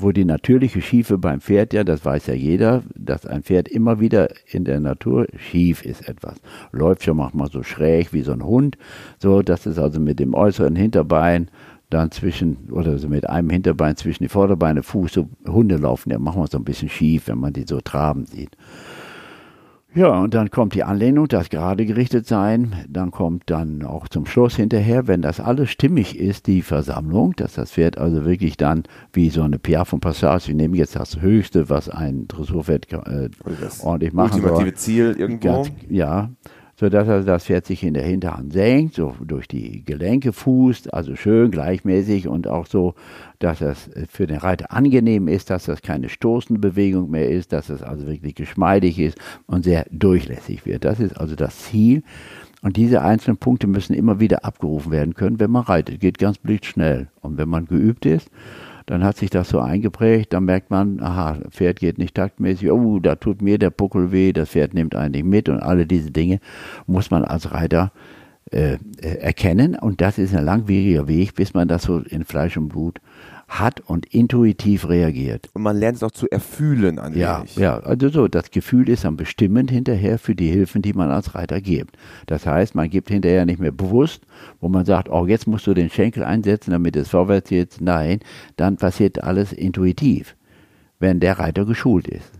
wo 0.00 0.12
die 0.12 0.24
natürliche 0.24 0.80
Schiefe 0.80 1.18
beim 1.18 1.40
Pferd 1.40 1.74
ja, 1.74 1.84
das 1.84 2.04
weiß 2.04 2.28
ja 2.28 2.34
jeder, 2.34 2.82
dass 2.94 3.26
ein 3.26 3.42
Pferd 3.42 3.68
immer 3.68 4.00
wieder 4.00 4.28
in 4.46 4.64
der 4.64 4.80
Natur 4.80 5.26
schief 5.36 5.84
ist 5.84 6.08
etwas. 6.08 6.40
Läuft 6.72 7.04
schon 7.04 7.18
manchmal 7.18 7.50
so 7.50 7.62
schräg 7.62 8.12
wie 8.12 8.22
so 8.22 8.32
ein 8.32 8.44
Hund, 8.44 8.78
so 9.18 9.42
dass 9.42 9.66
es 9.66 9.78
also 9.78 10.00
mit 10.00 10.18
dem 10.18 10.34
äußeren 10.34 10.74
Hinterbein 10.74 11.50
dann 11.90 12.10
zwischen, 12.10 12.70
oder 12.70 12.98
so 12.98 13.08
mit 13.08 13.28
einem 13.28 13.50
Hinterbein 13.50 13.96
zwischen 13.96 14.22
die 14.22 14.28
Vorderbeine, 14.28 14.82
Fuß, 14.82 15.12
so 15.12 15.28
Hunde 15.46 15.76
laufen 15.76 16.10
ja 16.10 16.18
manchmal 16.18 16.48
so 16.48 16.58
ein 16.58 16.64
bisschen 16.64 16.88
schief, 16.88 17.28
wenn 17.28 17.38
man 17.38 17.52
die 17.52 17.66
so 17.68 17.80
traben 17.80 18.26
sieht. 18.26 18.56
Ja, 19.92 20.20
und 20.20 20.34
dann 20.34 20.50
kommt 20.50 20.74
die 20.74 20.84
Anlehnung, 20.84 21.26
das 21.26 21.50
gerade 21.50 21.84
gerichtet 21.84 22.24
sein. 22.24 22.76
Dann 22.88 23.10
kommt 23.10 23.50
dann 23.50 23.82
auch 23.82 24.06
zum 24.06 24.24
Schluss 24.24 24.54
hinterher, 24.54 25.08
wenn 25.08 25.20
das 25.20 25.40
alles 25.40 25.70
stimmig 25.70 26.16
ist, 26.16 26.46
die 26.46 26.62
Versammlung, 26.62 27.32
dass 27.34 27.54
das 27.54 27.72
Pferd 27.72 27.98
also 27.98 28.24
wirklich 28.24 28.56
dann 28.56 28.84
wie 29.12 29.30
so 29.30 29.42
eine 29.42 29.58
Piaf 29.58 29.92
und 29.92 29.98
Passage, 29.98 30.46
wir 30.48 30.54
nehmen 30.54 30.74
jetzt 30.74 30.94
das 30.94 31.20
Höchste, 31.20 31.68
was 31.70 31.88
ein 31.88 32.28
Dressurpferd 32.28 32.92
äh, 32.92 33.30
ordentlich 33.82 34.12
machen 34.12 34.34
ultimative 34.34 34.64
soll. 34.64 34.74
Ziel 34.74 35.16
irgendwo. 35.18 35.62
Ganz, 35.64 35.72
ja, 35.88 36.30
sodass 36.80 37.06
er 37.08 37.22
das 37.24 37.44
Pferd 37.44 37.66
sich 37.66 37.84
in 37.84 37.92
der 37.92 38.04
Hinterhand 38.04 38.54
senkt, 38.54 38.94
so 38.94 39.14
durch 39.22 39.46
die 39.46 39.84
Gelenke 39.84 40.32
fußt, 40.32 40.94
also 40.94 41.14
schön 41.14 41.50
gleichmäßig 41.50 42.26
und 42.26 42.48
auch 42.48 42.64
so, 42.64 42.94
dass 43.38 43.60
es 43.60 43.90
für 44.08 44.26
den 44.26 44.38
Reiter 44.38 44.72
angenehm 44.72 45.28
ist, 45.28 45.50
dass 45.50 45.66
das 45.66 45.82
keine 45.82 46.08
stoßende 46.08 46.58
Bewegung 46.58 47.10
mehr 47.10 47.28
ist, 47.28 47.52
dass 47.52 47.68
es 47.68 47.82
also 47.82 48.06
wirklich 48.06 48.34
geschmeidig 48.34 48.98
ist 48.98 49.18
und 49.46 49.62
sehr 49.62 49.84
durchlässig 49.90 50.64
wird. 50.64 50.86
Das 50.86 51.00
ist 51.00 51.20
also 51.20 51.36
das 51.36 51.58
Ziel. 51.58 52.02
Und 52.62 52.78
diese 52.78 53.02
einzelnen 53.02 53.36
Punkte 53.36 53.66
müssen 53.66 53.92
immer 53.92 54.18
wieder 54.18 54.46
abgerufen 54.46 54.90
werden 54.90 55.12
können, 55.12 55.38
wenn 55.38 55.50
man 55.50 55.64
reitet. 55.64 56.00
Geht 56.00 56.18
ganz 56.18 56.38
blitzschnell. 56.38 57.08
Und 57.20 57.36
wenn 57.36 57.48
man 57.50 57.66
geübt 57.66 58.06
ist, 58.06 58.30
dann 58.90 59.04
hat 59.04 59.16
sich 59.16 59.30
das 59.30 59.48
so 59.48 59.60
eingeprägt, 59.60 60.32
dann 60.32 60.46
merkt 60.46 60.72
man, 60.72 61.00
aha, 61.00 61.38
Pferd 61.50 61.78
geht 61.78 61.98
nicht 61.98 62.16
taktmäßig, 62.16 62.72
oh, 62.72 62.98
da 62.98 63.14
tut 63.14 63.40
mir 63.40 63.56
der 63.56 63.70
Buckel 63.70 64.10
weh, 64.10 64.32
das 64.32 64.48
Pferd 64.48 64.74
nimmt 64.74 64.96
eigentlich 64.96 65.22
mit 65.22 65.48
und 65.48 65.60
alle 65.60 65.86
diese 65.86 66.10
Dinge 66.10 66.40
muss 66.88 67.08
man 67.12 67.24
als 67.24 67.52
Reiter 67.52 67.92
äh, 68.50 68.78
erkennen 69.00 69.76
und 69.76 70.00
das 70.00 70.18
ist 70.18 70.34
ein 70.34 70.44
langwieriger 70.44 71.06
Weg, 71.06 71.36
bis 71.36 71.54
man 71.54 71.68
das 71.68 71.84
so 71.84 71.98
in 71.98 72.24
Fleisch 72.24 72.56
und 72.56 72.68
Blut 72.68 73.00
hat 73.50 73.80
und 73.80 74.06
intuitiv 74.14 74.88
reagiert. 74.88 75.50
Und 75.54 75.62
man 75.62 75.76
lernt 75.76 75.96
es 75.96 76.02
auch 76.04 76.12
zu 76.12 76.30
erfühlen 76.30 77.00
an 77.00 77.16
Ja, 77.16 77.44
ja, 77.56 77.78
also 77.80 78.08
so, 78.08 78.28
das 78.28 78.52
Gefühl 78.52 78.88
ist 78.88 79.04
dann 79.04 79.16
bestimmend 79.16 79.72
hinterher 79.72 80.18
für 80.18 80.36
die 80.36 80.48
Hilfen, 80.48 80.82
die 80.82 80.92
man 80.92 81.10
als 81.10 81.34
Reiter 81.34 81.60
gibt. 81.60 81.96
Das 82.26 82.46
heißt, 82.46 82.76
man 82.76 82.88
gibt 82.88 83.10
hinterher 83.10 83.44
nicht 83.44 83.60
mehr 83.60 83.72
bewusst, 83.72 84.22
wo 84.60 84.68
man 84.68 84.84
sagt, 84.84 85.08
oh, 85.10 85.26
jetzt 85.26 85.48
musst 85.48 85.66
du 85.66 85.74
den 85.74 85.90
Schenkel 85.90 86.22
einsetzen, 86.22 86.70
damit 86.70 86.94
es 86.94 87.08
vorwärts 87.08 87.50
geht. 87.50 87.78
Nein, 87.80 88.20
dann 88.56 88.76
passiert 88.76 89.22
alles 89.24 89.52
intuitiv, 89.52 90.36
wenn 91.00 91.18
der 91.18 91.40
Reiter 91.40 91.64
geschult 91.64 92.06
ist. 92.06 92.30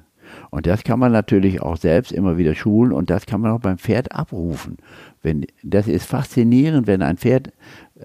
Und 0.50 0.66
das 0.66 0.84
kann 0.84 0.98
man 0.98 1.12
natürlich 1.12 1.60
auch 1.60 1.76
selbst 1.76 2.12
immer 2.12 2.38
wieder 2.38 2.54
schulen 2.54 2.92
und 2.92 3.10
das 3.10 3.26
kann 3.26 3.40
man 3.40 3.52
auch 3.52 3.60
beim 3.60 3.78
Pferd 3.78 4.12
abrufen. 4.12 4.78
Wenn, 5.22 5.46
das 5.62 5.86
ist 5.86 6.06
faszinierend, 6.06 6.86
wenn 6.86 7.02
ein 7.02 7.18
Pferd, 7.18 7.52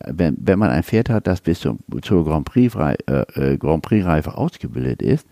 wenn, 0.05 0.37
wenn 0.39 0.59
man 0.59 0.69
ein 0.69 0.83
Pferd 0.83 1.09
hat, 1.09 1.27
das 1.27 1.41
bis 1.41 1.59
zum, 1.59 1.79
zur 2.01 2.25
Grand 2.25 2.45
Prix-Reife 2.45 2.97
äh, 3.07 3.53
äh, 3.53 3.57
Grand 3.57 3.83
Prix 3.83 4.05
ausgebildet 4.27 5.01
ist, 5.01 5.27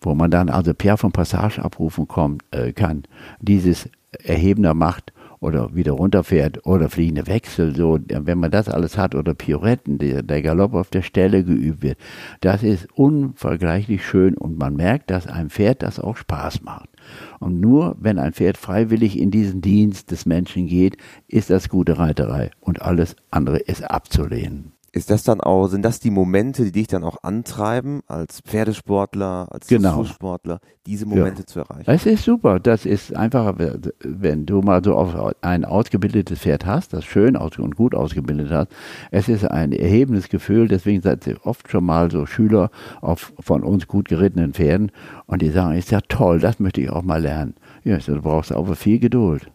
wo 0.00 0.14
man 0.14 0.30
dann 0.30 0.48
also 0.48 0.74
Pierre 0.74 0.98
von 0.98 1.12
Passage 1.12 1.62
abrufen 1.62 2.06
kommt, 2.08 2.42
äh, 2.50 2.72
kann, 2.72 3.04
dieses 3.40 3.88
erhebender 4.24 4.74
Macht 4.74 5.12
oder 5.40 5.74
wieder 5.74 5.92
runterfährt 5.92 6.66
oder 6.66 6.88
fliegende 6.88 7.26
Wechsel, 7.26 7.74
so, 7.74 7.98
wenn 8.08 8.38
man 8.38 8.50
das 8.50 8.68
alles 8.68 8.96
hat 8.96 9.14
oder 9.14 9.34
Pirouetten, 9.34 9.98
der, 9.98 10.22
der 10.22 10.42
Galopp 10.42 10.74
auf 10.74 10.90
der 10.90 11.02
Stelle 11.02 11.44
geübt 11.44 11.82
wird, 11.82 11.98
das 12.40 12.62
ist 12.62 12.88
unvergleichlich 12.94 14.04
schön 14.04 14.34
und 14.36 14.58
man 14.58 14.76
merkt, 14.76 15.10
dass 15.10 15.26
einem 15.26 15.50
Pferd 15.50 15.82
das 15.82 16.00
auch 16.00 16.16
Spaß 16.16 16.62
macht. 16.62 16.88
Und 17.40 17.60
nur 17.60 17.96
wenn 17.98 18.18
ein 18.18 18.32
Pferd 18.32 18.56
freiwillig 18.56 19.18
in 19.18 19.30
diesen 19.30 19.60
Dienst 19.60 20.10
des 20.10 20.26
Menschen 20.26 20.66
geht, 20.66 20.96
ist 21.28 21.50
das 21.50 21.68
gute 21.68 21.98
Reiterei 21.98 22.50
und 22.60 22.82
alles 22.82 23.16
andere 23.30 23.58
ist 23.58 23.82
abzulehnen. 23.82 24.75
Ist 24.96 25.10
das 25.10 25.24
dann 25.24 25.42
auch, 25.42 25.66
sind 25.66 25.82
das 25.82 26.00
die 26.00 26.10
Momente, 26.10 26.64
die 26.64 26.72
dich 26.72 26.86
dann 26.86 27.04
auch 27.04 27.22
antreiben, 27.22 28.00
als 28.06 28.40
Pferdesportler, 28.40 29.46
als 29.50 29.66
genau. 29.66 29.96
Fußsportler, 29.96 30.58
diese 30.86 31.04
Momente 31.04 31.42
ja. 31.42 31.46
zu 31.46 31.58
erreichen? 31.60 31.84
Das 31.84 32.06
ist 32.06 32.24
super. 32.24 32.60
Das 32.60 32.86
ist 32.86 33.14
einfach, 33.14 33.56
wenn 34.02 34.46
du 34.46 34.62
mal 34.62 34.82
so 34.82 34.94
auf 34.94 35.14
ein 35.42 35.66
ausgebildetes 35.66 36.38
Pferd 36.38 36.64
hast, 36.64 36.94
das 36.94 37.04
schön 37.04 37.36
und 37.36 37.76
gut 37.76 37.94
ausgebildet 37.94 38.50
hast. 38.50 38.68
Es 39.10 39.28
ist 39.28 39.44
ein 39.44 39.72
erhebendes 39.72 40.30
Gefühl. 40.30 40.66
Deswegen 40.66 41.02
seid 41.02 41.26
ihr 41.26 41.44
oft 41.44 41.70
schon 41.70 41.84
mal 41.84 42.10
so 42.10 42.24
Schüler 42.24 42.70
auf 43.02 43.34
von 43.38 43.64
uns 43.64 43.86
gut 43.86 44.08
gerittenen 44.08 44.54
Pferden 44.54 44.92
und 45.26 45.42
die 45.42 45.50
sagen, 45.50 45.76
ist 45.76 45.90
ja 45.90 46.00
toll, 46.08 46.40
das 46.40 46.58
möchte 46.58 46.80
ich 46.80 46.88
auch 46.88 47.02
mal 47.02 47.20
lernen. 47.20 47.54
Ja, 47.84 47.98
du 47.98 48.22
brauchst 48.22 48.50
aber 48.50 48.74
viel 48.74 48.98
Geduld. 48.98 49.50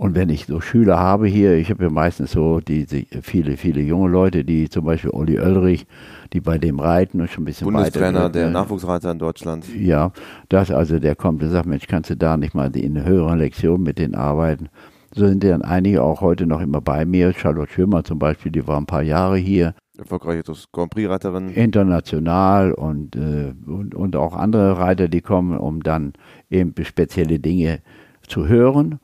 Und 0.00 0.14
wenn 0.14 0.28
ich 0.28 0.46
so 0.46 0.60
Schüler 0.60 1.00
habe 1.00 1.26
hier, 1.26 1.56
ich 1.56 1.70
habe 1.70 1.82
ja 1.82 1.90
meistens 1.90 2.30
so 2.30 2.60
diese 2.60 3.02
viele, 3.20 3.56
viele 3.56 3.80
junge 3.80 4.08
Leute, 4.08 4.44
die 4.44 4.68
zum 4.68 4.84
Beispiel 4.84 5.10
Olli 5.10 5.40
Oellrich, 5.40 5.88
die 6.32 6.40
bei 6.40 6.56
dem 6.56 6.78
reiten 6.78 7.20
und 7.20 7.28
schon 7.28 7.42
ein 7.42 7.46
bisschen 7.46 7.64
Bundestrainer 7.64 8.20
weiter. 8.20 8.28
der 8.28 8.50
Nachwuchsreiter 8.50 9.10
in 9.10 9.18
Deutschland. 9.18 9.66
Ja, 9.74 10.12
das 10.50 10.70
also, 10.70 11.00
der 11.00 11.16
kommt 11.16 11.42
und 11.42 11.50
sagt, 11.50 11.66
Mensch, 11.66 11.88
kannst 11.88 12.10
du 12.10 12.16
da 12.16 12.36
nicht 12.36 12.54
mal 12.54 12.74
in 12.76 13.04
höheren 13.04 13.40
Lektion 13.40 13.82
mit 13.82 13.98
denen 13.98 14.14
arbeiten? 14.14 14.68
So 15.16 15.26
sind 15.26 15.42
dann 15.42 15.62
einige 15.62 16.00
auch 16.04 16.20
heute 16.20 16.46
noch 16.46 16.60
immer 16.60 16.80
bei 16.80 17.04
mir. 17.04 17.32
Charlotte 17.32 17.72
Schirmer 17.72 18.04
zum 18.04 18.20
Beispiel, 18.20 18.52
die 18.52 18.68
war 18.68 18.78
ein 18.78 18.86
paar 18.86 19.02
Jahre 19.02 19.36
hier. 19.36 19.74
Erfolgreiche 19.98 20.44
Grand 20.70 20.92
Prix-Reiterin. 20.92 21.48
International 21.48 22.70
und, 22.70 23.16
äh, 23.16 23.52
und, 23.66 23.96
und 23.96 24.14
auch 24.14 24.36
andere 24.36 24.78
Reiter, 24.78 25.08
die 25.08 25.22
kommen, 25.22 25.58
um 25.58 25.82
dann 25.82 26.12
eben 26.50 26.72
spezielle 26.84 27.40
Dinge 27.40 27.80
zu 28.28 28.46
hören 28.46 29.00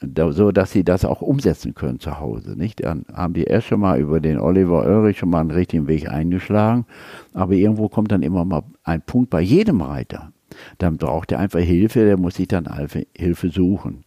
so 0.00 0.52
dass 0.52 0.72
sie 0.72 0.84
das 0.84 1.04
auch 1.04 1.20
umsetzen 1.20 1.74
können 1.74 2.00
zu 2.00 2.18
Hause. 2.20 2.56
Nicht? 2.56 2.84
Dann 2.84 3.04
haben 3.12 3.34
die 3.34 3.44
erst 3.44 3.68
schon 3.68 3.80
mal 3.80 3.98
über 3.98 4.20
den 4.20 4.38
Oliver 4.38 4.84
Ulrich 4.84 5.18
schon 5.18 5.30
mal 5.30 5.40
einen 5.40 5.50
richtigen 5.50 5.88
Weg 5.88 6.08
eingeschlagen, 6.08 6.86
aber 7.32 7.54
irgendwo 7.54 7.88
kommt 7.88 8.12
dann 8.12 8.22
immer 8.22 8.44
mal 8.44 8.62
ein 8.84 9.02
Punkt 9.02 9.30
bei 9.30 9.40
jedem 9.40 9.80
Reiter. 9.80 10.32
Dann 10.78 10.98
braucht 10.98 11.32
er 11.32 11.40
einfach 11.40 11.60
Hilfe, 11.60 12.04
der 12.04 12.16
muss 12.16 12.36
sich 12.36 12.48
dann 12.48 12.68
Hilfe 13.16 13.50
suchen. 13.50 14.04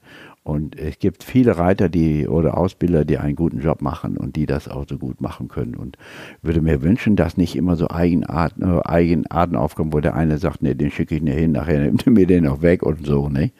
Und 0.47 0.80
es 0.80 0.97
gibt 0.97 1.26
viele 1.26 1.57
Reiter, 1.57 1.89
die 1.89 2.26
oder 2.26 2.57
Ausbilder, 2.57 3.03
die 3.03 3.18
einen 3.18 3.36
guten 3.36 3.59
Job 3.59 3.82
machen 3.82 4.15
und 4.15 4.38
die 4.38 4.45
das 4.45 4.70
auch 4.70 4.86
so 4.88 4.97
gut 4.97 5.20
machen 5.20 5.49
können. 5.49 5.76
Und 5.76 5.97
würde 6.41 6.61
mir 6.61 6.82
wünschen, 6.82 7.18
dass 7.18 7.36
nicht 7.36 7.57
immer 7.57 7.76
so 7.76 7.89
Eigenarten, 7.89 8.63
äh, 8.63 8.82
Eigenarten 8.86 9.57
aufkommen, 9.57 9.91
wo 9.91 9.99
der 9.99 10.15
eine 10.15 10.38
sagt, 10.38 10.61
nee, 10.61 10.74
den 10.74 10.89
schicke 10.89 11.15
ich 11.15 11.22
nicht 11.22 11.38
hin, 11.38 11.51
nachher 11.51 11.82
nimmt 11.82 12.07
er 12.07 12.13
mir 12.13 12.28
den 12.28 12.47
auch 12.47 12.61
weg 12.61 12.82
und 12.84 13.05
so, 13.05 13.28
ne? 13.28 13.51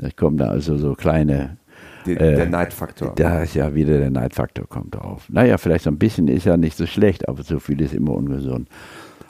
Da 0.00 0.08
kommen 0.16 0.38
da 0.38 0.48
also 0.48 0.78
so 0.78 0.94
kleine. 0.94 1.58
Die, 2.06 2.12
äh, 2.16 2.36
der 2.36 2.48
Neidfaktor. 2.48 3.12
Da 3.14 3.42
ist 3.42 3.54
ja 3.54 3.74
wieder 3.74 3.98
der 3.98 4.10
Neidfaktor 4.10 4.66
kommt 4.66 4.94
drauf. 4.94 5.26
Naja, 5.28 5.58
vielleicht 5.58 5.84
so 5.84 5.90
ein 5.90 5.98
bisschen 5.98 6.28
ist 6.28 6.46
ja 6.46 6.56
nicht 6.56 6.76
so 6.76 6.86
schlecht, 6.86 7.28
aber 7.28 7.42
so 7.42 7.58
viel 7.58 7.80
ist 7.82 7.92
immer 7.92 8.14
ungesund. 8.14 8.68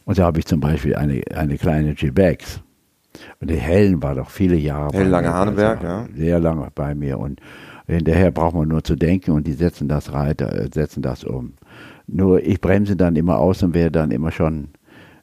Und 0.05 0.19
da 0.19 0.25
habe 0.25 0.39
ich 0.39 0.47
zum 0.47 0.61
Beispiel 0.61 0.95
eine, 0.95 1.23
eine 1.35 1.59
kleine 1.59 1.95
G-Bags. 1.95 2.63
Und 3.41 3.51
die 3.51 3.57
Hellen 3.57 4.01
war 4.01 4.15
doch 4.15 4.31
viele 4.31 4.55
Jahre. 4.55 4.97
Hell 4.97 5.09
lange 5.09 5.33
Haneberg, 5.33 5.83
ja. 5.83 6.07
Sehr 6.15 6.39
lange 6.39 6.69
bei 6.73 6.95
mir. 6.95 7.19
Und 7.19 7.41
hinterher 7.89 8.31
braucht 8.31 8.55
man 8.55 8.69
nur 8.69 8.85
zu 8.85 8.95
denken 8.95 9.33
und 9.33 9.49
die 9.49 9.53
setzen 9.53 9.89
das 9.89 10.13
Reiter, 10.13 10.55
äh, 10.55 10.69
setzen 10.73 11.03
das 11.03 11.25
um. 11.25 11.55
Nur 12.07 12.41
ich 12.45 12.61
bremse 12.61 12.95
dann 12.95 13.17
immer 13.17 13.39
aus 13.39 13.65
und 13.65 13.75
werde 13.75 13.93
dann 13.93 14.13
immer 14.13 14.31
schon 14.31 14.69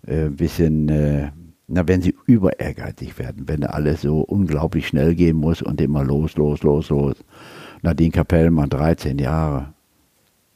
äh, 0.05 0.25
ein 0.25 0.35
bisschen 0.35 0.89
äh, 0.89 1.31
na, 1.67 1.87
wenn 1.87 2.01
sie 2.01 2.15
über 2.25 2.59
ehrgeizig 2.59 3.19
werden, 3.19 3.43
wenn 3.47 3.63
alles 3.65 4.01
so 4.01 4.21
unglaublich 4.21 4.87
schnell 4.87 5.15
gehen 5.15 5.35
muss 5.35 5.61
und 5.61 5.81
immer 5.81 6.03
los, 6.03 6.35
los, 6.37 6.63
los, 6.63 6.89
los. 6.89 7.15
Nadine 7.81 8.11
Kapellmann, 8.11 8.69
13 8.69 9.19
Jahre, 9.19 9.73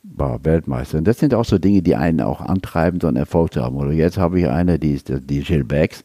war 0.03 0.43
Weltmeister. 0.43 0.97
Und 0.97 1.07
das 1.07 1.19
sind 1.19 1.33
auch 1.33 1.45
so 1.45 1.57
Dinge, 1.57 1.81
die 1.81 1.95
einen 1.95 2.21
auch 2.21 2.41
antreiben, 2.41 2.99
so 2.99 3.07
einen 3.07 3.17
Erfolg 3.17 3.53
zu 3.53 3.61
haben. 3.61 3.75
Oder 3.75 3.91
jetzt 3.91 4.17
habe 4.17 4.39
ich 4.39 4.47
eine, 4.47 4.79
die 4.79 4.93
ist 4.93 5.11
die 5.29 5.39
Jill 5.39 5.63
Becks, 5.63 6.03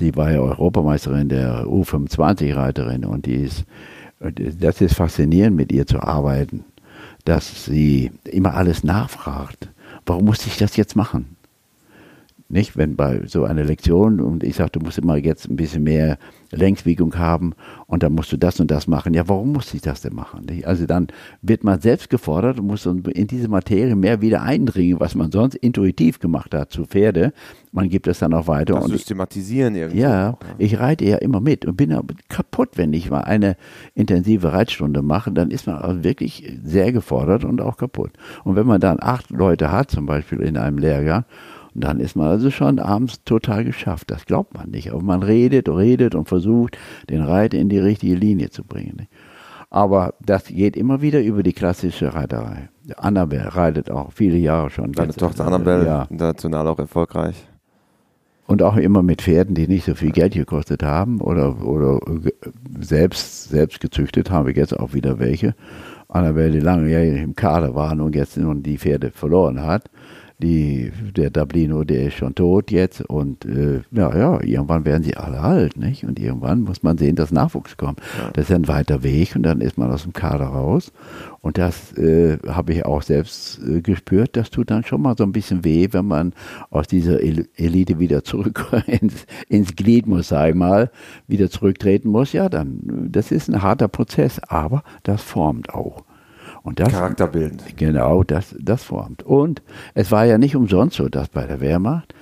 die 0.00 0.14
war 0.14 0.30
ja 0.30 0.40
Europameisterin 0.40 1.28
der 1.28 1.64
U25-Reiterin 1.64 3.04
und 3.04 3.26
die 3.26 3.36
ist, 3.36 3.64
das 4.20 4.80
ist 4.80 4.94
faszinierend, 4.94 5.56
mit 5.56 5.72
ihr 5.72 5.86
zu 5.86 6.00
arbeiten, 6.00 6.64
dass 7.24 7.64
sie 7.64 8.12
immer 8.24 8.54
alles 8.54 8.84
nachfragt. 8.84 9.68
Warum 10.06 10.26
musste 10.26 10.48
ich 10.48 10.58
das 10.58 10.76
jetzt 10.76 10.96
machen? 10.96 11.36
Nicht, 12.54 12.76
wenn 12.76 12.94
bei 12.94 13.26
so 13.26 13.42
einer 13.42 13.64
Lektion 13.64 14.20
und 14.20 14.44
ich 14.44 14.54
sage, 14.54 14.70
du 14.70 14.78
musst 14.78 14.96
immer 14.98 15.16
jetzt 15.16 15.50
ein 15.50 15.56
bisschen 15.56 15.82
mehr 15.82 16.18
Längswiegung 16.52 17.18
haben 17.18 17.54
und 17.88 18.04
dann 18.04 18.12
musst 18.12 18.30
du 18.30 18.36
das 18.36 18.60
und 18.60 18.70
das 18.70 18.86
machen. 18.86 19.12
Ja, 19.12 19.28
warum 19.28 19.52
muss 19.52 19.74
ich 19.74 19.82
das 19.82 20.02
denn 20.02 20.14
machen? 20.14 20.46
Nicht? 20.48 20.64
Also 20.64 20.86
dann 20.86 21.08
wird 21.42 21.64
man 21.64 21.80
selbst 21.80 22.10
gefordert 22.10 22.60
und 22.60 22.68
muss 22.68 22.86
in 22.86 23.26
diese 23.26 23.48
Materie 23.48 23.96
mehr 23.96 24.20
wieder 24.20 24.42
eindringen, 24.42 25.00
was 25.00 25.16
man 25.16 25.32
sonst 25.32 25.56
intuitiv 25.56 26.20
gemacht 26.20 26.54
hat 26.54 26.70
zu 26.70 26.84
Pferde. 26.84 27.32
Man 27.72 27.88
gibt 27.88 28.06
es 28.06 28.20
dann 28.20 28.32
auch 28.32 28.46
weiter. 28.46 28.74
Das 28.74 28.84
und 28.84 28.92
systematisieren 28.92 29.74
irgendwie. 29.74 29.98
Ja, 29.98 30.14
ja, 30.14 30.38
ich 30.56 30.78
reite 30.78 31.04
ja 31.04 31.16
immer 31.16 31.40
mit 31.40 31.64
und 31.66 31.76
bin 31.76 31.92
kaputt, 32.28 32.68
wenn 32.76 32.92
ich 32.92 33.10
mal 33.10 33.22
eine 33.22 33.56
intensive 33.96 34.52
Reitstunde 34.52 35.02
mache, 35.02 35.32
dann 35.32 35.50
ist 35.50 35.66
man 35.66 35.78
also 35.78 36.04
wirklich 36.04 36.56
sehr 36.62 36.92
gefordert 36.92 37.44
und 37.44 37.60
auch 37.60 37.78
kaputt. 37.78 38.12
Und 38.44 38.54
wenn 38.54 38.68
man 38.68 38.80
dann 38.80 38.98
acht 39.00 39.30
Leute 39.30 39.72
hat, 39.72 39.90
zum 39.90 40.06
Beispiel 40.06 40.38
in 40.38 40.56
einem 40.56 40.78
Lehrgang, 40.78 41.24
und 41.74 41.82
dann 41.82 42.00
ist 42.00 42.14
man 42.14 42.28
also 42.28 42.50
schon 42.50 42.78
abends 42.78 43.24
total 43.24 43.64
geschafft. 43.64 44.10
Das 44.10 44.26
glaubt 44.26 44.54
man 44.54 44.70
nicht. 44.70 44.92
Aber 44.92 45.02
man 45.02 45.22
redet, 45.22 45.68
und 45.68 45.76
redet 45.76 46.14
und 46.14 46.28
versucht, 46.28 46.78
den 47.10 47.22
Reiter 47.22 47.58
in 47.58 47.68
die 47.68 47.78
richtige 47.78 48.14
Linie 48.14 48.50
zu 48.50 48.62
bringen. 48.62 49.08
Aber 49.70 50.14
das 50.20 50.44
geht 50.44 50.76
immer 50.76 51.02
wieder 51.02 51.20
über 51.20 51.42
die 51.42 51.52
klassische 51.52 52.14
Reiterei. 52.14 52.68
Annabelle 52.96 53.56
reitet 53.56 53.90
auch 53.90 54.12
viele 54.12 54.36
Jahre 54.36 54.70
schon. 54.70 54.92
Deine 54.92 55.12
Tochter 55.14 55.46
Annabelle, 55.46 55.84
ja. 55.84 56.02
international 56.08 56.68
auch 56.68 56.78
erfolgreich. 56.78 57.48
Und 58.46 58.62
auch 58.62 58.76
immer 58.76 59.02
mit 59.02 59.22
Pferden, 59.22 59.54
die 59.54 59.66
nicht 59.66 59.86
so 59.86 59.94
viel 59.94 60.12
Geld 60.12 60.34
gekostet 60.34 60.82
haben 60.82 61.20
oder, 61.20 61.64
oder 61.64 61.98
selbst, 62.78 63.48
selbst 63.48 63.80
gezüchtet, 63.80 64.30
haben 64.30 64.46
wir 64.46 64.54
jetzt 64.54 64.78
auch 64.78 64.92
wieder 64.92 65.18
welche. 65.18 65.54
Annabelle, 66.08 66.52
die 66.52 66.60
lange 66.60 67.22
im 67.22 67.34
Kader 67.34 67.74
waren 67.74 68.00
und 68.00 68.14
jetzt 68.14 68.36
nun 68.36 68.62
die 68.62 68.78
Pferde 68.78 69.10
verloren 69.10 69.62
hat 69.62 69.90
die, 70.38 70.92
der 71.16 71.30
Dublino, 71.30 71.84
der 71.84 72.06
ist 72.06 72.14
schon 72.14 72.34
tot 72.34 72.70
jetzt 72.70 73.00
und 73.02 73.44
äh, 73.44 73.82
ja, 73.92 74.16
ja, 74.16 74.42
irgendwann 74.42 74.84
werden 74.84 75.04
sie 75.04 75.16
alle 75.16 75.40
alt, 75.40 75.76
nicht? 75.76 76.04
Und 76.04 76.18
irgendwann 76.18 76.62
muss 76.62 76.82
man 76.82 76.98
sehen, 76.98 77.14
dass 77.14 77.30
Nachwuchs 77.30 77.76
kommt. 77.76 78.00
Ja. 78.18 78.30
Das 78.32 78.50
ist 78.50 78.54
ein 78.54 78.66
weiter 78.66 79.02
Weg 79.02 79.36
und 79.36 79.44
dann 79.44 79.60
ist 79.60 79.78
man 79.78 79.90
aus 79.92 80.02
dem 80.02 80.12
Kader 80.12 80.46
raus. 80.46 80.92
Und 81.40 81.58
das 81.58 81.96
äh, 81.96 82.38
habe 82.48 82.72
ich 82.72 82.84
auch 82.84 83.02
selbst 83.02 83.60
äh, 83.62 83.80
gespürt. 83.80 84.36
Das 84.36 84.50
tut 84.50 84.70
dann 84.70 84.84
schon 84.84 85.02
mal 85.02 85.14
so 85.16 85.24
ein 85.24 85.32
bisschen 85.32 85.64
weh, 85.64 85.88
wenn 85.92 86.06
man 86.06 86.32
aus 86.70 86.88
dieser 86.88 87.20
Elite 87.20 87.98
wieder 87.98 88.24
zurück 88.24 88.66
ins, 88.86 89.26
ins 89.48 89.76
Glied 89.76 90.06
muss, 90.06 90.28
sag 90.28 90.50
ich 90.50 90.54
mal, 90.54 90.90
wieder 91.28 91.48
zurücktreten 91.48 92.08
muss. 92.08 92.32
Ja, 92.32 92.48
dann, 92.48 93.08
das 93.10 93.30
ist 93.30 93.48
ein 93.48 93.62
harter 93.62 93.88
Prozess, 93.88 94.40
aber 94.40 94.82
das 95.04 95.22
formt 95.22 95.72
auch. 95.72 96.04
Und 96.64 96.80
das, 96.80 96.88
Charakterbildend. 96.88 97.76
Genau, 97.76 98.24
das, 98.24 98.56
das 98.58 98.82
formt. 98.82 99.22
Und 99.22 99.62
es 99.92 100.10
war 100.10 100.24
ja 100.24 100.38
nicht 100.38 100.56
umsonst 100.56 100.96
so, 100.96 101.10
dass 101.10 101.28
bei 101.28 101.46
der 101.46 101.60
Wehrmacht 101.60 102.14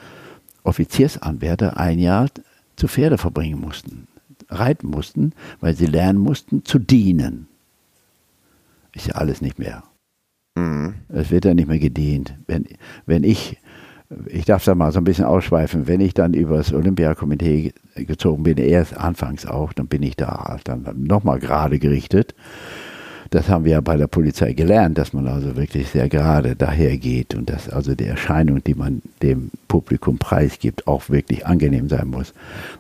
Offiziersanwärter 0.64 1.76
ein 1.76 2.00
Jahr 2.00 2.28
zu 2.74 2.88
Pferde 2.88 3.18
verbringen 3.18 3.60
mussten, 3.60 4.08
reiten 4.48 4.88
mussten, 4.88 5.32
weil 5.60 5.76
sie 5.76 5.86
lernen 5.86 6.18
mussten 6.18 6.64
zu 6.64 6.80
dienen. 6.80 7.46
Ist 8.92 9.06
ja 9.06 9.14
alles 9.14 9.42
nicht 9.42 9.60
mehr. 9.60 9.84
Mhm. 10.56 10.94
Es 11.08 11.30
wird 11.30 11.44
ja 11.44 11.54
nicht 11.54 11.68
mehr 11.68 11.78
gedient. 11.78 12.34
Wenn, 12.48 12.66
wenn 13.06 13.22
ich, 13.22 13.60
ich 14.26 14.44
darf 14.44 14.64
da 14.64 14.74
mal 14.74 14.90
so 14.90 14.98
ein 14.98 15.04
bisschen 15.04 15.24
ausschweifen, 15.24 15.86
wenn 15.86 16.00
ich 16.00 16.14
dann 16.14 16.34
übers 16.34 16.72
Olympiakomitee 16.72 17.74
gezogen 17.94 18.42
bin, 18.42 18.58
erst 18.58 18.96
anfangs 18.96 19.46
auch, 19.46 19.72
dann 19.72 19.86
bin 19.86 20.02
ich 20.02 20.16
da 20.16 20.58
dann 20.64 20.84
nochmal 20.96 21.38
gerade 21.38 21.78
gerichtet 21.78 22.34
das 23.32 23.48
haben 23.48 23.64
wir 23.64 23.72
ja 23.72 23.80
bei 23.80 23.96
der 23.96 24.08
Polizei 24.08 24.52
gelernt, 24.52 24.98
dass 24.98 25.14
man 25.14 25.26
also 25.26 25.56
wirklich 25.56 25.88
sehr 25.88 26.10
gerade 26.10 26.54
dahergeht 26.54 27.34
und 27.34 27.48
dass 27.48 27.66
also 27.70 27.94
die 27.94 28.04
Erscheinung, 28.04 28.62
die 28.62 28.74
man 28.74 29.00
dem 29.22 29.50
Publikum 29.68 30.18
preisgibt, 30.18 30.86
auch 30.86 31.08
wirklich 31.08 31.46
angenehm 31.46 31.88
sein 31.88 32.08
muss. 32.08 32.34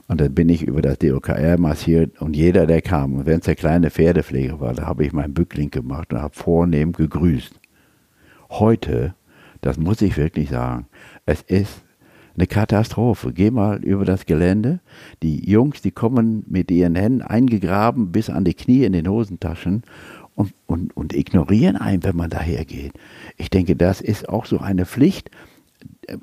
Und 0.08 0.20
dann 0.20 0.34
bin 0.34 0.50
ich 0.50 0.62
über 0.62 0.82
das 0.82 0.98
DOKR 0.98 1.58
massiert 1.58 2.20
und 2.20 2.36
jeder, 2.36 2.66
der 2.66 2.82
kam, 2.82 3.14
und 3.14 3.26
wenn 3.26 3.38
es 3.38 3.46
der 3.46 3.54
kleine 3.54 3.90
Pferdepfleger 3.90 4.60
war, 4.60 4.74
da 4.74 4.84
habe 4.84 5.06
ich 5.06 5.14
meinen 5.14 5.32
Bückling 5.32 5.70
gemacht 5.70 6.12
und 6.12 6.20
habe 6.20 6.34
vornehm 6.34 6.92
gegrüßt. 6.92 7.54
Heute, 8.50 9.14
das 9.62 9.78
muss 9.78 10.02
ich 10.02 10.18
wirklich 10.18 10.50
sagen, 10.50 10.84
es 11.24 11.40
ist 11.40 11.82
eine 12.36 12.46
Katastrophe. 12.46 13.32
Geh 13.32 13.50
mal 13.50 13.82
über 13.82 14.04
das 14.04 14.26
Gelände. 14.26 14.80
Die 15.22 15.50
Jungs, 15.50 15.80
die 15.82 15.90
kommen 15.90 16.44
mit 16.46 16.70
ihren 16.70 16.94
Händen 16.94 17.22
eingegraben 17.22 18.12
bis 18.12 18.28
an 18.28 18.44
die 18.44 18.54
Knie 18.54 18.84
in 18.84 18.92
den 18.92 19.08
Hosentaschen 19.08 19.82
und, 20.34 20.54
und, 20.66 20.96
und 20.96 21.14
ignorieren 21.14 21.76
einen, 21.76 22.04
wenn 22.04 22.16
man 22.16 22.30
dahergeht. 22.30 22.92
Ich 23.36 23.50
denke, 23.50 23.76
das 23.76 24.00
ist 24.00 24.28
auch 24.28 24.46
so 24.46 24.58
eine 24.58 24.86
Pflicht, 24.86 25.30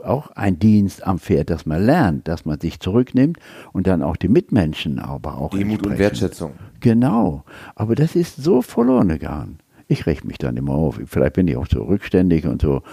auch 0.03 0.31
ein 0.31 0.59
Dienst 0.59 1.05
am 1.05 1.19
Pferd, 1.19 1.49
dass 1.49 1.65
man 1.65 1.83
lernt, 1.83 2.27
dass 2.27 2.45
man 2.45 2.59
sich 2.59 2.79
zurücknimmt 2.79 3.37
und 3.71 3.87
dann 3.87 4.03
auch 4.03 4.17
die 4.17 4.27
Mitmenschen 4.27 4.99
aber 4.99 5.37
auch. 5.37 5.51
Demut 5.51 5.85
und 5.85 5.97
Wertschätzung. 5.97 6.53
Genau. 6.79 7.43
Aber 7.75 7.95
das 7.95 8.15
ist 8.15 8.37
so 8.37 8.61
verloren 8.61 9.09
gegangen. 9.09 9.59
Ich 9.87 10.05
räche 10.05 10.27
mich 10.27 10.37
dann 10.37 10.55
immer 10.55 10.73
auf. 10.73 10.99
Vielleicht 11.05 11.33
bin 11.33 11.47
ich 11.47 11.57
auch 11.57 11.65
so 11.65 11.83
rückständig 11.83 12.45
und 12.45 12.61
so 12.61 12.83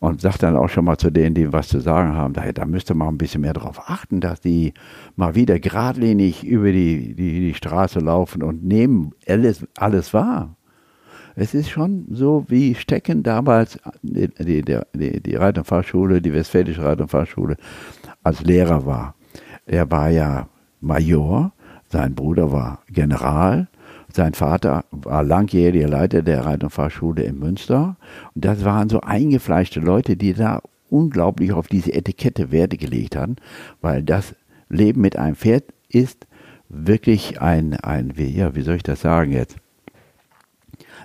und 0.00 0.20
sage 0.20 0.38
dann 0.38 0.56
auch 0.56 0.68
schon 0.68 0.84
mal 0.84 0.96
zu 0.96 1.10
denen, 1.10 1.34
die 1.34 1.52
was 1.52 1.68
zu 1.68 1.78
sagen 1.78 2.14
haben, 2.14 2.34
da, 2.34 2.50
da 2.50 2.64
müsste 2.64 2.94
man 2.94 3.08
ein 3.08 3.18
bisschen 3.18 3.42
mehr 3.42 3.52
darauf 3.52 3.88
achten, 3.88 4.20
dass 4.20 4.40
die 4.40 4.72
mal 5.14 5.34
wieder 5.34 5.60
geradlinig 5.60 6.42
über 6.44 6.72
die, 6.72 7.14
die, 7.14 7.40
die 7.40 7.54
Straße 7.54 8.00
laufen 8.00 8.42
und 8.42 8.64
nehmen 8.64 9.12
alles, 9.28 9.64
alles 9.76 10.12
wahr. 10.12 10.56
Es 11.40 11.54
ist 11.54 11.70
schon 11.70 12.04
so, 12.10 12.44
wie 12.48 12.74
Stecken 12.74 13.22
damals, 13.22 13.78
die, 14.02 14.28
die, 14.28 14.62
die, 14.62 15.22
die 15.22 15.34
Reit- 15.36 15.56
und 15.56 15.64
Fahrschule, 15.64 16.20
die 16.20 16.34
Westfälische 16.34 16.84
Reit- 16.84 17.00
und 17.00 17.08
Fahrschule, 17.08 17.56
als 18.22 18.42
Lehrer 18.42 18.84
war. 18.84 19.14
Er 19.64 19.90
war 19.90 20.10
ja 20.10 20.50
Major, 20.82 21.52
sein 21.88 22.14
Bruder 22.14 22.52
war 22.52 22.82
General, 22.88 23.68
sein 24.12 24.34
Vater 24.34 24.84
war 24.90 25.24
langjähriger 25.24 25.88
Leiter 25.88 26.20
der 26.20 26.44
Reit- 26.44 26.62
und 26.62 26.74
Fahrschule 26.74 27.22
in 27.22 27.38
Münster. 27.38 27.96
Und 28.34 28.44
das 28.44 28.62
waren 28.66 28.90
so 28.90 29.00
eingefleischte 29.00 29.80
Leute, 29.80 30.18
die 30.18 30.34
da 30.34 30.60
unglaublich 30.90 31.52
auf 31.52 31.68
diese 31.68 31.94
Etikette 31.94 32.52
Werte 32.52 32.76
gelegt 32.76 33.16
haben, 33.16 33.36
weil 33.80 34.02
das 34.02 34.34
Leben 34.68 35.00
mit 35.00 35.16
einem 35.16 35.36
Pferd 35.36 35.64
ist 35.88 36.26
wirklich 36.68 37.40
ein, 37.40 37.76
ein 37.76 38.18
wie, 38.18 38.28
ja, 38.28 38.54
wie 38.54 38.60
soll 38.60 38.76
ich 38.76 38.82
das 38.82 39.00
sagen 39.00 39.32
jetzt? 39.32 39.56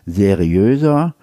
Seriöser 0.06 1.16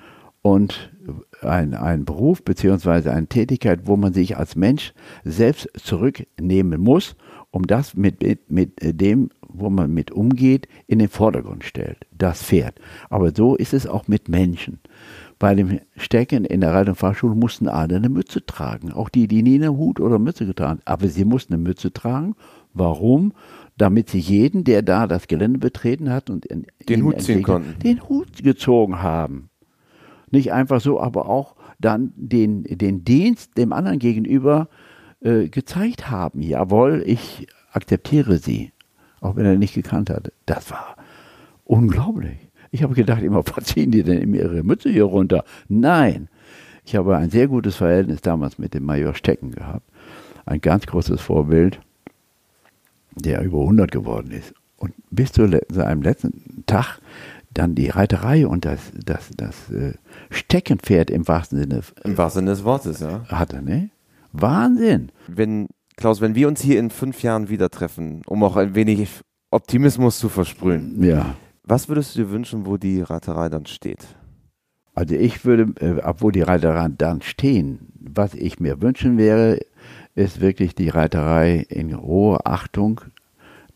und 0.43 0.93
ein, 1.41 1.74
ein 1.74 2.05
Beruf 2.05 2.43
beziehungsweise 2.43 3.12
eine 3.12 3.26
Tätigkeit, 3.26 3.80
wo 3.85 3.97
man 3.97 4.12
sich 4.12 4.37
als 4.37 4.57
Mensch 4.57 4.93
selbst 5.24 5.68
zurücknehmen 5.76 6.80
muss, 6.80 7.16
um 7.51 7.66
das 7.66 7.95
mit, 7.95 8.22
mit, 8.22 8.51
mit 8.51 9.01
dem, 9.01 9.30
wo 9.49 9.68
man 9.68 9.93
mit 9.93 10.11
umgeht, 10.11 10.68
in 10.87 10.99
den 10.99 11.09
Vordergrund 11.09 11.64
stellt. 11.64 12.07
Das 12.16 12.43
Pferd. 12.43 12.80
Aber 13.11 13.33
so 13.35 13.57
ist 13.57 13.74
es 13.74 13.87
auch 13.87 14.09
mit 14.09 14.28
Menschen. 14.28 14.78
Bei 15.39 15.55
dem 15.55 15.80
Stecken 15.97 16.45
in 16.45 16.61
der 16.61 16.72
Reit- 16.72 16.89
und 16.89 16.95
Fahrschule 16.95 17.35
mussten 17.35 17.68
alle 17.68 17.97
eine 17.97 18.09
Mütze 18.09 18.47
tragen. 18.47 18.93
Auch 18.93 19.09
die, 19.09 19.26
die 19.26 19.43
nie 19.43 19.57
eine 19.57 19.76
Hut 19.76 19.99
oder 19.99 20.18
Mütze 20.18 20.47
getragen 20.47 20.70
haben. 20.70 20.83
Aber 20.85 21.09
sie 21.09 21.24
mussten 21.24 21.55
eine 21.55 21.62
Mütze 21.62 21.93
tragen. 21.93 22.37
Warum? 22.75 23.33
damit 23.77 24.11
sie 24.11 24.18
jeden, 24.18 24.64
der 24.64 24.83
da 24.83 25.07
das 25.07 25.27
Gelände 25.27 25.59
betreten 25.59 26.11
hat 26.11 26.31
und 26.31 26.47
den 26.51 27.05
Hut 27.05 27.23
ziehen 27.23 27.43
konnten. 27.43 27.79
Den 27.81 28.09
Hut 28.09 28.43
gezogen 28.43 29.03
haben. 29.03 29.51
Nicht 30.31 30.53
einfach 30.53 30.81
so, 30.81 31.01
aber 31.01 31.29
auch 31.29 31.57
dann 31.79 32.12
den, 32.16 32.64
den 32.64 33.05
Dienst 33.05 33.57
dem 33.59 33.73
anderen 33.73 33.99
gegenüber 33.99 34.68
äh, 35.20 35.49
gezeigt 35.49 36.11
haben. 36.11 36.43
Jawohl, 36.43 37.03
ich 37.07 37.49
akzeptiere 37.73 38.39
sie. 38.39 38.73
Auch 39.20 39.37
wenn 39.37 39.47
er 39.47 39.57
nicht 39.57 39.75
gekannt 39.75 40.11
hat. 40.11 40.33
Das 40.47 40.70
war 40.70 40.97
unglaublich. 41.64 42.39
Ich 42.70 42.83
habe 42.83 42.95
gedacht, 42.95 43.23
immer, 43.23 43.43
was 43.57 43.64
ziehen 43.64 43.91
die 43.91 44.03
denn 44.03 44.18
in 44.18 44.35
ihre 44.35 44.62
Mütze 44.62 44.91
hier 44.91 45.05
runter? 45.05 45.45
Nein. 45.68 46.29
Ich 46.85 46.97
habe 46.97 47.16
ein 47.16 47.31
sehr 47.31 47.47
gutes 47.47 47.77
Verhältnis 47.77 48.23
damals 48.23 48.59
mit 48.59 48.75
dem 48.75 48.85
Major 48.85 49.14
Stecken 49.14 49.53
gehabt. 49.53 49.89
Ein 50.47 50.61
ganz 50.61 50.87
großes 50.87 51.20
Vorbild 51.20 51.81
der 53.16 53.42
über 53.42 53.60
100 53.60 53.90
geworden 53.90 54.30
ist. 54.30 54.54
Und 54.76 54.94
bis 55.10 55.32
zu 55.32 55.48
seinem 55.68 56.02
letzten 56.02 56.64
Tag 56.66 56.98
dann 57.54 57.74
die 57.74 57.88
Reiterei 57.88 58.46
und 58.46 58.64
das, 58.64 58.80
das, 59.04 59.30
das 59.36 59.70
äh, 59.70 59.94
Steckenpferd 60.30 61.10
im 61.10 61.28
wahrsten 61.28 61.58
Sinne. 61.58 61.82
Im 62.04 62.16
wahrsten 62.16 62.40
Sinne 62.40 62.50
des 62.52 62.64
Wortes, 62.64 63.00
ja. 63.00 63.24
Hat 63.28 63.52
er, 63.52 63.62
ne? 63.62 63.90
Wahnsinn. 64.32 65.12
Wenn, 65.28 65.68
Klaus, 65.96 66.20
wenn 66.20 66.34
wir 66.34 66.48
uns 66.48 66.62
hier 66.62 66.78
in 66.78 66.90
fünf 66.90 67.22
Jahren 67.22 67.48
wieder 67.48 67.68
treffen, 67.70 68.22
um 68.26 68.42
auch 68.42 68.56
ein 68.56 68.74
wenig 68.74 69.08
Optimismus 69.50 70.18
zu 70.18 70.28
versprühen. 70.28 71.02
Ja. 71.04 71.36
Was 71.64 71.88
würdest 71.88 72.16
du 72.16 72.20
dir 72.20 72.30
wünschen, 72.30 72.66
wo 72.66 72.76
die 72.76 73.02
Reiterei 73.02 73.48
dann 73.48 73.66
steht? 73.66 74.00
Also 74.94 75.14
ich 75.14 75.44
würde, 75.44 75.72
äh, 75.80 76.02
obwohl 76.02 76.32
die 76.32 76.42
Reiterei 76.42 76.88
dann 76.96 77.22
stehen, 77.22 77.92
was 77.94 78.34
ich 78.34 78.60
mir 78.60 78.80
wünschen 78.82 79.16
wäre, 79.16 79.60
ist 80.14 80.40
wirklich 80.40 80.74
die 80.74 80.88
Reiterei 80.88 81.64
in 81.68 81.96
hoher 82.00 82.46
Achtung 82.46 83.00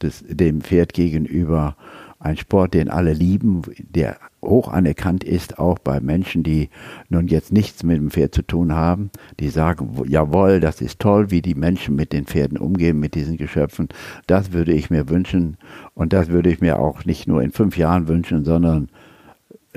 des, 0.03 0.25
dem 0.29 0.61
Pferd 0.61 0.93
gegenüber. 0.93 1.77
Ein 2.19 2.37
Sport, 2.37 2.75
den 2.75 2.89
alle 2.89 3.13
lieben, 3.13 3.63
der 3.79 4.17
hoch 4.43 4.69
anerkannt 4.69 5.23
ist, 5.23 5.59
auch 5.59 5.79
bei 5.79 6.01
Menschen, 6.01 6.43
die 6.43 6.71
nun 7.09 7.29
jetzt 7.29 7.53
nichts 7.53 7.83
mit 7.83 7.99
dem 7.99 8.11
Pferd 8.11 8.35
zu 8.35 8.43
tun 8.43 8.75
haben. 8.75 9.11
Die 9.39 9.51
sagen, 9.51 10.03
jawohl, 10.07 10.61
das 10.61 10.81
ist 10.81 10.99
toll, 10.99 11.31
wie 11.31 11.43
die 11.43 11.55
Menschen 11.55 11.95
mit 11.95 12.13
den 12.13 12.25
Pferden 12.25 12.57
umgehen, 12.57 12.99
mit 12.99 13.15
diesen 13.15 13.37
Geschöpfen. 13.37 13.89
Das 14.27 14.53
würde 14.53 14.73
ich 14.73 14.89
mir 14.89 15.09
wünschen. 15.09 15.59
Und 15.95 16.13
das 16.13 16.29
würde 16.29 16.51
ich 16.51 16.61
mir 16.61 16.79
auch 16.79 17.05
nicht 17.05 17.29
nur 17.29 17.43
in 17.43 17.53
fünf 17.53 17.77
Jahren 17.77 18.09
wünschen, 18.09 18.45
sondern 18.45 18.89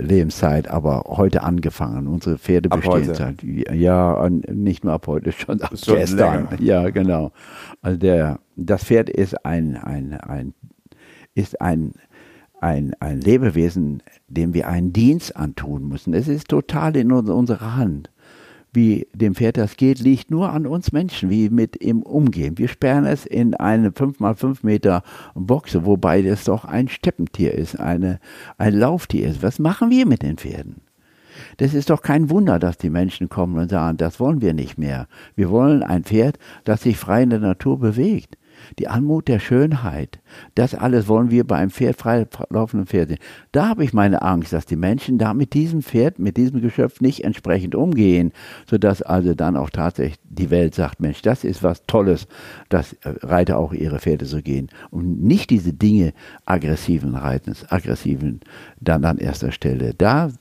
Lebenszeit, 0.02 0.68
aber 0.68 1.04
heute 1.08 1.44
angefangen. 1.44 2.08
Unsere 2.08 2.38
Pferde 2.38 2.72
ab 2.72 2.82
bestehen 2.82 3.10
heute. 3.10 3.16
seit, 3.16 3.44
ja, 3.44 4.30
nicht 4.30 4.84
nur 4.84 4.94
ab 4.94 5.08
heute, 5.08 5.32
schon 5.34 5.62
ab 5.62 5.72
Schon 5.78 5.96
gestern. 5.96 6.48
länger. 6.50 6.62
Ja, 6.62 6.90
genau. 6.90 7.32
Also 7.82 7.98
der, 7.98 8.40
das 8.56 8.84
Pferd 8.84 9.10
ist 9.10 9.46
ein, 9.46 9.78
ein, 9.78 10.14
ein, 10.14 10.54
ist 11.36 11.60
ein, 11.62 11.94
ein, 12.62 12.94
ein 13.00 13.22
Lebewesen, 13.22 14.04
dem 14.28 14.54
wir 14.54 14.68
einen 14.68 14.92
Dienst 14.94 15.36
antun 15.36 15.88
müssen. 15.88 16.14
Es 16.14 16.28
ist 16.28 16.50
total 16.50 16.96
in 16.96 17.12
unserer 17.12 17.76
Hand 17.76 18.10
wie 18.74 19.08
dem 19.14 19.36
Pferd 19.36 19.58
das 19.58 19.78
geht, 19.78 20.00
liegt 20.00 20.32
nur 20.32 20.52
an 20.52 20.68
uns 20.68 20.92
Menschen, 20.92 21.30
wie 21.30 21.50
mit 21.50 21.82
ihm 21.84 22.02
umgehen. 22.02 22.58
Wir 22.58 22.68
sperren 22.68 23.06
es 23.06 23.26
in 23.26 23.56
eine 23.56 23.92
5 23.92 24.20
mal 24.20 24.36
5 24.36 24.64
Meter 24.64 25.04
Boxe, 25.34 25.86
wobei 25.86 26.22
das 26.22 26.44
doch 26.44 26.66
ein 26.66 26.88
Steppentier 26.88 27.54
ist, 27.54 27.80
eine, 27.80 28.20
ein 28.58 28.74
Lauftier 28.74 29.28
ist. 29.28 29.42
Was 29.42 29.60
machen 29.60 29.90
wir 29.90 30.06
mit 30.06 30.22
den 30.22 30.38
Pferden? 30.38 30.82
Das 31.58 31.74
ist 31.74 31.90
doch 31.90 32.02
kein 32.02 32.30
Wunder, 32.30 32.60
dass 32.60 32.78
die 32.78 32.90
Menschen 32.90 33.30
kommen 33.30 33.58
und 33.58 33.70
sagen, 33.70 33.98
das 33.98 34.20
wollen 34.20 34.42
wir 34.42 34.54
nicht 34.54 34.78
mehr. 34.78 35.08
Wir 35.36 35.50
wollen 35.50 35.84
ein 35.84 36.04
Pferd, 36.04 36.38
das 36.64 36.84
sich 36.84 36.98
frei 36.98 37.24
in 37.24 37.30
der 37.30 37.40
Natur 37.40 37.80
bewegt. 37.80 38.38
Die 38.78 38.88
Anmut 38.88 39.28
der 39.28 39.40
Schönheit, 39.40 40.20
das 40.56 40.76
alles 40.76 41.08
wollen 41.08 41.32
wir 41.32 41.46
bei 41.46 41.58
einem 41.58 41.72
Pferd, 41.72 41.98
frei 41.98 42.28
laufenden 42.50 42.88
Pferd 42.88 43.10
sehen. 43.10 43.20
Da 43.52 43.70
habe 43.70 43.84
ich 43.84 43.94
meine 43.94 44.22
Angst, 44.22 44.54
dass 44.54 44.66
die 44.66 44.76
Menschen 44.76 45.18
da 45.18 45.34
mit 45.34 45.54
diesem 45.54 45.82
Pferd, 45.82 46.20
mit 46.20 46.38
diesem 46.38 46.62
Geschöpf 46.62 47.02
nicht 47.02 47.24
entsprechend 47.24 47.76
umgehen, 47.76 48.32
sodass 48.70 49.02
also 49.02 49.34
dann 49.34 49.56
auch 49.56 49.70
tatsächlich 49.70 50.20
die 50.24 50.50
Welt 50.50 50.76
sagt, 50.76 51.00
Mensch, 51.00 51.22
das 51.22 51.44
ist 51.44 51.64
was 51.64 51.86
Tolles, 51.86 52.28
dass 52.70 52.96
Reiter 53.04 53.58
auch 53.58 53.74
ihre 53.74 54.00
Pferde 54.00 54.26
so 54.26 54.42
gehen. 54.42 54.70
Und 54.92 55.24
nicht 55.24 55.50
diese 55.50 55.74
Dinge 55.74 56.14
aggressiven 56.46 57.16
Reitens, 57.16 57.70
aggressiven 57.72 58.42
dann 58.80 59.06
an 59.06 59.18
erster 59.18 59.52
Stelle. 59.52 59.94
Da, 59.98 60.32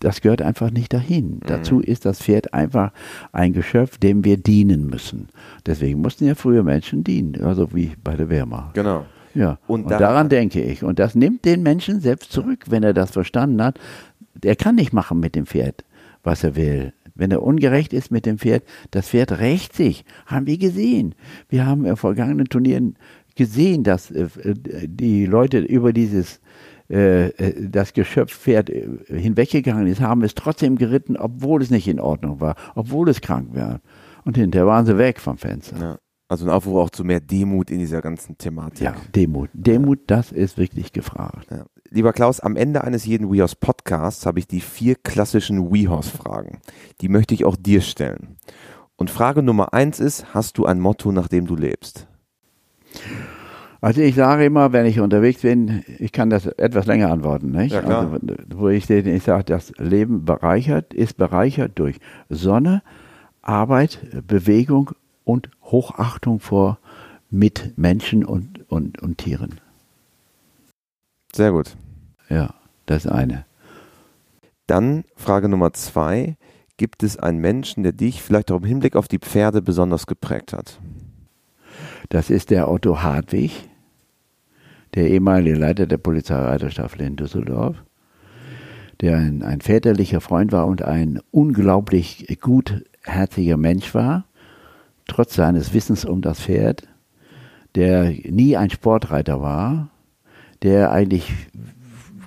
das 0.00 0.20
gehört 0.20 0.42
einfach 0.42 0.70
nicht 0.70 0.92
dahin. 0.92 1.36
Mhm. 1.36 1.40
Dazu 1.46 1.80
ist 1.80 2.04
das 2.04 2.22
Pferd 2.22 2.54
einfach 2.54 2.92
ein 3.32 3.52
Geschöpf, 3.52 3.98
dem 3.98 4.24
wir 4.24 4.36
dienen 4.36 4.86
müssen. 4.86 5.28
Deswegen 5.66 6.00
mussten 6.00 6.26
ja 6.26 6.34
früher 6.34 6.62
Menschen 6.62 7.04
dienen, 7.04 7.42
also 7.42 7.57
wie 7.72 7.92
bei 8.02 8.16
der 8.16 8.28
Wehrmacht. 8.28 8.74
Genau. 8.74 9.06
Ja, 9.34 9.58
und, 9.66 9.84
und 9.84 9.90
daran 9.90 10.28
denke 10.28 10.62
ich. 10.62 10.82
Und 10.82 10.98
das 10.98 11.14
nimmt 11.14 11.44
den 11.44 11.62
Menschen 11.62 12.00
selbst 12.00 12.32
zurück, 12.32 12.64
wenn 12.68 12.82
er 12.82 12.94
das 12.94 13.10
verstanden 13.10 13.62
hat. 13.62 13.78
Er 14.42 14.56
kann 14.56 14.74
nicht 14.74 14.92
machen 14.92 15.20
mit 15.20 15.34
dem 15.34 15.46
Pferd, 15.46 15.84
was 16.22 16.44
er 16.44 16.56
will. 16.56 16.92
Wenn 17.14 17.30
er 17.30 17.42
ungerecht 17.42 17.92
ist 17.92 18.10
mit 18.10 18.26
dem 18.26 18.38
Pferd, 18.38 18.64
das 18.90 19.08
Pferd 19.08 19.38
rächt 19.38 19.74
sich. 19.74 20.04
Haben 20.26 20.46
wir 20.46 20.58
gesehen. 20.58 21.14
Wir 21.48 21.66
haben 21.66 21.84
in 21.84 21.96
vergangenen 21.96 22.46
Turnieren 22.46 22.96
gesehen, 23.34 23.84
dass 23.84 24.10
äh, 24.10 24.28
die 24.86 25.26
Leute 25.26 25.58
über 25.58 25.92
dieses 25.92 26.40
äh, 26.90 27.28
äh 27.28 27.68
das 27.68 27.92
Geschöpfpferd 27.92 28.70
hinweggegangen 29.06 29.86
ist, 29.86 30.00
haben 30.00 30.22
es 30.22 30.34
trotzdem 30.34 30.76
geritten, 30.76 31.16
obwohl 31.16 31.62
es 31.62 31.70
nicht 31.70 31.86
in 31.86 32.00
Ordnung 32.00 32.40
war, 32.40 32.56
obwohl 32.74 33.08
es 33.08 33.20
krank 33.20 33.50
war. 33.54 33.80
Und 34.24 34.36
hinterher 34.36 34.66
waren 34.66 34.86
sie 34.86 34.98
weg 34.98 35.20
vom 35.20 35.38
Fenster. 35.38 35.76
Ja. 35.80 35.98
Also 36.28 36.44
ein 36.44 36.50
Aufruf 36.50 36.76
auch 36.76 36.90
zu 36.90 37.04
mehr 37.04 37.20
Demut 37.20 37.70
in 37.70 37.78
dieser 37.78 38.02
ganzen 38.02 38.36
Thematik. 38.36 38.82
Ja, 38.82 38.94
Demut. 39.14 39.48
Demut, 39.54 40.00
das 40.08 40.30
ist 40.30 40.58
wirklich 40.58 40.92
gefragt. 40.92 41.48
Ja. 41.50 41.64
Lieber 41.90 42.12
Klaus, 42.12 42.40
am 42.40 42.56
Ende 42.56 42.84
eines 42.84 43.06
jeden 43.06 43.32
WeHorse 43.32 43.56
Podcasts 43.58 44.26
habe 44.26 44.38
ich 44.38 44.46
die 44.46 44.60
vier 44.60 44.94
klassischen 44.94 45.72
WeHorse 45.72 46.10
Fragen. 46.10 46.60
Die 47.00 47.08
möchte 47.08 47.32
ich 47.32 47.46
auch 47.46 47.56
dir 47.56 47.80
stellen. 47.80 48.36
Und 48.96 49.10
Frage 49.10 49.42
Nummer 49.42 49.72
eins 49.72 50.00
ist, 50.00 50.34
hast 50.34 50.58
du 50.58 50.66
ein 50.66 50.80
Motto, 50.80 51.12
nach 51.12 51.28
dem 51.28 51.46
du 51.46 51.56
lebst? 51.56 52.06
Also 53.80 54.02
ich 54.02 54.16
sage 54.16 54.44
immer, 54.44 54.72
wenn 54.72 54.84
ich 54.84 55.00
unterwegs 55.00 55.42
bin, 55.42 55.82
ich 55.98 56.12
kann 56.12 56.28
das 56.28 56.46
etwas 56.46 56.84
länger 56.84 57.10
antworten, 57.10 57.52
nicht? 57.52 57.72
Ja, 57.72 57.80
klar. 57.80 58.12
Also, 58.12 58.34
wo 58.54 58.68
ich, 58.68 58.90
ich 58.90 59.22
sage, 59.22 59.44
das 59.44 59.72
Leben 59.78 60.26
bereichert, 60.26 60.92
ist 60.92 61.16
bereichert 61.16 61.78
durch 61.78 62.00
Sonne, 62.28 62.82
Arbeit, 63.40 64.00
Bewegung 64.26 64.90
und 65.28 65.50
Hochachtung 65.62 66.40
vor 66.40 66.78
Mitmenschen 67.28 68.24
und, 68.24 68.68
und, 68.70 69.02
und 69.02 69.18
Tieren. 69.18 69.60
Sehr 71.34 71.52
gut. 71.52 71.76
Ja, 72.30 72.54
das 72.86 73.06
eine. 73.06 73.44
Dann 74.66 75.04
Frage 75.16 75.50
Nummer 75.50 75.74
zwei. 75.74 76.36
Gibt 76.78 77.02
es 77.02 77.18
einen 77.18 77.40
Menschen, 77.40 77.82
der 77.82 77.92
dich 77.92 78.22
vielleicht 78.22 78.50
auch 78.50 78.58
im 78.58 78.64
Hinblick 78.64 78.96
auf 78.96 79.08
die 79.08 79.18
Pferde 79.18 79.60
besonders 79.60 80.06
geprägt 80.06 80.54
hat? 80.54 80.78
Das 82.08 82.30
ist 82.30 82.50
der 82.50 82.70
Otto 82.70 83.02
Hartwig, 83.02 83.68
der 84.94 85.10
ehemalige 85.10 85.58
Leiter 85.58 85.86
der 85.86 85.98
Polizeireiterstaffel 85.98 87.02
in 87.02 87.16
Düsseldorf, 87.16 87.76
der 89.02 89.18
ein, 89.18 89.42
ein 89.42 89.60
väterlicher 89.60 90.22
Freund 90.22 90.52
war 90.52 90.66
und 90.66 90.80
ein 90.82 91.20
unglaublich 91.32 92.38
gutherziger 92.40 93.56
Mensch 93.58 93.94
war, 93.94 94.27
trotz 95.08 95.34
seines 95.34 95.74
Wissens 95.74 96.04
um 96.04 96.22
das 96.22 96.40
Pferd, 96.40 96.86
der 97.74 98.10
nie 98.10 98.56
ein 98.56 98.70
Sportreiter 98.70 99.40
war, 99.40 99.90
der 100.62 100.92
eigentlich 100.92 101.32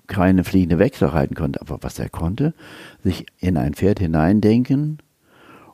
keine 0.08 0.44
fliegende 0.44 0.78
Wechsel 0.78 1.08
reiten 1.08 1.36
konnte, 1.36 1.62
aber 1.62 1.78
was 1.82 1.98
er 1.98 2.10
konnte, 2.10 2.54
sich 3.04 3.26
in 3.40 3.56
ein 3.56 3.74
Pferd 3.74 4.00
hineindenken 4.00 4.98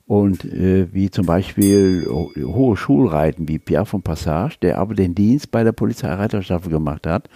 und 0.07 0.45
äh, 0.45 0.93
wie 0.93 1.11
zum 1.11 1.25
Beispiel 1.25 2.07
hohe 2.07 2.77
Schulreiten 2.77 3.47
wie 3.49 3.59
Pierre 3.59 3.85
von 3.85 4.03
Passage, 4.03 4.57
der 4.61 4.77
aber 4.77 4.95
den 4.95 5.15
Dienst 5.15 5.51
bei 5.51 5.65
der 5.65 5.73
Polizeireiterstaffel 5.73 6.71
gemacht 6.71 7.05
hat, 7.05 7.29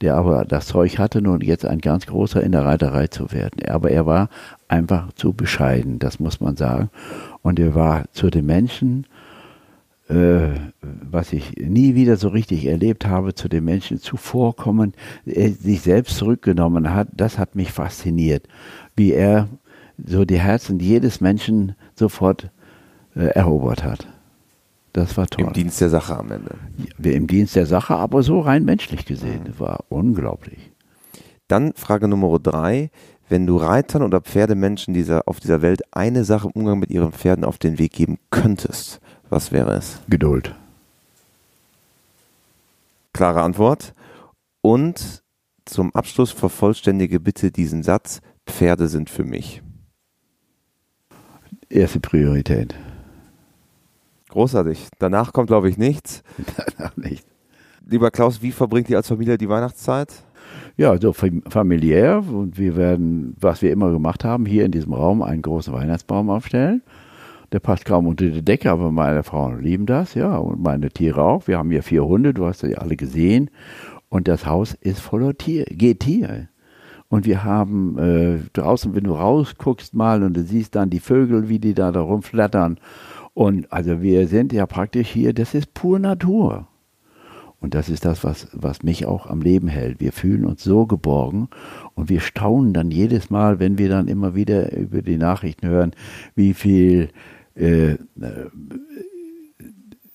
der 0.00 0.14
aber 0.14 0.46
das 0.46 0.66
Zeug 0.66 0.98
hatte, 0.98 1.20
nun 1.20 1.42
jetzt 1.42 1.66
ein 1.66 1.80
ganz 1.80 2.06
großer 2.06 2.42
in 2.42 2.52
der 2.52 2.64
Reiterei 2.64 3.08
zu 3.08 3.30
werden. 3.30 3.68
Aber 3.68 3.90
er 3.90 4.06
war 4.06 4.30
einfach 4.68 5.12
zu 5.12 5.34
bescheiden, 5.34 5.98
das 5.98 6.18
muss 6.18 6.40
man 6.40 6.56
sagen. 6.56 6.88
Und 7.42 7.58
er 7.58 7.74
war 7.74 8.04
zu 8.12 8.30
den 8.30 8.46
Menschen 8.46 9.06
was 10.06 11.32
ich 11.32 11.56
nie 11.56 11.94
wieder 11.94 12.16
so 12.16 12.28
richtig 12.28 12.66
erlebt 12.66 13.06
habe, 13.06 13.34
zu 13.34 13.48
den 13.48 13.64
Menschen 13.64 13.98
zuvorkommend, 13.98 14.96
er 15.24 15.50
sich 15.50 15.80
selbst 15.80 16.16
zurückgenommen 16.16 16.92
hat, 16.92 17.08
das 17.12 17.38
hat 17.38 17.54
mich 17.54 17.72
fasziniert, 17.72 18.46
wie 18.96 19.12
er 19.12 19.48
so 20.04 20.24
die 20.24 20.38
Herzen 20.38 20.78
jedes 20.78 21.20
Menschen 21.20 21.74
sofort 21.94 22.50
äh, 23.16 23.26
erobert 23.26 23.84
hat. 23.84 24.06
Das 24.92 25.16
war 25.16 25.26
toll. 25.26 25.46
Im 25.46 25.52
Dienst 25.52 25.80
der 25.80 25.88
Sache 25.88 26.16
am 26.16 26.30
Ende. 26.30 26.54
Ja, 27.02 27.12
Im 27.12 27.26
Dienst 27.26 27.56
der 27.56 27.66
Sache, 27.66 27.96
aber 27.96 28.22
so 28.22 28.40
rein 28.40 28.64
menschlich 28.64 29.06
gesehen. 29.06 29.40
Das 29.44 29.58
war 29.58 29.84
unglaublich. 29.88 30.70
Dann 31.48 31.72
Frage 31.74 32.08
Nummer 32.08 32.38
drei. 32.38 32.90
Wenn 33.28 33.46
du 33.46 33.56
Reitern 33.56 34.02
oder 34.02 34.20
Pferdemenschen 34.20 34.92
dieser, 34.92 35.26
auf 35.26 35.40
dieser 35.40 35.62
Welt 35.62 35.82
eine 35.92 36.24
Sache 36.24 36.46
im 36.46 36.60
Umgang 36.60 36.78
mit 36.78 36.90
ihren 36.90 37.10
Pferden 37.10 37.44
auf 37.44 37.58
den 37.58 37.78
Weg 37.78 37.92
geben 37.92 38.18
könntest, 38.30 39.00
was 39.34 39.50
wäre 39.50 39.72
es? 39.72 39.98
Geduld. 40.08 40.54
Klare 43.12 43.42
Antwort. 43.42 43.92
Und 44.62 45.24
zum 45.64 45.92
Abschluss 45.92 46.30
vervollständige 46.30 47.18
bitte 47.18 47.50
diesen 47.50 47.82
Satz, 47.82 48.20
Pferde 48.46 48.86
sind 48.86 49.10
für 49.10 49.24
mich. 49.24 49.60
Erste 51.68 51.98
Priorität. 51.98 52.76
Großartig. 54.28 54.88
Danach 55.00 55.32
kommt, 55.32 55.48
glaube 55.48 55.68
ich, 55.68 55.78
nichts. 55.78 56.22
Danach 56.78 56.96
nicht. 56.96 57.26
Lieber 57.84 58.12
Klaus, 58.12 58.40
wie 58.40 58.52
verbringt 58.52 58.88
ihr 58.88 58.98
als 58.98 59.08
Familie 59.08 59.36
die 59.36 59.48
Weihnachtszeit? 59.48 60.12
Ja, 60.76 60.96
so 61.00 61.12
familiär. 61.12 62.18
Und 62.18 62.56
wir 62.56 62.76
werden, 62.76 63.36
was 63.40 63.62
wir 63.62 63.72
immer 63.72 63.90
gemacht 63.90 64.22
haben, 64.22 64.46
hier 64.46 64.64
in 64.64 64.70
diesem 64.70 64.92
Raum 64.92 65.22
einen 65.22 65.42
großen 65.42 65.72
Weihnachtsbaum 65.72 66.30
aufstellen. 66.30 66.82
Der 67.54 67.60
passt 67.60 67.84
kaum 67.84 68.08
unter 68.08 68.26
die 68.26 68.44
Decke, 68.44 68.68
aber 68.72 68.90
meine 68.90 69.22
Frauen 69.22 69.62
lieben 69.62 69.86
das, 69.86 70.14
ja, 70.14 70.38
und 70.38 70.60
meine 70.60 70.90
Tiere 70.90 71.22
auch. 71.22 71.46
Wir 71.46 71.56
haben 71.56 71.70
hier 71.70 71.84
vier 71.84 72.04
Hunde, 72.04 72.34
du 72.34 72.46
hast 72.46 72.62
sie 72.62 72.76
alle 72.76 72.96
gesehen. 72.96 73.48
Und 74.08 74.26
das 74.26 74.44
Haus 74.44 74.74
ist 74.74 74.98
voller 74.98 75.38
Tier, 75.38 75.64
Getier. 75.66 76.48
Und 77.06 77.26
wir 77.26 77.44
haben 77.44 77.96
äh, 77.96 78.38
draußen, 78.54 78.96
wenn 78.96 79.04
du 79.04 79.12
rausguckst 79.12 79.94
mal 79.94 80.24
und 80.24 80.36
du 80.36 80.42
siehst 80.42 80.74
dann 80.74 80.90
die 80.90 80.98
Vögel, 80.98 81.48
wie 81.48 81.60
die 81.60 81.74
da, 81.74 81.92
da 81.92 82.00
rumflattern. 82.00 82.80
Und 83.34 83.72
also 83.72 84.02
wir 84.02 84.26
sind 84.26 84.52
ja 84.52 84.66
praktisch 84.66 85.10
hier, 85.10 85.32
das 85.32 85.54
ist 85.54 85.74
pur 85.74 86.00
Natur. 86.00 86.66
Und 87.60 87.74
das 87.74 87.88
ist 87.88 88.04
das, 88.04 88.24
was, 88.24 88.48
was 88.52 88.82
mich 88.82 89.06
auch 89.06 89.28
am 89.28 89.40
Leben 89.40 89.68
hält. 89.68 90.00
Wir 90.00 90.10
fühlen 90.10 90.44
uns 90.44 90.64
so 90.64 90.86
geborgen 90.86 91.46
und 91.94 92.08
wir 92.08 92.18
staunen 92.18 92.72
dann 92.72 92.90
jedes 92.90 93.30
Mal, 93.30 93.60
wenn 93.60 93.78
wir 93.78 93.88
dann 93.88 94.08
immer 94.08 94.34
wieder 94.34 94.76
über 94.76 95.02
die 95.02 95.18
Nachrichten 95.18 95.68
hören, 95.68 95.92
wie 96.34 96.52
viel 96.52 97.10
äh, 97.54 97.96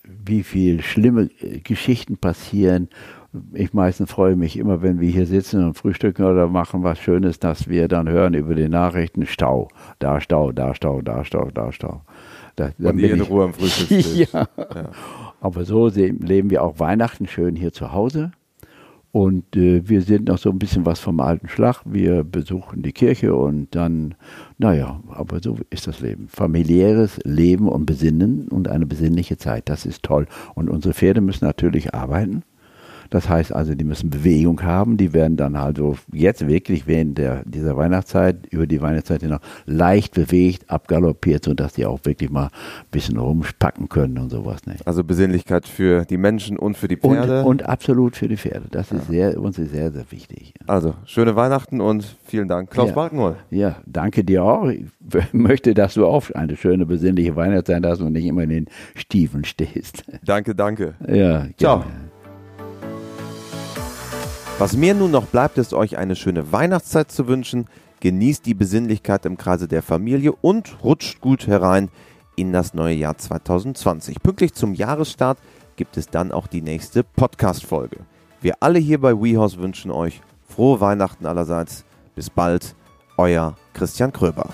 wie 0.03 0.43
viel 0.43 0.81
schlimme 0.81 1.29
äh, 1.41 1.59
Geschichten 1.59 2.17
passieren. 2.17 2.89
Ich 3.53 3.73
meistens 3.73 4.11
freue 4.11 4.35
mich 4.35 4.57
immer, 4.57 4.81
wenn 4.81 4.99
wir 4.99 5.09
hier 5.09 5.27
sitzen 5.27 5.63
und 5.63 5.75
frühstücken 5.75 6.23
oder 6.23 6.47
machen 6.47 6.83
was 6.83 6.99
Schönes, 6.99 7.39
dass 7.39 7.67
wir 7.67 7.87
dann 7.87 8.09
hören 8.09 8.33
über 8.33 8.55
die 8.55 8.69
Nachrichten 8.69 9.25
Stau, 9.25 9.67
da 9.99 10.19
Stau, 10.19 10.51
da 10.51 10.73
Stau, 10.73 11.01
da 11.01 11.23
Stau, 11.23 11.49
da 11.53 11.71
Stau. 11.71 12.01
Da, 12.55 12.71
und 12.79 12.99
ihr 12.99 13.13
in 13.13 13.21
Ruhe 13.21 13.45
am 13.45 13.53
Frühstückstisch. 13.53 14.29
ja. 14.33 14.47
ja. 14.57 14.89
Aber 15.39 15.63
so 15.63 15.87
leben 15.87 16.49
wir 16.49 16.63
auch 16.63 16.79
Weihnachten 16.79 17.27
schön 17.27 17.55
hier 17.55 17.71
zu 17.71 17.93
Hause. 17.93 18.31
Und 19.11 19.55
äh, 19.55 19.87
wir 19.87 20.01
sind 20.03 20.27
noch 20.27 20.37
so 20.37 20.51
ein 20.51 20.59
bisschen 20.59 20.85
was 20.85 20.99
vom 20.99 21.19
alten 21.19 21.47
Schlag. 21.47 21.81
Wir 21.85 22.23
besuchen 22.23 22.83
die 22.83 22.91
Kirche 22.91 23.35
und 23.35 23.73
dann, 23.73 24.13
naja, 24.57 25.01
aber 25.09 25.39
so 25.41 25.57
ist 25.71 25.87
das 25.87 25.99
Leben. 25.99 26.27
Familiäres 26.27 27.19
Leben 27.23 27.67
und 27.67 27.85
Besinnen 27.85 28.47
und 28.49 28.67
eine 28.67 28.85
besinnliche 28.85 29.37
Zeit, 29.37 29.67
das 29.67 29.85
ist 29.85 30.03
toll. 30.03 30.27
Und 30.53 30.69
unsere 30.69 30.93
Pferde 30.93 31.21
müssen 31.21 31.45
natürlich 31.45 31.93
arbeiten. 31.95 32.43
Das 33.09 33.27
heißt 33.27 33.53
also, 33.53 33.75
die 33.75 33.83
müssen 33.83 34.09
Bewegung 34.09 34.61
haben. 34.63 34.97
Die 34.97 35.13
werden 35.13 35.37
dann 35.37 35.55
also 35.55 35.97
jetzt 36.11 36.47
wirklich 36.47 36.87
während 36.87 37.17
der, 37.17 37.43
dieser 37.45 37.75
Weihnachtszeit, 37.75 38.47
über 38.51 38.67
die 38.67 38.81
Weihnachtszeit 38.81 39.21
hinaus, 39.21 39.41
leicht 39.65 40.13
bewegt, 40.13 40.69
abgaloppiert, 40.69 41.45
sodass 41.45 41.73
die 41.73 41.85
auch 41.85 41.99
wirklich 42.03 42.29
mal 42.29 42.45
ein 42.45 42.51
bisschen 42.91 43.17
rumspacken 43.17 43.89
können 43.89 44.17
und 44.17 44.29
sowas. 44.29 44.65
Nicht? 44.65 44.85
Also 44.87 45.03
Besinnlichkeit 45.03 45.67
für 45.67 46.05
die 46.05 46.17
Menschen 46.17 46.57
und 46.57 46.77
für 46.77 46.87
die 46.87 46.97
Pferde. 46.97 47.39
Und, 47.39 47.61
und 47.61 47.69
absolut 47.69 48.15
für 48.15 48.27
die 48.27 48.37
Pferde. 48.37 48.67
Das 48.69 48.91
ist 48.91 49.09
ja. 49.09 49.31
sehr, 49.31 49.41
uns 49.41 49.57
ist 49.57 49.71
sehr, 49.71 49.91
sehr 49.91 50.11
wichtig. 50.11 50.53
Also, 50.67 50.93
schöne 51.05 51.35
Weihnachten 51.35 51.81
und 51.81 52.17
vielen 52.25 52.47
Dank. 52.47 52.69
Klaus 52.69 52.89
ja. 52.89 52.95
Balkenhol. 52.95 53.37
Ja, 53.49 53.77
danke 53.85 54.23
dir 54.23 54.43
auch. 54.43 54.67
Ich 54.69 54.85
möchte, 55.33 55.73
dass 55.73 55.95
du 55.95 56.05
auch 56.05 56.29
eine 56.31 56.55
schöne, 56.55 56.85
besinnliche 56.85 57.35
Weihnachtszeit 57.35 57.85
hast 57.85 58.01
und 58.01 58.13
nicht 58.13 58.25
immer 58.25 58.43
in 58.43 58.49
den 58.49 58.65
Stiefeln 58.95 59.45
stehst. 59.45 60.03
Danke, 60.23 60.55
danke. 60.55 60.95
Ja, 61.07 61.39
gerne. 61.39 61.53
Ciao. 61.57 61.83
Was 64.59 64.75
mir 64.75 64.93
nun 64.93 65.11
noch 65.11 65.27
bleibt, 65.27 65.57
ist 65.57 65.73
euch 65.73 65.97
eine 65.97 66.17
schöne 66.17 66.51
Weihnachtszeit 66.51 67.09
zu 67.09 67.29
wünschen. 67.29 67.67
Genießt 68.01 68.45
die 68.45 68.53
Besinnlichkeit 68.53 69.25
im 69.25 69.37
Kreise 69.37 69.69
der 69.69 69.81
Familie 69.81 70.33
und 70.33 70.83
rutscht 70.83 71.21
gut 71.21 71.47
herein 71.47 71.87
in 72.35 72.51
das 72.51 72.73
neue 72.73 72.95
Jahr 72.95 73.17
2020. 73.17 74.21
Pünktlich 74.21 74.53
zum 74.53 74.73
Jahresstart 74.73 75.37
gibt 75.77 75.95
es 75.95 76.09
dann 76.09 76.33
auch 76.33 76.47
die 76.47 76.61
nächste 76.61 77.05
Podcast-Folge. 77.05 77.99
Wir 78.41 78.55
alle 78.59 78.79
hier 78.79 78.99
bei 78.99 79.13
WeHorse 79.13 79.59
wünschen 79.59 79.91
euch 79.91 80.19
frohe 80.45 80.81
Weihnachten 80.81 81.25
allerseits. 81.25 81.85
Bis 82.13 82.29
bald, 82.29 82.75
euer 83.15 83.55
Christian 83.71 84.11
Kröber. 84.11 84.49